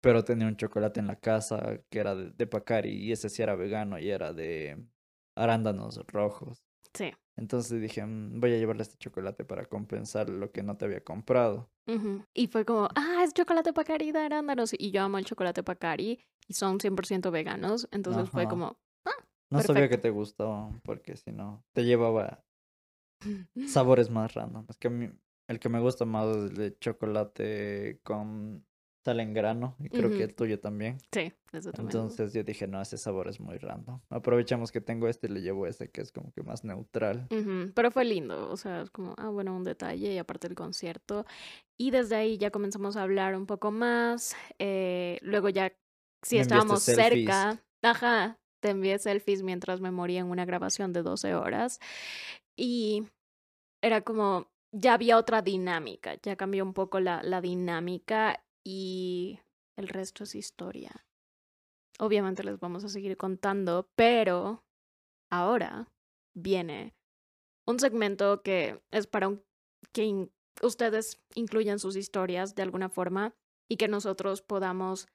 Pero 0.00 0.24
tenía 0.24 0.46
un 0.46 0.56
chocolate 0.56 1.00
en 1.00 1.06
la 1.06 1.16
casa 1.16 1.80
que 1.90 1.98
era 1.98 2.14
de, 2.14 2.30
de 2.30 2.46
Pacari. 2.46 2.90
Y 2.90 3.12
ese 3.12 3.28
sí 3.28 3.42
era 3.42 3.56
vegano 3.56 3.98
y 3.98 4.10
era 4.10 4.32
de 4.32 4.84
arándanos 5.36 5.98
rojos. 6.08 6.64
Sí. 6.94 7.12
Entonces 7.36 7.80
dije, 7.80 8.04
"Mm, 8.04 8.40
voy 8.40 8.52
a 8.54 8.58
llevarle 8.58 8.82
este 8.82 8.96
chocolate 8.98 9.44
para 9.44 9.64
compensar 9.66 10.28
lo 10.28 10.50
que 10.50 10.62
no 10.62 10.76
te 10.76 10.84
había 10.86 11.02
comprado. 11.02 11.70
Y 12.34 12.48
fue 12.48 12.64
como, 12.66 12.88
ah, 12.94 13.22
es 13.24 13.32
chocolate 13.32 13.72
Pacari 13.72 14.12
de 14.12 14.18
arándanos. 14.18 14.72
Y 14.76 14.90
yo 14.90 15.02
amo 15.02 15.18
el 15.18 15.24
chocolate 15.24 15.62
Pacari 15.62 16.20
y 16.46 16.52
son 16.52 16.78
100% 16.80 17.30
veganos. 17.30 17.88
Entonces 17.92 18.28
fue 18.30 18.46
como, 18.48 18.78
No 19.50 19.60
sabía 19.62 19.88
que 19.88 19.96
te 19.98 20.10
gustaba, 20.10 20.70
porque 20.82 21.16
si 21.16 21.32
no, 21.32 21.64
te 21.72 21.84
llevaba 21.84 22.44
sabores 23.66 24.10
más 24.10 24.34
random. 24.34 24.66
Es 24.68 24.76
que 24.76 24.88
a 24.88 24.90
mí, 24.90 25.10
el 25.48 25.58
que 25.58 25.68
me 25.68 25.80
gusta 25.80 26.04
más 26.04 26.26
es 26.28 26.50
el 26.50 26.56
de 26.56 26.78
chocolate 26.78 28.00
con 28.02 28.64
sal 29.04 29.20
en 29.20 29.32
grano, 29.32 29.74
y 29.78 29.88
creo 29.88 30.10
que 30.10 30.24
el 30.24 30.34
tuyo 30.34 30.60
también. 30.60 30.98
sí, 31.12 31.32
eso 31.52 31.72
también. 31.72 31.96
Entonces 31.96 32.32
yo 32.34 32.42
dije, 32.42 32.66
no, 32.66 32.82
ese 32.82 32.98
sabor 32.98 33.28
es 33.28 33.40
muy 33.40 33.56
random. 33.56 34.00
Aprovechamos 34.10 34.70
que 34.70 34.80
tengo 34.80 35.08
este 35.08 35.28
y 35.28 35.30
le 35.30 35.40
llevo 35.40 35.66
este 35.66 35.90
que 35.90 36.02
es 36.02 36.12
como 36.12 36.30
que 36.32 36.42
más 36.42 36.64
neutral. 36.64 37.26
Pero 37.74 37.90
fue 37.90 38.04
lindo, 38.04 38.50
o 38.50 38.56
sea, 38.56 38.82
es 38.82 38.90
como, 38.90 39.14
ah, 39.16 39.28
bueno, 39.28 39.56
un 39.56 39.64
detalle 39.64 40.12
y 40.12 40.18
aparte 40.18 40.46
el 40.46 40.54
concierto. 40.54 41.24
Y 41.78 41.90
desde 41.90 42.16
ahí 42.16 42.36
ya 42.36 42.50
comenzamos 42.50 42.96
a 42.96 43.02
hablar 43.02 43.34
un 43.34 43.46
poco 43.46 43.70
más. 43.70 44.36
eh, 44.58 45.18
luego 45.22 45.48
ya, 45.48 45.72
si 46.22 46.36
Me 46.36 46.42
estábamos 46.42 46.82
cerca, 46.82 47.62
ajá, 47.82 48.38
te 48.60 48.70
envié 48.70 48.98
selfies 48.98 49.42
mientras 49.42 49.80
me 49.80 49.90
moría 49.90 50.20
en 50.20 50.26
una 50.26 50.44
grabación 50.44 50.92
de 50.92 51.02
12 51.02 51.34
horas. 51.34 51.80
Y 52.58 53.06
era 53.80 54.02
como, 54.02 54.50
ya 54.72 54.94
había 54.94 55.16
otra 55.16 55.42
dinámica, 55.42 56.16
ya 56.20 56.34
cambió 56.36 56.64
un 56.64 56.74
poco 56.74 56.98
la, 56.98 57.22
la 57.22 57.40
dinámica 57.40 58.44
y 58.64 59.38
el 59.76 59.88
resto 59.88 60.24
es 60.24 60.34
historia. 60.34 61.06
Obviamente 62.00 62.42
les 62.42 62.58
vamos 62.58 62.82
a 62.82 62.88
seguir 62.88 63.16
contando, 63.16 63.88
pero 63.94 64.64
ahora 65.30 65.88
viene 66.34 66.94
un 67.64 67.78
segmento 67.78 68.42
que 68.42 68.82
es 68.90 69.06
para 69.06 69.30
que 69.92 70.28
ustedes 70.62 71.20
incluyan 71.34 71.78
sus 71.78 71.94
historias 71.94 72.56
de 72.56 72.62
alguna 72.62 72.88
forma 72.88 73.34
y 73.68 73.76
que 73.76 73.86
nosotros 73.86 74.42
podamos 74.42 75.06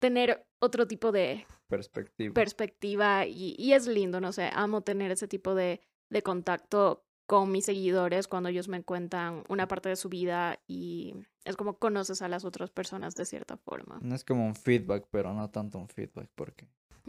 tener 0.00 0.46
otro 0.60 0.86
tipo 0.86 1.12
de 1.12 1.46
perspectiva. 1.68 2.32
perspectiva 2.32 3.26
y, 3.26 3.54
y, 3.58 3.72
es 3.72 3.86
lindo, 3.86 4.20
no 4.20 4.32
sé, 4.32 4.50
amo 4.52 4.82
tener 4.82 5.10
ese 5.10 5.28
tipo 5.28 5.54
de, 5.54 5.80
de 6.10 6.22
contacto 6.22 7.04
con 7.28 7.52
mis 7.52 7.66
seguidores 7.66 8.26
cuando 8.26 8.48
ellos 8.48 8.68
me 8.68 8.82
cuentan 8.82 9.44
una 9.48 9.68
parte 9.68 9.90
de 9.90 9.96
su 9.96 10.08
vida 10.08 10.58
y 10.66 11.14
es 11.44 11.56
como 11.56 11.78
conoces 11.78 12.22
a 12.22 12.28
las 12.28 12.44
otras 12.46 12.70
personas 12.70 13.14
de 13.16 13.26
cierta 13.26 13.58
forma. 13.58 13.98
No 14.00 14.14
es 14.14 14.24
como 14.24 14.46
un 14.46 14.54
feedback, 14.54 15.06
pero 15.10 15.34
no 15.34 15.50
tanto 15.50 15.78
un 15.78 15.88
feedback 15.88 16.30
porque 16.34 16.66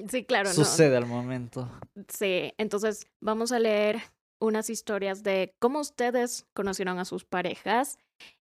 sí, 0.10 0.26
claro, 0.26 0.52
sucede 0.52 0.98
al 0.98 1.06
momento. 1.06 1.72
Sí, 2.10 2.54
entonces 2.58 3.08
vamos 3.22 3.54
a 3.54 3.60
leer 3.60 4.02
unas 4.42 4.70
historias 4.70 5.24
de 5.24 5.56
cómo 5.60 5.80
ustedes 5.80 6.46
conocieron 6.54 7.00
a 7.00 7.06
sus 7.06 7.24
parejas 7.24 7.98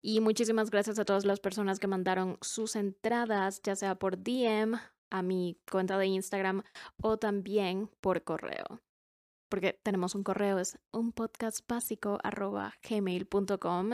y 0.02 0.20
muchísimas 0.20 0.70
gracias 0.70 0.98
a 0.98 1.06
todas 1.06 1.24
las 1.24 1.40
personas 1.40 1.78
que 1.78 1.86
mandaron 1.86 2.36
sus 2.42 2.76
entradas, 2.76 3.62
ya 3.62 3.76
sea 3.76 3.94
por 3.94 4.18
DM 4.18 4.78
a 5.10 5.22
mi 5.22 5.58
cuenta 5.70 5.96
de 5.96 6.06
Instagram 6.06 6.62
o 7.00 7.16
también 7.16 7.88
por 8.00 8.24
correo 8.24 8.82
porque 9.52 9.78
tenemos 9.82 10.14
un 10.14 10.22
correo, 10.22 10.58
es 10.58 10.78
un 10.92 11.12
podcast. 11.12 11.60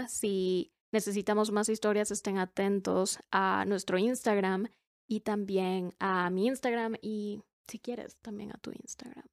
Si 0.07 0.73
necesitamos 0.93 1.51
más 1.51 1.69
historias, 1.69 2.13
estén 2.13 2.39
atentos 2.39 3.19
a 3.33 3.65
nuestro 3.65 3.99
Instagram 3.99 4.69
y 5.09 5.19
también 5.19 5.97
a 5.99 6.31
mi 6.31 6.47
Instagram 6.47 6.95
y 7.03 7.43
si 7.67 7.81
quieres 7.81 8.19
también 8.19 8.53
a 8.53 8.59
tu 8.59 8.71
Instagram. 8.71 9.27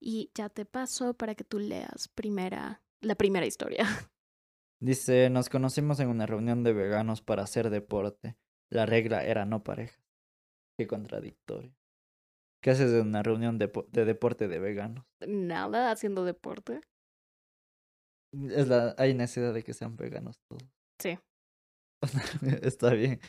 Y 0.00 0.32
ya 0.34 0.48
te 0.48 0.64
paso 0.64 1.14
para 1.14 1.36
que 1.36 1.44
tú 1.44 1.60
leas 1.60 2.08
primera, 2.08 2.82
la 3.00 3.14
primera 3.14 3.46
historia. 3.46 3.86
Dice, 4.80 5.30
nos 5.30 5.48
conocimos 5.48 6.00
en 6.00 6.08
una 6.08 6.26
reunión 6.26 6.64
de 6.64 6.72
veganos 6.72 7.22
para 7.22 7.44
hacer 7.44 7.70
deporte. 7.70 8.36
La 8.72 8.86
regla 8.86 9.22
era 9.22 9.44
no 9.44 9.62
pareja. 9.62 10.02
Qué 10.76 10.88
contradictorio. 10.88 11.76
¿Qué 12.64 12.70
haces 12.70 12.94
en 12.94 13.08
una 13.08 13.22
reunión 13.22 13.58
de, 13.58 13.70
de 13.92 14.04
deporte 14.06 14.48
de 14.48 14.58
veganos? 14.58 15.04
Nada, 15.20 15.90
haciendo 15.90 16.24
deporte. 16.24 16.80
Es 18.32 18.68
la, 18.68 18.94
hay 18.96 19.12
necesidad 19.12 19.52
de 19.52 19.62
que 19.62 19.74
sean 19.74 19.96
veganos 19.96 20.40
todos. 20.48 20.72
Sí. 20.98 21.18
Está 22.62 22.94
bien. 22.94 23.20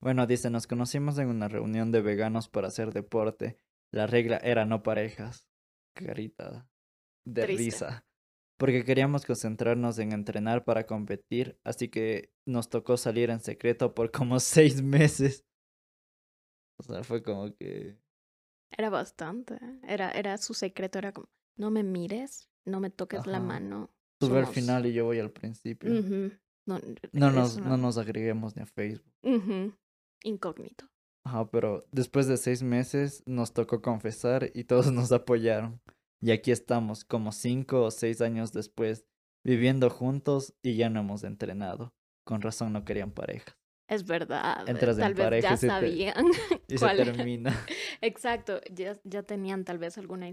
Bueno, 0.00 0.28
dice, 0.28 0.48
nos 0.48 0.68
conocimos 0.68 1.18
en 1.18 1.26
una 1.26 1.48
reunión 1.48 1.90
de 1.90 2.02
veganos 2.02 2.48
para 2.48 2.68
hacer 2.68 2.92
deporte. 2.92 3.58
La 3.92 4.06
regla 4.06 4.36
era 4.36 4.64
no 4.64 4.84
parejas. 4.84 5.48
Carita 5.96 6.70
de 7.26 7.46
risa. 7.48 8.06
Porque 8.60 8.84
queríamos 8.84 9.26
concentrarnos 9.26 9.98
en 9.98 10.12
entrenar 10.12 10.64
para 10.64 10.86
competir, 10.86 11.58
así 11.64 11.88
que 11.88 12.30
nos 12.46 12.68
tocó 12.68 12.96
salir 12.96 13.30
en 13.30 13.40
secreto 13.40 13.92
por 13.92 14.12
como 14.12 14.38
seis 14.38 14.84
meses. 14.84 15.44
O 16.78 16.84
sea, 16.84 17.02
fue 17.02 17.24
como 17.24 17.52
que 17.56 18.03
era 18.76 18.90
bastante. 18.90 19.58
Era, 19.82 20.10
era 20.10 20.36
su 20.38 20.54
secreto, 20.54 20.98
era 20.98 21.12
como, 21.12 21.28
no 21.56 21.70
me 21.70 21.82
mires, 21.82 22.48
no 22.64 22.80
me 22.80 22.90
toques 22.90 23.26
la 23.26 23.40
mano. 23.40 23.90
Tú 24.18 24.34
al 24.36 24.46
final 24.46 24.86
y 24.86 24.92
yo 24.92 25.04
voy 25.04 25.18
al 25.18 25.30
principio. 25.30 25.90
no, 26.66 26.80
no, 27.12 27.30
nos, 27.30 27.58
no 27.58 27.76
nos 27.76 27.98
agreguemos 27.98 28.56
ni 28.56 28.62
a 28.62 28.66
Facebook. 28.66 29.12
Incógnito. 30.22 30.86
Ajá, 31.26 31.50
pero 31.50 31.86
después 31.90 32.26
de 32.26 32.36
seis 32.36 32.62
meses 32.62 33.22
nos 33.26 33.52
tocó 33.52 33.80
confesar 33.80 34.50
y 34.54 34.64
todos 34.64 34.86
nos 34.92 35.12
apoyaron. 35.12 35.80
Y 36.20 36.30
aquí 36.30 36.52
estamos, 36.52 37.04
como 37.04 37.32
cinco 37.32 37.82
o 37.82 37.90
seis 37.90 38.20
años 38.20 38.52
después, 38.52 39.06
viviendo 39.44 39.90
juntos 39.90 40.54
y 40.62 40.76
ya 40.76 40.88
no 40.88 41.00
hemos 41.00 41.24
entrenado. 41.24 41.94
Con 42.24 42.40
razón 42.40 42.72
no 42.72 42.84
querían 42.84 43.10
parejas. 43.12 43.54
Es 43.88 44.04
verdad. 44.04 44.68
Entras 44.68 44.96
tal 44.96 45.10
en 45.10 45.16
vez 45.16 45.24
pareja 45.26 45.50
ya 45.50 45.56
sabían. 45.56 46.26
y 46.68 46.78
se 46.78 46.86
termina. 46.96 47.52
Exacto, 48.00 48.60
ya, 48.70 48.98
ya 49.04 49.22
tenían 49.22 49.64
tal 49.64 49.78
vez 49.78 49.98
alguna 49.98 50.28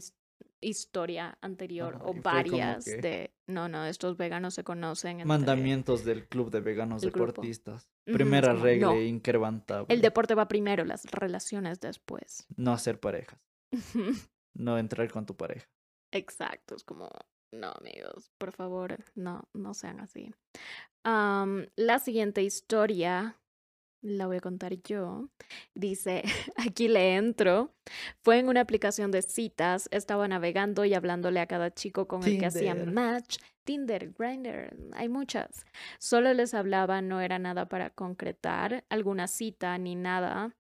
historia 0.62 1.38
anterior 1.42 2.00
o 2.04 2.14
varias 2.14 2.86
de, 2.86 3.34
no, 3.48 3.68
no, 3.68 3.86
estos 3.86 4.16
veganos 4.16 4.54
se 4.54 4.64
conocen. 4.64 5.26
Mandamientos 5.28 6.06
del 6.06 6.28
Club 6.28 6.52
de 6.52 6.62
Veganos 6.62 7.02
Deportistas. 7.02 7.90
Primera 8.06 8.54
regla 8.54 8.94
no. 8.94 9.86
El 9.88 10.02
deporte 10.02 10.36
va 10.36 10.48
primero, 10.48 10.86
las 10.86 11.06
relaciones 11.06 11.80
después. 11.80 12.46
No 12.56 12.74
hacer 12.74 13.00
parejas. 13.00 13.40
no 14.54 14.78
entrar 14.78 15.10
con 15.12 15.26
tu 15.26 15.36
pareja. 15.36 15.68
Exacto, 16.14 16.76
es 16.76 16.84
como, 16.84 17.10
no, 17.52 17.72
amigos, 17.72 18.32
por 18.38 18.52
favor, 18.52 18.98
no, 19.16 19.48
no 19.54 19.74
sean 19.74 20.00
así. 20.00 20.34
la 21.04 22.00
siguiente 22.00 22.44
historia 22.44 23.41
la 24.02 24.28
voy 24.28 24.38
a 24.38 24.42
contar 24.42 24.82
yo. 24.84 25.30
Dice, 25.74 26.24
aquí 26.58 26.88
le 26.88 27.16
entro. 27.16 27.74
Fue 28.22 28.40
en 28.40 28.50
una 28.50 28.62
aplicación 28.62 29.12
de 29.12 29.22
citas, 29.22 29.88
estaba 29.92 30.28
navegando 30.28 30.86
y 30.86 30.94
hablándole 30.94 31.40
a 31.40 31.48
cada 31.48 31.74
chico 31.74 32.08
con 32.08 32.24
el 32.24 32.40
que 32.40 32.46
hacía 32.46 32.76
match. 32.76 33.38
Tinder, 33.64 34.12
Grindr, 34.18 34.76
hay 34.94 35.08
muchas. 35.08 35.66
Solo 36.00 36.34
les 36.34 36.54
hablaba, 36.54 37.02
no 37.02 37.22
era 37.22 37.38
nada 37.38 37.68
para 37.68 37.92
concretar 37.92 38.84
alguna 38.90 39.28
cita 39.28 39.78
ni 39.78 39.96
nada. 39.96 40.56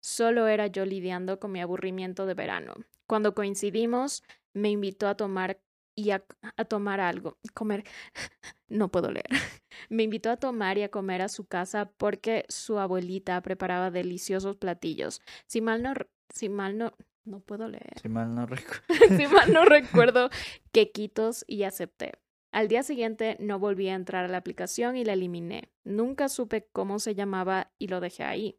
Solo 0.00 0.46
era 0.48 0.66
yo 0.66 0.84
lidiando 0.84 1.40
con 1.40 1.52
mi 1.52 1.60
aburrimiento 1.62 2.26
de 2.26 2.34
verano. 2.34 2.74
Cuando 3.06 3.34
coincidimos, 3.34 4.22
me 4.52 4.70
invitó 4.70 5.08
a 5.08 5.16
tomar 5.16 5.58
y 5.94 6.10
a, 6.10 6.24
tomar 6.68 7.00
algo, 7.00 7.38
comer, 7.54 7.84
no 8.68 8.90
puedo 8.90 9.10
leer. 9.10 9.26
Me 9.88 10.02
invitó 10.02 10.30
a 10.30 10.36
tomar 10.36 10.78
y 10.78 10.82
a 10.82 10.90
comer 10.90 11.22
a 11.22 11.28
su 11.28 11.46
casa 11.46 11.90
porque 11.96 12.44
su 12.48 12.78
abuelita 12.78 13.40
preparaba 13.42 13.90
deliciosos 13.90 14.56
platillos. 14.56 15.20
Si 15.46 15.60
mal 15.60 15.82
no, 15.82 15.94
si 16.32 16.48
mal 16.48 16.78
no, 16.78 16.92
no 17.24 17.40
puedo 17.40 17.68
leer. 17.68 17.98
Si 18.00 18.08
mal 18.08 18.34
no 18.34 18.46
recuerdo. 18.46 18.82
si 19.16 19.26
mal 19.26 19.52
no 19.52 19.64
recuerdo, 19.64 20.30
quequitos 20.72 21.44
y 21.46 21.64
acepté. 21.64 22.12
Al 22.52 22.68
día 22.68 22.84
siguiente 22.84 23.36
no 23.40 23.58
volví 23.58 23.88
a 23.88 23.94
entrar 23.94 24.24
a 24.24 24.28
la 24.28 24.38
aplicación 24.38 24.96
y 24.96 25.04
la 25.04 25.14
eliminé. 25.14 25.72
Nunca 25.82 26.28
supe 26.28 26.68
cómo 26.72 27.00
se 27.00 27.14
llamaba 27.14 27.72
y 27.78 27.88
lo 27.88 28.00
dejé 28.00 28.22
ahí. 28.22 28.58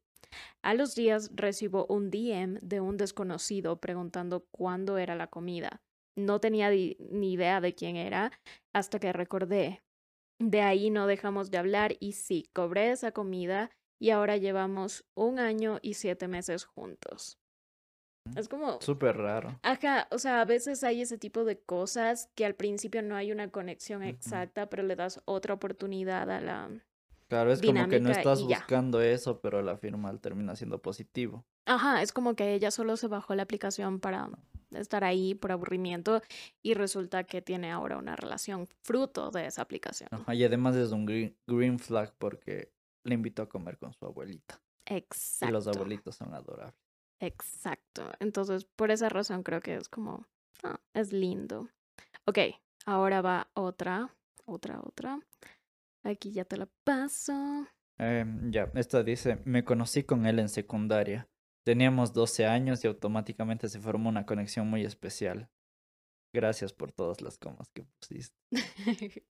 A 0.61 0.73
los 0.73 0.95
días 0.95 1.31
recibo 1.33 1.85
un 1.87 2.09
DM 2.11 2.59
de 2.61 2.81
un 2.81 2.97
desconocido 2.97 3.79
preguntando 3.79 4.45
cuándo 4.51 4.97
era 4.97 5.15
la 5.15 5.27
comida. 5.27 5.81
No 6.15 6.39
tenía 6.39 6.69
ni 6.69 7.33
idea 7.33 7.61
de 7.61 7.75
quién 7.75 7.95
era 7.95 8.31
hasta 8.73 8.99
que 8.99 9.13
recordé. 9.13 9.81
De 10.39 10.61
ahí 10.61 10.89
no 10.89 11.07
dejamos 11.07 11.51
de 11.51 11.57
hablar 11.57 11.95
y 11.99 12.13
sí, 12.13 12.49
cobré 12.53 12.91
esa 12.91 13.11
comida 13.11 13.71
y 13.99 14.09
ahora 14.09 14.37
llevamos 14.37 15.05
un 15.15 15.39
año 15.39 15.79
y 15.81 15.93
siete 15.93 16.27
meses 16.27 16.65
juntos. 16.65 17.39
Es 18.35 18.49
como... 18.49 18.81
Súper 18.81 19.17
raro. 19.17 19.59
Ajá, 19.61 20.07
o 20.11 20.17
sea, 20.17 20.41
a 20.41 20.45
veces 20.45 20.83
hay 20.83 21.01
ese 21.01 21.17
tipo 21.17 21.45
de 21.45 21.59
cosas 21.59 22.29
que 22.35 22.45
al 22.45 22.55
principio 22.55 23.01
no 23.01 23.15
hay 23.15 23.31
una 23.31 23.49
conexión 23.49 24.01
exacta, 24.03 24.67
pero 24.67 24.83
le 24.83 24.95
das 24.95 25.21
otra 25.25 25.53
oportunidad 25.53 26.29
a 26.31 26.41
la... 26.41 26.69
Claro, 27.27 27.51
es 27.51 27.61
como 27.61 27.87
que 27.87 27.99
no 27.99 28.11
estás 28.11 28.43
buscando 28.43 29.01
eso, 29.01 29.39
pero 29.41 29.61
la 29.61 29.77
firma 29.77 30.15
termina 30.19 30.55
siendo 30.55 30.81
positivo. 30.81 31.45
Ajá, 31.65 32.01
es 32.01 32.11
como 32.11 32.35
que 32.35 32.53
ella 32.53 32.71
solo 32.71 32.97
se 32.97 33.07
bajó 33.07 33.35
la 33.35 33.43
aplicación 33.43 33.99
para 33.99 34.29
estar 34.81 35.03
ahí 35.03 35.35
por 35.35 35.51
aburrimiento 35.51 36.21
y 36.61 36.73
resulta 36.73 37.23
que 37.23 37.41
tiene 37.41 37.71
ahora 37.71 37.97
una 37.97 38.15
relación 38.15 38.67
fruto 38.83 39.31
de 39.31 39.47
esa 39.47 39.61
aplicación. 39.61 40.09
y 40.27 40.43
además 40.43 40.75
es 40.75 40.91
un 40.91 41.05
green, 41.05 41.79
flag 41.79 42.13
porque 42.17 42.71
le 43.03 43.15
invitó 43.15 43.43
a 43.43 43.49
comer 43.49 43.77
con 43.77 43.93
su 43.93 44.05
abuelita. 44.05 44.61
Exacto. 44.85 45.49
Y 45.49 45.51
los 45.51 45.67
abuelitos 45.67 46.15
son 46.15 46.33
adorables. 46.33 46.75
Exacto. 47.19 48.11
Entonces, 48.19 48.65
por 48.65 48.91
esa 48.91 49.09
razón 49.09 49.43
creo 49.43 49.61
que 49.61 49.75
es 49.75 49.89
como, 49.89 50.27
ah, 50.63 50.79
es 50.93 51.13
lindo. 51.13 51.69
Ok, 52.25 52.39
ahora 52.85 53.21
va 53.21 53.49
otra, 53.53 54.13
otra, 54.45 54.79
otra. 54.81 55.19
Aquí 56.03 56.31
ya 56.31 56.45
te 56.45 56.57
la 56.57 56.67
paso. 56.83 57.67
Eh, 57.97 58.25
ya, 58.49 58.71
esta 58.75 59.03
dice, 59.03 59.41
me 59.45 59.63
conocí 59.63 60.03
con 60.03 60.25
él 60.25 60.39
en 60.39 60.49
secundaria. 60.49 61.27
Teníamos 61.65 62.13
12 62.13 62.45
años 62.45 62.83
y 62.83 62.87
automáticamente 62.87 63.69
se 63.69 63.79
formó 63.79 64.09
una 64.09 64.27
conexión 64.27 64.69
muy 64.69 64.85
especial. 64.85 65.49
Gracias 66.31 66.73
por 66.73 66.91
todas 66.91 67.21
las 67.21 67.39
comas 67.39 67.71
que 67.71 67.83
pusiste. 67.83 68.37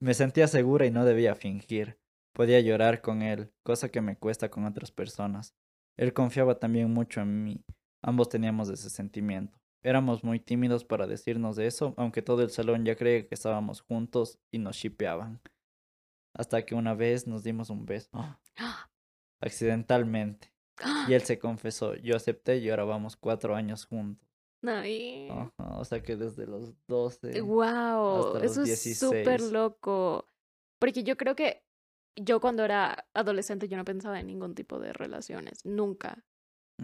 me 0.00 0.12
sentía 0.14 0.48
segura 0.48 0.86
y 0.86 0.90
no 0.90 1.04
debía 1.04 1.36
fingir. 1.36 2.00
Podía 2.34 2.58
llorar 2.60 3.00
con 3.00 3.22
él, 3.22 3.52
cosa 3.62 3.90
que 3.90 4.00
me 4.00 4.16
cuesta 4.16 4.50
con 4.50 4.64
otras 4.64 4.90
personas. 4.90 5.54
Él 5.96 6.12
confiaba 6.12 6.58
también 6.58 6.92
mucho 6.92 7.20
en 7.20 7.44
mí. 7.44 7.64
Ambos 8.02 8.28
teníamos 8.28 8.68
ese 8.68 8.90
sentimiento. 8.90 9.56
éramos 9.84 10.24
muy 10.24 10.40
tímidos 10.40 10.84
para 10.84 11.06
decirnos 11.06 11.54
de 11.54 11.68
eso, 11.68 11.94
aunque 11.96 12.22
todo 12.22 12.42
el 12.42 12.50
salón 12.50 12.84
ya 12.84 12.96
creía 12.96 13.28
que 13.28 13.34
estábamos 13.34 13.82
juntos 13.82 14.40
y 14.50 14.58
nos 14.58 14.76
shipeaban. 14.76 15.40
Hasta 16.34 16.64
que 16.64 16.74
una 16.74 16.94
vez 16.94 17.28
nos 17.28 17.44
dimos 17.44 17.70
un 17.70 17.84
beso. 17.84 18.10
Accidentalmente. 19.40 20.51
Y 21.08 21.14
él 21.14 21.22
se 21.22 21.38
confesó. 21.38 21.94
Yo 21.96 22.16
acepté 22.16 22.58
y 22.58 22.70
ahora 22.70 22.84
vamos 22.84 23.16
cuatro 23.16 23.54
años 23.54 23.86
juntos. 23.86 24.28
Ajá, 25.30 25.78
o 25.78 25.84
sea 25.84 26.02
que 26.02 26.16
desde 26.16 26.46
los 26.46 26.72
12. 26.86 27.40
Wow, 27.40 27.60
hasta 27.60 28.38
los 28.38 28.42
eso 28.44 28.62
es 28.62 28.98
súper 28.98 29.38
16. 29.38 29.52
loco. 29.52 30.28
Porque 30.78 31.02
yo 31.02 31.16
creo 31.16 31.34
que 31.34 31.64
yo 32.16 32.40
cuando 32.40 32.64
era 32.64 33.06
adolescente 33.14 33.68
yo 33.68 33.76
no 33.76 33.84
pensaba 33.84 34.20
en 34.20 34.26
ningún 34.26 34.54
tipo 34.54 34.78
de 34.78 34.92
relaciones, 34.92 35.64
nunca. 35.64 36.24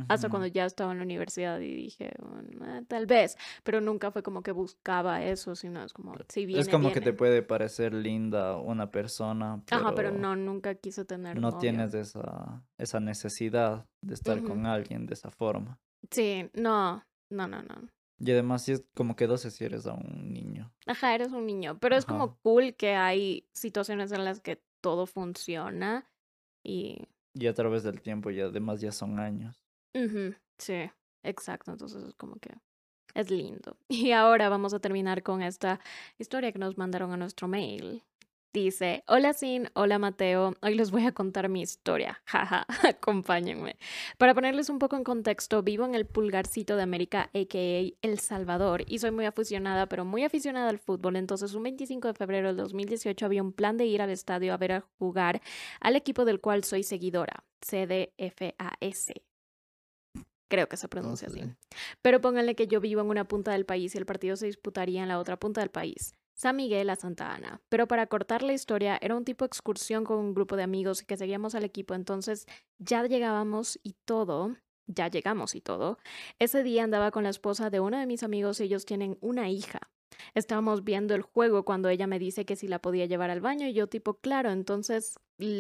Hasta 0.09 0.29
cuando 0.31 0.47
ya 0.49 0.65
estaba 0.67 0.93
en 0.93 0.99
la 0.99 1.05
universidad 1.05 1.61
y 1.61 1.75
dije, 1.75 2.13
"Mm, 2.21 2.63
eh, 2.65 2.85
tal 2.89 3.07
vez, 3.07 3.37
pero 3.65 3.81
nunca 3.81 4.11
fue 4.11 4.23
como 4.23 4.43
que 4.43 4.53
buscaba 4.53 5.23
eso, 5.25 5.55
sino 5.57 5.85
es 5.85 5.93
como, 5.93 6.23
si 6.29 6.47
viene, 6.47 6.69
es 6.69 6.69
como 6.69 6.93
que 6.93 7.01
te 7.01 7.13
viene. 7.13 7.15
puede 7.15 7.43
parecer 7.43 7.95
linda 7.95 8.57
una 8.59 8.91
persona, 8.91 9.63
pero, 9.69 9.85
Ajá, 9.85 9.95
pero 9.95 10.11
no, 10.11 10.37
nunca 10.37 10.75
quise 10.75 11.05
tener 11.07 11.41
no 11.41 11.53
novio. 11.53 11.55
tienes 11.57 11.95
esa, 11.95 12.67
esa 12.79 13.01
necesidad 13.01 13.87
de 14.03 14.15
estar 14.15 14.43
Ujú. 14.43 14.43
con 14.43 14.67
alguien 14.67 15.07
de 15.07 15.15
esa 15.15 15.31
forma. 15.31 15.81
Sí, 16.11 16.51
no, 16.55 17.03
no, 17.31 17.47
no, 17.49 17.63
no. 17.63 17.89
Y 18.19 18.31
además 18.33 18.63
sí 18.65 18.73
es 18.73 18.85
como 18.95 19.17
que 19.17 19.27
12 19.27 19.51
si 19.51 19.65
eres 19.65 19.87
a 19.87 19.93
un 19.95 20.33
niño. 20.33 20.73
Ajá, 20.87 21.15
eres 21.15 21.33
un 21.33 21.47
niño, 21.47 21.79
pero 21.79 21.97
es 21.97 22.07
Ajá. 22.07 22.07
como 22.07 22.39
cool 22.41 22.75
que 22.77 22.95
hay 22.95 23.49
situaciones 23.53 24.11
en 24.13 24.25
las 24.25 24.41
que 24.41 24.63
todo 24.81 25.07
funciona 25.07 26.11
y 26.65 27.09
Y 27.33 27.47
a 27.47 27.55
través 27.55 27.85
del 27.85 28.03
tiempo 28.03 28.31
y 28.31 28.39
además 28.43 28.83
ya 28.83 28.93
son 28.93 29.19
años. 29.19 29.67
Ujú, 29.95 30.35
Sí, 30.59 30.91
exacto. 31.23 31.71
Entonces 31.73 32.03
es 32.05 32.15
como 32.15 32.37
que 32.37 32.51
es 33.15 33.31
lindo. 33.31 33.77
Y 33.89 34.13
ahora 34.13 34.49
vamos 34.49 34.75
a 34.75 34.81
terminar 34.81 35.23
con 35.23 35.43
esta 35.43 35.81
historia 36.19 36.53
que 36.53 36.59
nos 36.61 36.79
mandaron 36.79 37.13
a 37.13 37.17
nuestro 37.17 37.49
mail. 37.49 38.05
Dice, 38.55 39.05
hola 39.09 39.33
Sin, 39.35 39.71
hola 39.75 39.99
Mateo, 39.99 40.55
hoy 40.63 40.75
les 40.75 40.91
voy 40.91 41.07
a 41.07 41.13
contar 41.13 41.49
mi 41.49 41.63
historia, 41.63 42.23
jaja, 42.27 42.67
acompáñenme. 42.89 43.79
Para 44.19 44.35
ponerles 44.35 44.71
un 44.71 44.79
poco 44.81 44.97
en 44.97 45.05
contexto, 45.05 45.63
vivo 45.63 45.87
en 45.87 45.95
el 45.95 46.07
pulgarcito 46.07 46.77
de 46.77 46.83
América, 46.83 47.31
a.k.a. 47.35 48.07
El 48.09 48.19
Salvador, 48.21 48.85
y 48.89 49.01
soy 49.01 49.13
muy 49.13 49.27
aficionada, 49.27 49.87
pero 49.89 50.05
muy 50.05 50.25
aficionada 50.25 50.71
al 50.71 50.79
fútbol, 50.81 51.17
entonces 51.17 51.55
un 51.55 51.65
25 51.65 52.09
de 52.09 52.15
febrero 52.15 52.49
del 52.49 52.57
2018 52.59 53.27
había 53.27 53.43
un 53.43 53.53
plan 53.53 53.77
de 53.79 53.87
ir 53.87 54.03
al 54.03 54.11
estadio 54.11 54.53
a 54.55 54.59
ver 54.59 54.73
a 54.73 54.81
jugar 54.99 55.43
al 55.81 55.97
equipo 55.97 56.25
del 56.25 56.41
cual 56.41 56.65
soy 56.65 56.83
seguidora, 56.85 57.45
CDFAS. 57.61 59.13
Creo 60.49 60.69
que 60.69 60.77
se 60.77 60.89
pronuncia 60.89 61.29
así. 61.29 61.43
Pero 62.03 62.21
pónganle 62.21 62.55
que 62.55 62.67
yo 62.67 62.81
vivo 62.81 63.03
en 63.03 63.09
una 63.09 63.29
punta 63.29 63.53
del 63.53 63.67
país 63.67 63.95
y 63.95 63.99
el 63.99 64.07
partido 64.07 64.37
se 64.37 64.47
disputaría 64.47 65.03
en 65.03 65.09
la 65.09 65.19
otra 65.19 65.39
punta 65.39 65.61
del 65.61 65.71
país, 65.71 66.15
San 66.35 66.57
Miguel 66.57 66.89
a 66.91 66.97
Santa 66.97 67.35
Ana. 67.35 67.61
Pero 67.69 67.87
para 67.87 68.07
cortar 68.07 68.43
la 68.43 68.55
historia, 68.55 68.99
era 69.01 69.15
un 69.15 69.25
tipo 69.25 69.45
de 69.45 69.49
excursión 69.49 70.05
con 70.05 70.19
un 70.19 70.35
grupo 70.35 70.57
de 70.57 70.63
amigos 70.63 71.03
que 71.03 71.17
seguíamos 71.17 71.55
al 71.55 71.65
equipo, 71.65 71.95
entonces 71.95 72.47
ya 72.79 73.07
llegábamos 73.07 73.79
y 73.83 73.95
todo, 74.05 74.57
ya 74.87 75.09
llegamos 75.09 75.55
y 75.55 75.61
todo. 75.61 75.99
Ese 76.39 76.63
día 76.63 76.85
andaba 76.85 77.11
con 77.11 77.25
la 77.25 77.31
esposa 77.31 77.71
de 77.71 77.81
uno 77.81 77.99
de 77.99 78.07
mis 78.07 78.23
amigos 78.23 78.61
y 78.61 78.65
ellos 78.65 78.87
tienen 78.87 79.19
una 79.21 79.51
hija. 79.51 79.81
Estábamos 80.35 80.85
viendo 80.85 81.15
el 81.15 81.23
juego 81.23 81.65
cuando 81.65 81.89
ella 81.91 82.07
me 82.07 82.19
dice 82.19 82.45
que 82.45 82.57
si 82.57 82.69
la 82.69 82.81
podía 82.81 83.07
llevar 83.07 83.31
al 83.31 83.41
baño 83.41 83.67
y 83.67 83.75
yo 83.75 83.87
tipo, 83.87 84.15
claro, 84.15 84.51
entonces 84.51 85.17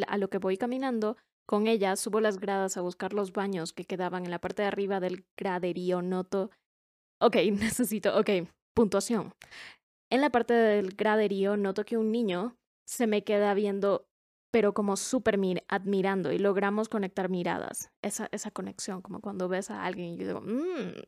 a 0.07 0.18
lo 0.18 0.30
que 0.30 0.39
voy 0.39 0.57
caminando 0.57 1.16
con 1.49 1.66
ella 1.66 1.96
subo 1.96 2.20
las 2.20 2.38
gradas 2.38 2.76
a 2.76 2.82
buscar 2.82 3.14
los 3.14 3.32
baños 3.32 3.72
que 3.72 3.86
quedaban 3.86 4.26
en 4.26 4.30
la 4.30 4.38
parte 4.38 4.61
de 4.62 4.68
arriba 4.68 5.01
del 5.01 5.24
graderío. 5.34 6.03
Noto. 6.03 6.51
Ok, 7.20 7.36
necesito. 7.53 8.18
Ok, 8.18 8.28
puntuación. 8.74 9.32
En 10.11 10.20
la 10.20 10.30
parte 10.30 10.53
del 10.53 10.94
graderío 10.94 11.57
noto 11.57 11.84
que 11.84 11.96
un 11.96 12.12
niño 12.12 12.57
se 12.86 13.07
me 13.07 13.24
queda 13.24 13.55
viendo, 13.55 14.07
pero 14.53 14.74
como 14.74 14.96
súper 14.96 15.38
mir- 15.38 15.64
admirando 15.68 16.32
y 16.32 16.38
logramos 16.38 16.88
conectar 16.90 17.30
miradas. 17.30 17.90
Esa, 18.03 18.28
esa 18.30 18.51
conexión, 18.51 19.01
como 19.01 19.20
cuando 19.20 19.49
ves 19.49 19.70
a 19.70 19.84
alguien 19.84 20.09
y 20.14 20.18
yo 20.18 20.26
digo, 20.26 20.40
mmm, 20.42 21.01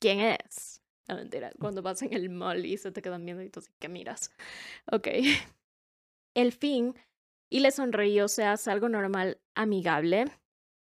¿quién 0.00 0.20
es? 0.20 0.82
No, 1.08 1.16
mentira, 1.16 1.52
cuando 1.58 1.82
vas 1.82 2.02
en 2.02 2.12
el 2.12 2.30
mall 2.30 2.66
y 2.66 2.76
se 2.78 2.90
te 2.92 3.00
quedan 3.00 3.24
viendo 3.24 3.42
y 3.44 3.48
tú 3.48 3.60
sí 3.60 3.70
que 3.78 3.88
miras. 3.88 4.30
Ok. 4.90 5.08
El 6.34 6.52
fin, 6.52 6.94
y 7.50 7.60
le 7.60 7.70
sonreí, 7.70 8.20
o 8.20 8.28
sea, 8.28 8.54
es 8.54 8.68
algo 8.68 8.88
normal, 8.88 9.40
amigable. 9.54 10.26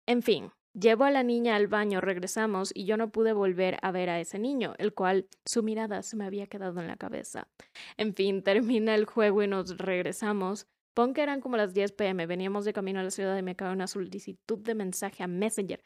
En 0.06 0.22
fin, 0.22 0.52
llevo 0.74 1.04
a 1.04 1.10
la 1.10 1.22
niña 1.22 1.56
al 1.56 1.68
baño, 1.68 2.00
regresamos 2.00 2.70
y 2.74 2.84
yo 2.84 2.96
no 2.96 3.10
pude 3.10 3.32
volver 3.32 3.78
a 3.82 3.92
ver 3.92 4.10
a 4.10 4.20
ese 4.20 4.38
niño, 4.38 4.74
el 4.78 4.94
cual 4.94 5.28
su 5.44 5.62
mirada 5.62 6.02
se 6.02 6.16
me 6.16 6.24
había 6.24 6.46
quedado 6.46 6.80
en 6.80 6.88
la 6.88 6.96
cabeza. 6.96 7.48
En 7.96 8.14
fin, 8.14 8.42
termina 8.42 8.94
el 8.94 9.04
juego 9.04 9.42
y 9.42 9.48
nos 9.48 9.76
regresamos. 9.78 10.66
Pon 10.94 11.14
que 11.14 11.22
eran 11.22 11.40
como 11.40 11.56
las 11.56 11.72
10 11.72 11.92
pm, 11.92 12.26
veníamos 12.26 12.64
de 12.64 12.72
camino 12.72 13.00
a 13.00 13.02
la 13.02 13.10
ciudad 13.10 13.38
y 13.38 13.42
me 13.42 13.56
cae 13.56 13.72
una 13.72 13.86
solicitud 13.86 14.58
de 14.58 14.74
mensaje 14.74 15.22
a 15.22 15.26
Messenger. 15.26 15.82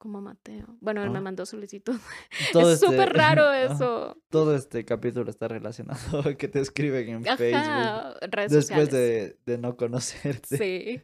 Como 0.00 0.22
Mateo. 0.22 0.78
Bueno, 0.80 1.02
él 1.02 1.10
me 1.10 1.18
Ah. 1.18 1.20
mandó 1.20 1.44
solicitud. 1.44 1.94
Todo 2.54 2.72
es 2.72 2.80
súper 2.80 3.00
este- 3.08 3.12
raro 3.12 3.42
Ajá. 3.50 3.74
eso. 3.74 4.16
Todo 4.30 4.56
este 4.56 4.86
capítulo 4.86 5.28
está 5.30 5.46
relacionado 5.46 6.20
a 6.20 6.34
que 6.38 6.48
te 6.48 6.58
escriben 6.60 7.08
en 7.10 7.24
Facebook 7.36 7.54
Ajá, 7.60 8.14
redes 8.22 8.50
después 8.50 8.88
sociales. 8.88 8.90
de, 8.92 9.38
de 9.44 9.58
no 9.58 9.76
conocerte. 9.76 10.56
Sí. 10.56 11.02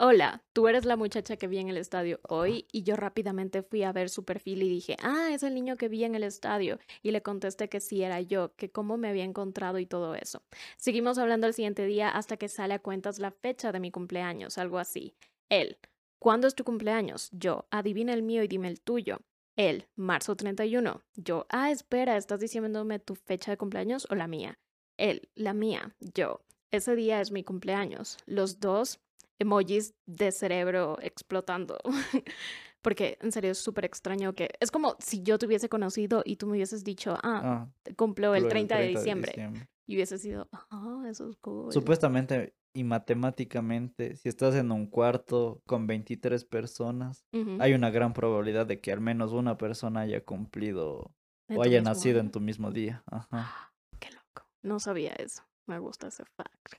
Hola, 0.00 0.42
tú 0.52 0.66
eres 0.66 0.84
la 0.84 0.96
muchacha 0.96 1.36
que 1.36 1.46
vi 1.46 1.58
en 1.58 1.68
el 1.68 1.76
estadio 1.76 2.18
hoy 2.28 2.66
y 2.72 2.82
yo 2.82 2.96
rápidamente 2.96 3.62
fui 3.62 3.84
a 3.84 3.92
ver 3.92 4.08
su 4.10 4.24
perfil 4.24 4.64
y 4.64 4.68
dije, 4.68 4.96
ah, 5.04 5.28
es 5.30 5.44
el 5.44 5.54
niño 5.54 5.76
que 5.76 5.86
vi 5.88 6.02
en 6.02 6.16
el 6.16 6.24
estadio. 6.24 6.80
Y 7.00 7.12
le 7.12 7.22
contesté 7.22 7.68
que 7.68 7.78
sí 7.78 8.02
era 8.02 8.20
yo, 8.20 8.56
que 8.56 8.72
cómo 8.72 8.96
me 8.96 9.08
había 9.08 9.22
encontrado 9.22 9.78
y 9.78 9.86
todo 9.86 10.16
eso. 10.16 10.42
Seguimos 10.76 11.18
hablando 11.18 11.46
el 11.46 11.54
siguiente 11.54 11.86
día 11.86 12.08
hasta 12.08 12.36
que 12.36 12.48
sale 12.48 12.74
a 12.74 12.80
cuentas 12.80 13.20
la 13.20 13.30
fecha 13.30 13.70
de 13.70 13.78
mi 13.78 13.92
cumpleaños, 13.92 14.58
algo 14.58 14.80
así. 14.80 15.14
Él, 15.48 15.78
¿cuándo 16.22 16.46
es 16.46 16.54
tu 16.54 16.62
cumpleaños? 16.62 17.28
Yo, 17.32 17.66
adivina 17.72 18.14
el 18.14 18.22
mío 18.22 18.44
y 18.44 18.48
dime 18.48 18.68
el 18.68 18.80
tuyo. 18.80 19.18
Él, 19.56 19.88
marzo 19.96 20.36
31. 20.36 21.02
Yo, 21.16 21.46
ah, 21.48 21.72
espera, 21.72 22.16
¿estás 22.16 22.38
diciéndome 22.38 23.00
tu 23.00 23.16
fecha 23.16 23.50
de 23.50 23.56
cumpleaños 23.58 24.06
o 24.08 24.14
la 24.14 24.28
mía? 24.28 24.56
Él, 24.96 25.28
la 25.34 25.52
mía. 25.52 25.96
Yo, 25.98 26.40
ese 26.70 26.94
día 26.94 27.20
es 27.20 27.32
mi 27.32 27.42
cumpleaños. 27.42 28.18
Los 28.24 28.60
dos 28.60 29.00
emojis 29.40 29.94
de 30.06 30.30
cerebro 30.30 30.96
explotando. 31.02 31.78
Porque 32.82 33.18
en 33.20 33.32
serio 33.32 33.50
es 33.50 33.58
súper 33.58 33.84
extraño 33.84 34.32
que 34.32 34.48
es 34.60 34.70
como 34.70 34.96
si 35.00 35.22
yo 35.22 35.38
te 35.38 35.46
hubiese 35.46 35.68
conocido 35.68 36.22
y 36.24 36.36
tú 36.36 36.46
me 36.46 36.52
hubieses 36.52 36.84
dicho, 36.84 37.18
ah, 37.22 37.40
Ah, 37.44 37.68
cumplo 37.96 38.34
el 38.36 38.42
lo 38.44 38.48
del 38.48 38.50
30, 38.50 38.78
de 38.78 38.88
diciembre. 38.88 39.32
diciembre. 39.32 39.68
Y 39.86 39.96
hubiese 39.96 40.18
sido, 40.18 40.48
ah, 40.52 41.04
eso 41.08 41.28
es 41.28 41.36
cool. 41.36 41.72
Supuestamente 41.72 42.54
y 42.74 42.84
matemáticamente, 42.84 44.16
si 44.16 44.28
estás 44.28 44.54
en 44.54 44.72
un 44.72 44.86
cuarto 44.86 45.60
con 45.66 45.86
23 45.86 46.44
personas, 46.44 47.26
hay 47.60 47.74
una 47.74 47.90
gran 47.90 48.14
probabilidad 48.14 48.66
de 48.66 48.80
que 48.80 48.92
al 48.92 49.00
menos 49.00 49.32
una 49.32 49.58
persona 49.58 50.00
haya 50.00 50.24
cumplido 50.24 51.12
o 51.48 51.62
haya 51.62 51.82
nacido 51.82 52.20
en 52.20 52.30
tu 52.30 52.40
mismo 52.40 52.70
día. 52.70 53.02
Ajá. 53.06 53.74
Qué 54.00 54.10
loco. 54.10 54.48
No 54.62 54.80
sabía 54.80 55.12
eso. 55.12 55.42
Me 55.66 55.78
gusta 55.78 56.08
ese 56.08 56.24
fact. 56.24 56.74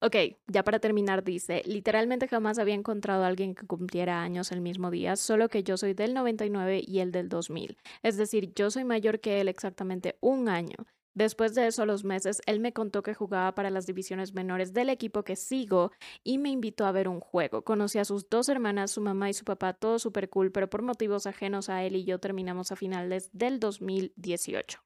Ok, 0.00 0.38
ya 0.46 0.62
para 0.62 0.78
terminar 0.78 1.24
dice, 1.24 1.62
literalmente 1.64 2.28
jamás 2.28 2.58
había 2.58 2.74
encontrado 2.74 3.24
a 3.24 3.26
alguien 3.26 3.54
que 3.54 3.66
cumpliera 3.66 4.22
años 4.22 4.52
el 4.52 4.60
mismo 4.60 4.92
día, 4.92 5.16
solo 5.16 5.48
que 5.48 5.64
yo 5.64 5.76
soy 5.76 5.94
del 5.94 6.14
99 6.14 6.82
y 6.86 7.00
él 7.00 7.10
del 7.10 7.28
2000. 7.28 7.78
Es 8.02 8.16
decir, 8.16 8.52
yo 8.54 8.70
soy 8.70 8.84
mayor 8.84 9.18
que 9.18 9.40
él 9.40 9.48
exactamente 9.48 10.16
un 10.20 10.48
año. 10.48 10.76
Después 11.18 11.52
de 11.56 11.66
eso, 11.66 11.82
a 11.82 11.86
los 11.86 12.04
meses, 12.04 12.40
él 12.46 12.60
me 12.60 12.72
contó 12.72 13.02
que 13.02 13.12
jugaba 13.12 13.52
para 13.56 13.70
las 13.70 13.86
divisiones 13.86 14.34
menores 14.34 14.72
del 14.72 14.88
equipo 14.88 15.24
que 15.24 15.34
sigo 15.34 15.90
y 16.22 16.38
me 16.38 16.48
invitó 16.48 16.86
a 16.86 16.92
ver 16.92 17.08
un 17.08 17.18
juego. 17.18 17.62
Conocí 17.64 17.98
a 17.98 18.04
sus 18.04 18.30
dos 18.30 18.48
hermanas, 18.48 18.92
su 18.92 19.00
mamá 19.00 19.28
y 19.28 19.34
su 19.34 19.44
papá, 19.44 19.72
todo 19.72 19.98
súper 19.98 20.30
cool, 20.30 20.52
pero 20.52 20.70
por 20.70 20.82
motivos 20.82 21.26
ajenos 21.26 21.70
a 21.70 21.82
él 21.82 21.96
y 21.96 22.04
yo 22.04 22.20
terminamos 22.20 22.70
a 22.70 22.76
finales 22.76 23.30
del 23.32 23.58
2018. 23.58 24.78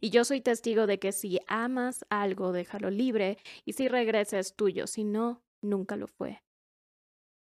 Y 0.00 0.10
yo 0.10 0.24
soy 0.24 0.40
testigo 0.40 0.86
de 0.86 1.00
que 1.00 1.10
si 1.10 1.40
amas 1.48 2.06
algo, 2.10 2.52
déjalo 2.52 2.88
libre 2.90 3.38
y 3.64 3.72
si 3.72 3.88
regresa 3.88 4.38
es 4.38 4.54
tuyo, 4.54 4.86
si 4.86 5.02
no, 5.02 5.42
nunca 5.62 5.96
lo 5.96 6.06
fue. 6.06 6.44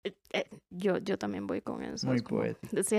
Eh, 0.04 0.14
eh, 0.34 0.44
yo, 0.68 0.98
yo 0.98 1.16
también 1.16 1.46
voy 1.46 1.62
con 1.62 1.82
eso. 1.82 2.06
Muy 2.06 2.16
es 2.16 2.22
como- 2.22 2.42
poético. 2.42 2.76
Sí, 2.84 2.96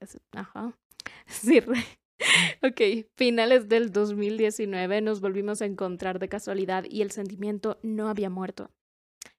es- 0.00 0.18
ajá. 0.32 0.72
Sí, 1.26 1.60
re- 1.60 1.84
Ok, 2.62 2.80
finales 3.16 3.68
del 3.68 3.90
2019 3.92 5.00
nos 5.02 5.20
volvimos 5.20 5.60
a 5.62 5.66
encontrar 5.66 6.18
de 6.18 6.28
casualidad 6.28 6.84
y 6.88 7.02
el 7.02 7.10
sentimiento 7.10 7.78
no 7.82 8.08
había 8.08 8.30
muerto. 8.30 8.70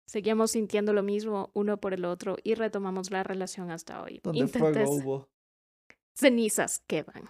Seguíamos 0.06 0.52
sintiendo 0.52 0.94
lo 0.94 1.04
mismo 1.04 1.52
uno 1.54 1.78
por 1.80 1.94
el 1.94 2.06
otro 2.06 2.38
y 2.44 2.54
retomamos 2.56 3.12
la 3.12 3.24
relación 3.24 3.72
hasta 3.72 4.02
hoy. 4.02 4.22
Donde 4.24 4.40
Intenté 4.40 4.60
fuego 4.86 4.92
hubo. 4.92 5.30
cenizas 6.16 6.80
quedan. 6.88 7.30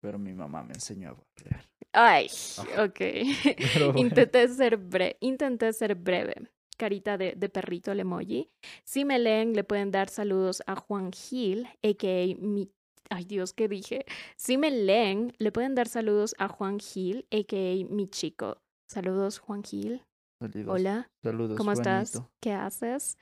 Pero 0.00 0.18
mi 0.18 0.32
mamá 0.34 0.62
me 0.62 0.74
enseñó 0.74 1.10
a 1.10 1.12
barrer. 1.14 1.68
Ay, 1.92 2.28
Ajá. 2.58 2.84
ok. 2.84 3.00
Bueno. 3.92 3.98
intenté, 3.98 4.46
ser 4.48 4.78
bre- 4.78 5.16
intenté 5.20 5.72
ser 5.72 5.94
breve. 5.94 6.34
Carita 6.76 7.18
de, 7.18 7.32
de 7.34 7.48
perrito 7.48 7.90
el 7.90 8.00
emoji. 8.00 8.50
Si 8.84 9.04
me 9.04 9.18
leen, 9.18 9.52
le 9.54 9.64
pueden 9.64 9.90
dar 9.90 10.08
saludos 10.08 10.62
a 10.66 10.76
Juan 10.76 11.10
Gil, 11.12 11.66
a.k.a. 11.82 12.36
mi 12.38 12.70
Ay 13.10 13.24
Dios, 13.24 13.52
¿qué 13.52 13.68
dije? 13.68 14.04
Si 14.36 14.58
me 14.58 14.70
leen, 14.70 15.32
le 15.38 15.50
pueden 15.50 15.74
dar 15.74 15.88
saludos 15.88 16.34
a 16.38 16.48
Juan 16.48 16.78
Gil, 16.78 17.26
a.k.a. 17.30 17.84
mi 17.92 18.08
chico. 18.08 18.58
Saludos, 18.90 19.38
Juan 19.38 19.62
Gil. 19.62 20.02
Saludos. 20.40 20.74
Hola, 20.74 21.10
Saludos, 21.22 21.56
¿cómo 21.56 21.72
estás? 21.72 22.22
¿Qué 22.40 22.52
haces? 22.52 23.18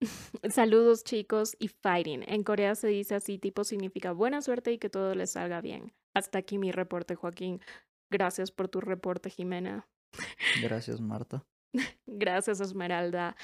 Saludos, 0.50 1.04
chicos, 1.04 1.56
y 1.58 1.68
fighting. 1.68 2.24
En 2.26 2.42
Corea 2.42 2.74
se 2.74 2.88
dice 2.88 3.14
así, 3.14 3.38
tipo 3.38 3.64
significa 3.64 4.12
buena 4.12 4.42
suerte 4.42 4.72
y 4.72 4.78
que 4.78 4.90
todo 4.90 5.14
les 5.14 5.32
salga 5.32 5.60
bien. 5.60 5.92
Hasta 6.14 6.38
aquí 6.38 6.58
mi 6.58 6.72
reporte, 6.72 7.14
Joaquín. 7.14 7.60
Gracias 8.10 8.50
por 8.50 8.68
tu 8.68 8.80
reporte, 8.80 9.30
Jimena. 9.30 9.86
Gracias, 10.62 11.00
Marta. 11.00 11.44
Gracias, 12.06 12.60
Esmeralda. 12.60 13.36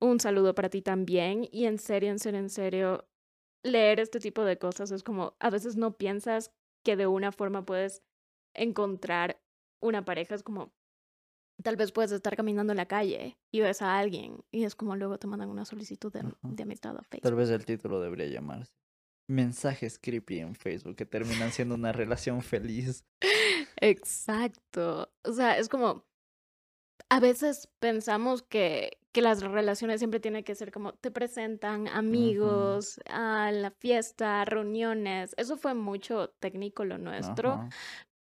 Un 0.00 0.20
saludo 0.20 0.54
para 0.54 0.68
ti 0.68 0.82
también. 0.82 1.48
Y 1.50 1.66
en 1.66 1.78
serio, 1.78 2.10
en 2.10 2.18
serio, 2.18 2.40
en 2.40 2.50
serio, 2.50 3.08
leer 3.62 4.00
este 4.00 4.20
tipo 4.20 4.44
de 4.44 4.58
cosas 4.58 4.90
es 4.90 5.02
como, 5.02 5.36
a 5.40 5.50
veces 5.50 5.76
no 5.76 5.96
piensas 5.96 6.52
que 6.84 6.96
de 6.96 7.06
una 7.06 7.32
forma 7.32 7.64
puedes 7.64 8.02
encontrar 8.54 9.40
una 9.80 10.04
pareja. 10.04 10.34
Es 10.34 10.42
como, 10.42 10.72
tal 11.62 11.76
vez 11.76 11.92
puedes 11.92 12.12
estar 12.12 12.36
caminando 12.36 12.72
en 12.72 12.78
la 12.78 12.86
calle 12.86 13.38
y 13.52 13.60
ves 13.60 13.82
a 13.82 13.98
alguien 13.98 14.44
y 14.50 14.64
es 14.64 14.74
como 14.74 14.96
luego 14.96 15.18
te 15.18 15.26
mandan 15.26 15.50
una 15.50 15.64
solicitud 15.64 16.12
de, 16.12 16.20
Ajá. 16.20 16.36
de 16.42 16.62
amistad 16.62 16.96
a 16.96 17.02
Facebook. 17.02 17.22
Tal 17.22 17.34
vez 17.34 17.50
el 17.50 17.64
título 17.64 18.00
debería 18.00 18.26
llamarse. 18.26 18.72
Mensajes 19.28 19.98
creepy 19.98 20.40
en 20.40 20.54
Facebook 20.54 20.96
que 20.96 21.06
terminan 21.06 21.52
siendo 21.52 21.76
una 21.76 21.92
relación 21.92 22.42
feliz. 22.42 23.04
Exacto. 23.80 25.12
O 25.22 25.32
sea, 25.32 25.56
es 25.58 25.68
como, 25.68 26.04
a 27.08 27.20
veces 27.20 27.68
pensamos 27.78 28.42
que, 28.42 28.98
que 29.12 29.22
las 29.22 29.42
relaciones 29.42 30.00
siempre 30.00 30.20
tienen 30.20 30.44
que 30.44 30.54
ser 30.54 30.70
como, 30.70 30.92
te 30.94 31.10
presentan 31.10 31.88
amigos 31.88 33.00
a 33.08 33.50
la 33.52 33.70
fiesta, 33.70 34.44
reuniones. 34.44 35.34
Eso 35.36 35.56
fue 35.56 35.74
mucho 35.74 36.30
técnico 36.40 36.84
lo 36.84 36.98
nuestro, 36.98 37.68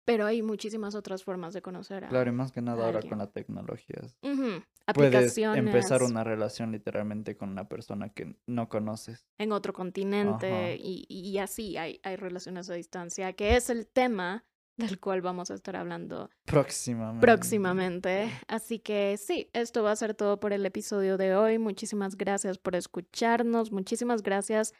pero 0.06 0.26
hay 0.26 0.42
muchísimas 0.42 0.96
otras 0.96 1.24
formas 1.24 1.54
de 1.54 1.62
conocer 1.62 2.06
a 2.06 2.10
Claro, 2.10 2.30
y 2.30 2.34
más 2.34 2.52
que 2.52 2.62
nada 2.62 2.86
ahora 2.86 3.02
con 3.02 3.18
la 3.20 3.32
tecnología. 3.32 4.02
Ujú, 4.22 4.64
Puedes 4.94 5.38
aplicaciones 5.38 5.56
empezar 5.58 6.04
una 6.04 6.24
relación 6.24 6.72
literalmente 6.72 7.36
con 7.38 7.50
una 7.50 7.68
persona 7.68 8.10
que 8.10 8.36
no 8.46 8.70
conoces. 8.70 9.28
en 9.38 9.52
otro 9.52 9.74
continente 9.74 10.78
y, 10.80 11.06
y 11.10 11.38
así 11.40 11.78
hay, 11.78 12.00
hay 12.04 12.16
relaciones 12.16 12.70
a 12.70 12.74
distancia, 12.76 13.34
que 13.34 13.56
es 13.56 13.70
el 13.70 13.88
tema 13.88 14.46
del 14.78 15.00
cual 15.00 15.22
vamos 15.22 15.52
a 15.52 15.54
estar 15.54 15.76
hablando 15.76 16.30
Próximamente. 16.46 17.22
próximamente. 17.22 18.30
Así 18.48 18.80
que 18.80 19.18
sí, 19.18 19.50
esto 19.54 19.84
va 19.84 19.92
a 19.92 19.96
ser 19.96 20.14
todo 20.16 20.40
por 20.40 20.52
el 20.54 20.66
episodio 20.66 21.18
de 21.18 21.36
hoy. 21.36 21.58
Muchísimas 21.60 22.18
gracias 22.18 22.58
por 22.58 22.76
escucharnos, 22.76 23.72
muchísimas 23.72 24.22
gracias 24.22 24.74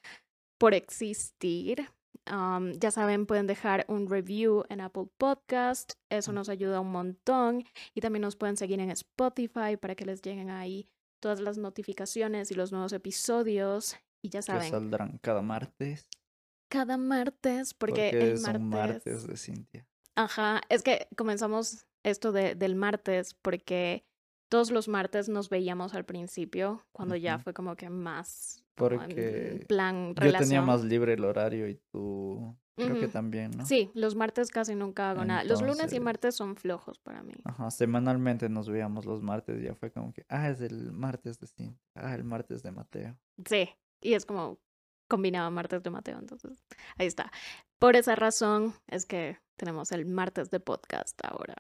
por 0.58 0.74
existir. 0.74 1.88
Um, 2.32 2.72
ya 2.74 2.90
saben, 2.92 3.26
pueden 3.26 3.46
dejar 3.46 3.86
un 3.88 4.10
review 4.10 4.64
en 4.70 4.82
Apple 4.82 5.08
Podcast, 5.18 5.94
eso 6.10 6.32
nos 6.34 6.50
ayuda 6.50 6.80
un 6.80 6.92
montón. 6.92 7.64
Y 7.94 8.02
también 8.02 8.22
nos 8.22 8.36
pueden 8.36 8.58
seguir 8.58 8.80
en 8.80 8.90
Spotify 8.92 9.78
para 9.80 9.96
que 9.96 10.06
les 10.06 10.22
lleguen 10.22 10.50
ahí 10.50 10.88
todas 11.22 11.40
las 11.40 11.58
notificaciones 11.58 12.52
y 12.52 12.56
los 12.56 12.72
nuevos 12.72 12.94
episodios. 12.94 13.96
Y 14.22 14.30
ya 14.30 14.40
Que 14.40 14.44
saben, 14.44 14.72
saldrán 14.72 15.18
cada 15.20 15.42
martes. 15.44 16.08
cada 16.68 16.98
martes, 16.98 17.74
porque, 17.76 18.10
Porque, 18.12 18.32
el 18.32 18.38
son 18.40 18.70
martes 18.70 19.06
martes 19.06 19.28
de 19.28 19.38
Cintia. 19.38 19.85
Ajá, 20.16 20.62
es 20.70 20.82
que 20.82 21.08
comenzamos 21.16 21.86
esto 22.04 22.32
de, 22.32 22.56
del 22.56 22.76
martes 22.76 23.34
porque 23.34 24.06
todos 24.50 24.72
los 24.72 24.88
martes 24.88 25.28
nos 25.28 25.50
veíamos 25.50 25.94
al 25.96 26.06
principio, 26.06 26.86
cuando 26.92 27.16
ya 27.16 27.40
fue 27.40 27.54
como 27.54 27.76
que 27.76 27.90
más 27.90 28.60
en 28.60 28.66
Porque 28.76 29.66
plan 29.68 30.14
yo 30.16 30.34
tenía 30.38 30.62
más 30.62 30.84
libre 30.84 31.14
el 31.14 31.24
horario 31.24 31.68
y 31.68 31.80
tú 31.92 32.56
creo 32.76 33.00
que 33.00 33.08
también, 33.08 33.52
¿no? 33.52 33.66
Sí, 33.66 33.90
los 33.94 34.16
martes 34.16 34.52
casi 34.52 34.76
nunca 34.76 35.12
hago 35.12 35.24
nada. 35.24 35.44
Los 35.44 35.62
lunes 35.62 35.94
y 35.94 36.00
martes 36.00 36.36
son 36.36 36.56
flojos 36.56 37.00
para 37.00 37.24
mí. 37.24 37.34
Ajá, 37.44 37.72
semanalmente 37.72 38.50
nos 38.50 38.70
veíamos 38.70 39.06
los 39.06 39.22
martes 39.22 39.62
y 39.62 39.64
ya 39.64 39.76
fue 39.76 39.92
como 39.92 40.12
que, 40.12 40.26
ah, 40.30 40.50
es 40.50 40.62
el 40.62 40.92
martes 40.92 41.40
de 41.40 41.48
Cintia, 41.48 41.80
ah, 41.96 42.14
el 42.14 42.24
martes 42.26 42.64
de 42.64 42.72
Mateo. 42.72 43.18
Sí, 43.46 43.70
y 44.02 44.14
es 44.14 44.26
como 44.26 44.60
combinaba 45.08 45.50
martes 45.50 45.84
de 45.84 45.90
Mateo, 45.90 46.20
entonces 46.20 46.66
ahí 46.98 47.08
está. 47.08 47.32
Por 47.80 47.96
esa 47.96 48.16
razón 48.16 48.74
es 48.88 49.06
que 49.06 49.38
tenemos 49.58 49.92
el 49.92 50.06
martes 50.06 50.50
de 50.50 50.60
podcast 50.60 51.20
ahora. 51.24 51.56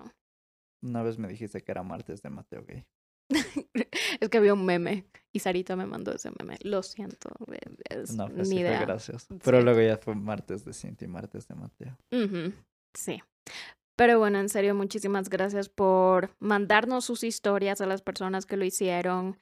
Una 0.83 1.03
vez 1.03 1.17
me 1.17 1.27
dijiste 1.27 1.61
que 1.61 1.71
era 1.71 1.83
martes 1.83 2.21
de 2.21 2.29
Mateo 2.29 2.63
gay. 2.65 2.85
es 4.19 4.29
que 4.29 4.37
había 4.37 4.53
un 4.53 4.65
meme 4.65 5.05
y 5.33 5.39
Sarita 5.39 5.75
me 5.75 5.85
mandó 5.85 6.13
ese 6.13 6.29
meme. 6.37 6.57
Lo 6.61 6.83
siento, 6.83 7.29
eh, 7.51 7.59
es 7.89 8.15
No, 8.15 8.27
pues 8.29 8.49
sí 8.49 8.59
idea. 8.59 8.79
gracioso. 8.81 9.27
Pero 9.43 9.59
Sí. 9.59 9.63
luego 9.63 9.81
ya 9.81 9.97
fue 9.97 10.15
martes 10.15 10.63
de 10.63 10.73
Cintia 10.73 11.05
y 11.05 11.09
martes 11.09 11.47
de 11.47 11.55
Mateo. 11.55 11.97
Sí. 12.93 13.21
Pero 13.97 14.19
bueno, 14.19 14.39
en 14.39 14.49
serio, 14.49 14.75
muchísimas 14.75 15.29
gracias 15.29 15.69
por 15.69 16.29
mandarnos 16.39 17.05
sus 17.05 17.23
historias 17.23 17.81
a 17.81 17.85
las 17.87 18.01
personas 18.01 18.45
que 18.45 18.57
lo 18.57 18.65
hicieron 18.65 19.39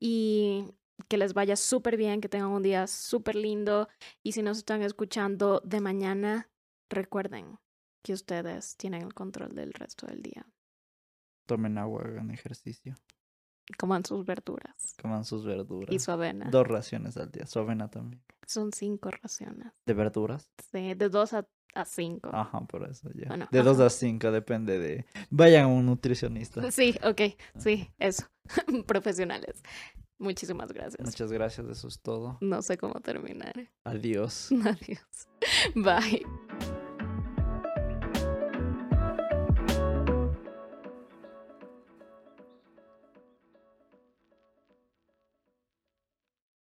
y 0.00 0.66
que 1.08 1.18
les 1.18 1.34
vaya 1.34 1.56
súper 1.56 1.96
bien, 1.96 2.20
que 2.20 2.28
tengan 2.28 2.50
un 2.50 2.62
día 2.62 2.86
súper 2.86 3.36
lindo. 3.36 3.88
Y 4.22 4.32
si 4.32 4.42
nos 4.42 4.58
están 4.58 4.82
escuchando 4.82 5.60
de 5.64 5.80
mañana, 5.80 6.50
recuerden 6.90 7.58
que 8.02 8.12
ustedes 8.12 8.76
tienen 8.76 9.02
el 9.02 9.14
control 9.14 9.54
del 9.54 9.72
resto 9.72 10.06
del 10.06 10.22
día. 10.22 10.46
Tomen 11.46 11.78
agua, 11.78 12.02
hagan 12.04 12.30
ejercicio, 12.30 12.94
Coman 13.78 14.04
sus 14.04 14.24
verduras 14.26 14.94
coman 15.00 15.24
sus 15.24 15.44
verduras. 15.44 15.94
y 15.94 15.98
su 15.98 16.10
avena. 16.10 16.50
Dos 16.50 16.66
raciones 16.66 17.16
al 17.16 17.30
día, 17.30 17.46
su 17.46 17.58
avena 17.58 17.90
también. 17.90 18.22
Son 18.46 18.72
cinco 18.72 19.10
raciones. 19.10 19.72
¿De 19.86 19.94
verduras? 19.94 20.50
Sí, 20.70 20.92
de 20.94 21.08
dos 21.08 21.32
a, 21.32 21.46
a 21.74 21.84
cinco. 21.86 22.28
Ajá, 22.32 22.60
por 22.66 22.88
eso 22.88 23.08
ya. 23.14 23.28
Bueno, 23.28 23.48
de 23.50 23.62
dos 23.62 23.80
a 23.80 23.88
cinco, 23.88 24.30
depende 24.30 24.78
de... 24.78 25.06
Vayan 25.30 25.64
a 25.64 25.66
un 25.68 25.86
nutricionista. 25.86 26.70
Sí, 26.70 26.94
ok, 27.02 27.22
sí, 27.56 27.90
eso. 27.98 28.26
Profesionales. 28.86 29.62
Muchísimas 30.18 30.72
gracias. 30.72 31.04
Muchas 31.04 31.32
gracias, 31.32 31.66
eso 31.68 31.88
es 31.88 32.00
todo. 32.00 32.38
No 32.40 32.62
sé 32.62 32.76
cómo 32.78 33.00
terminar. 33.00 33.70
Adiós. 33.84 34.50
Adiós. 34.64 35.28
Bye. 35.74 36.24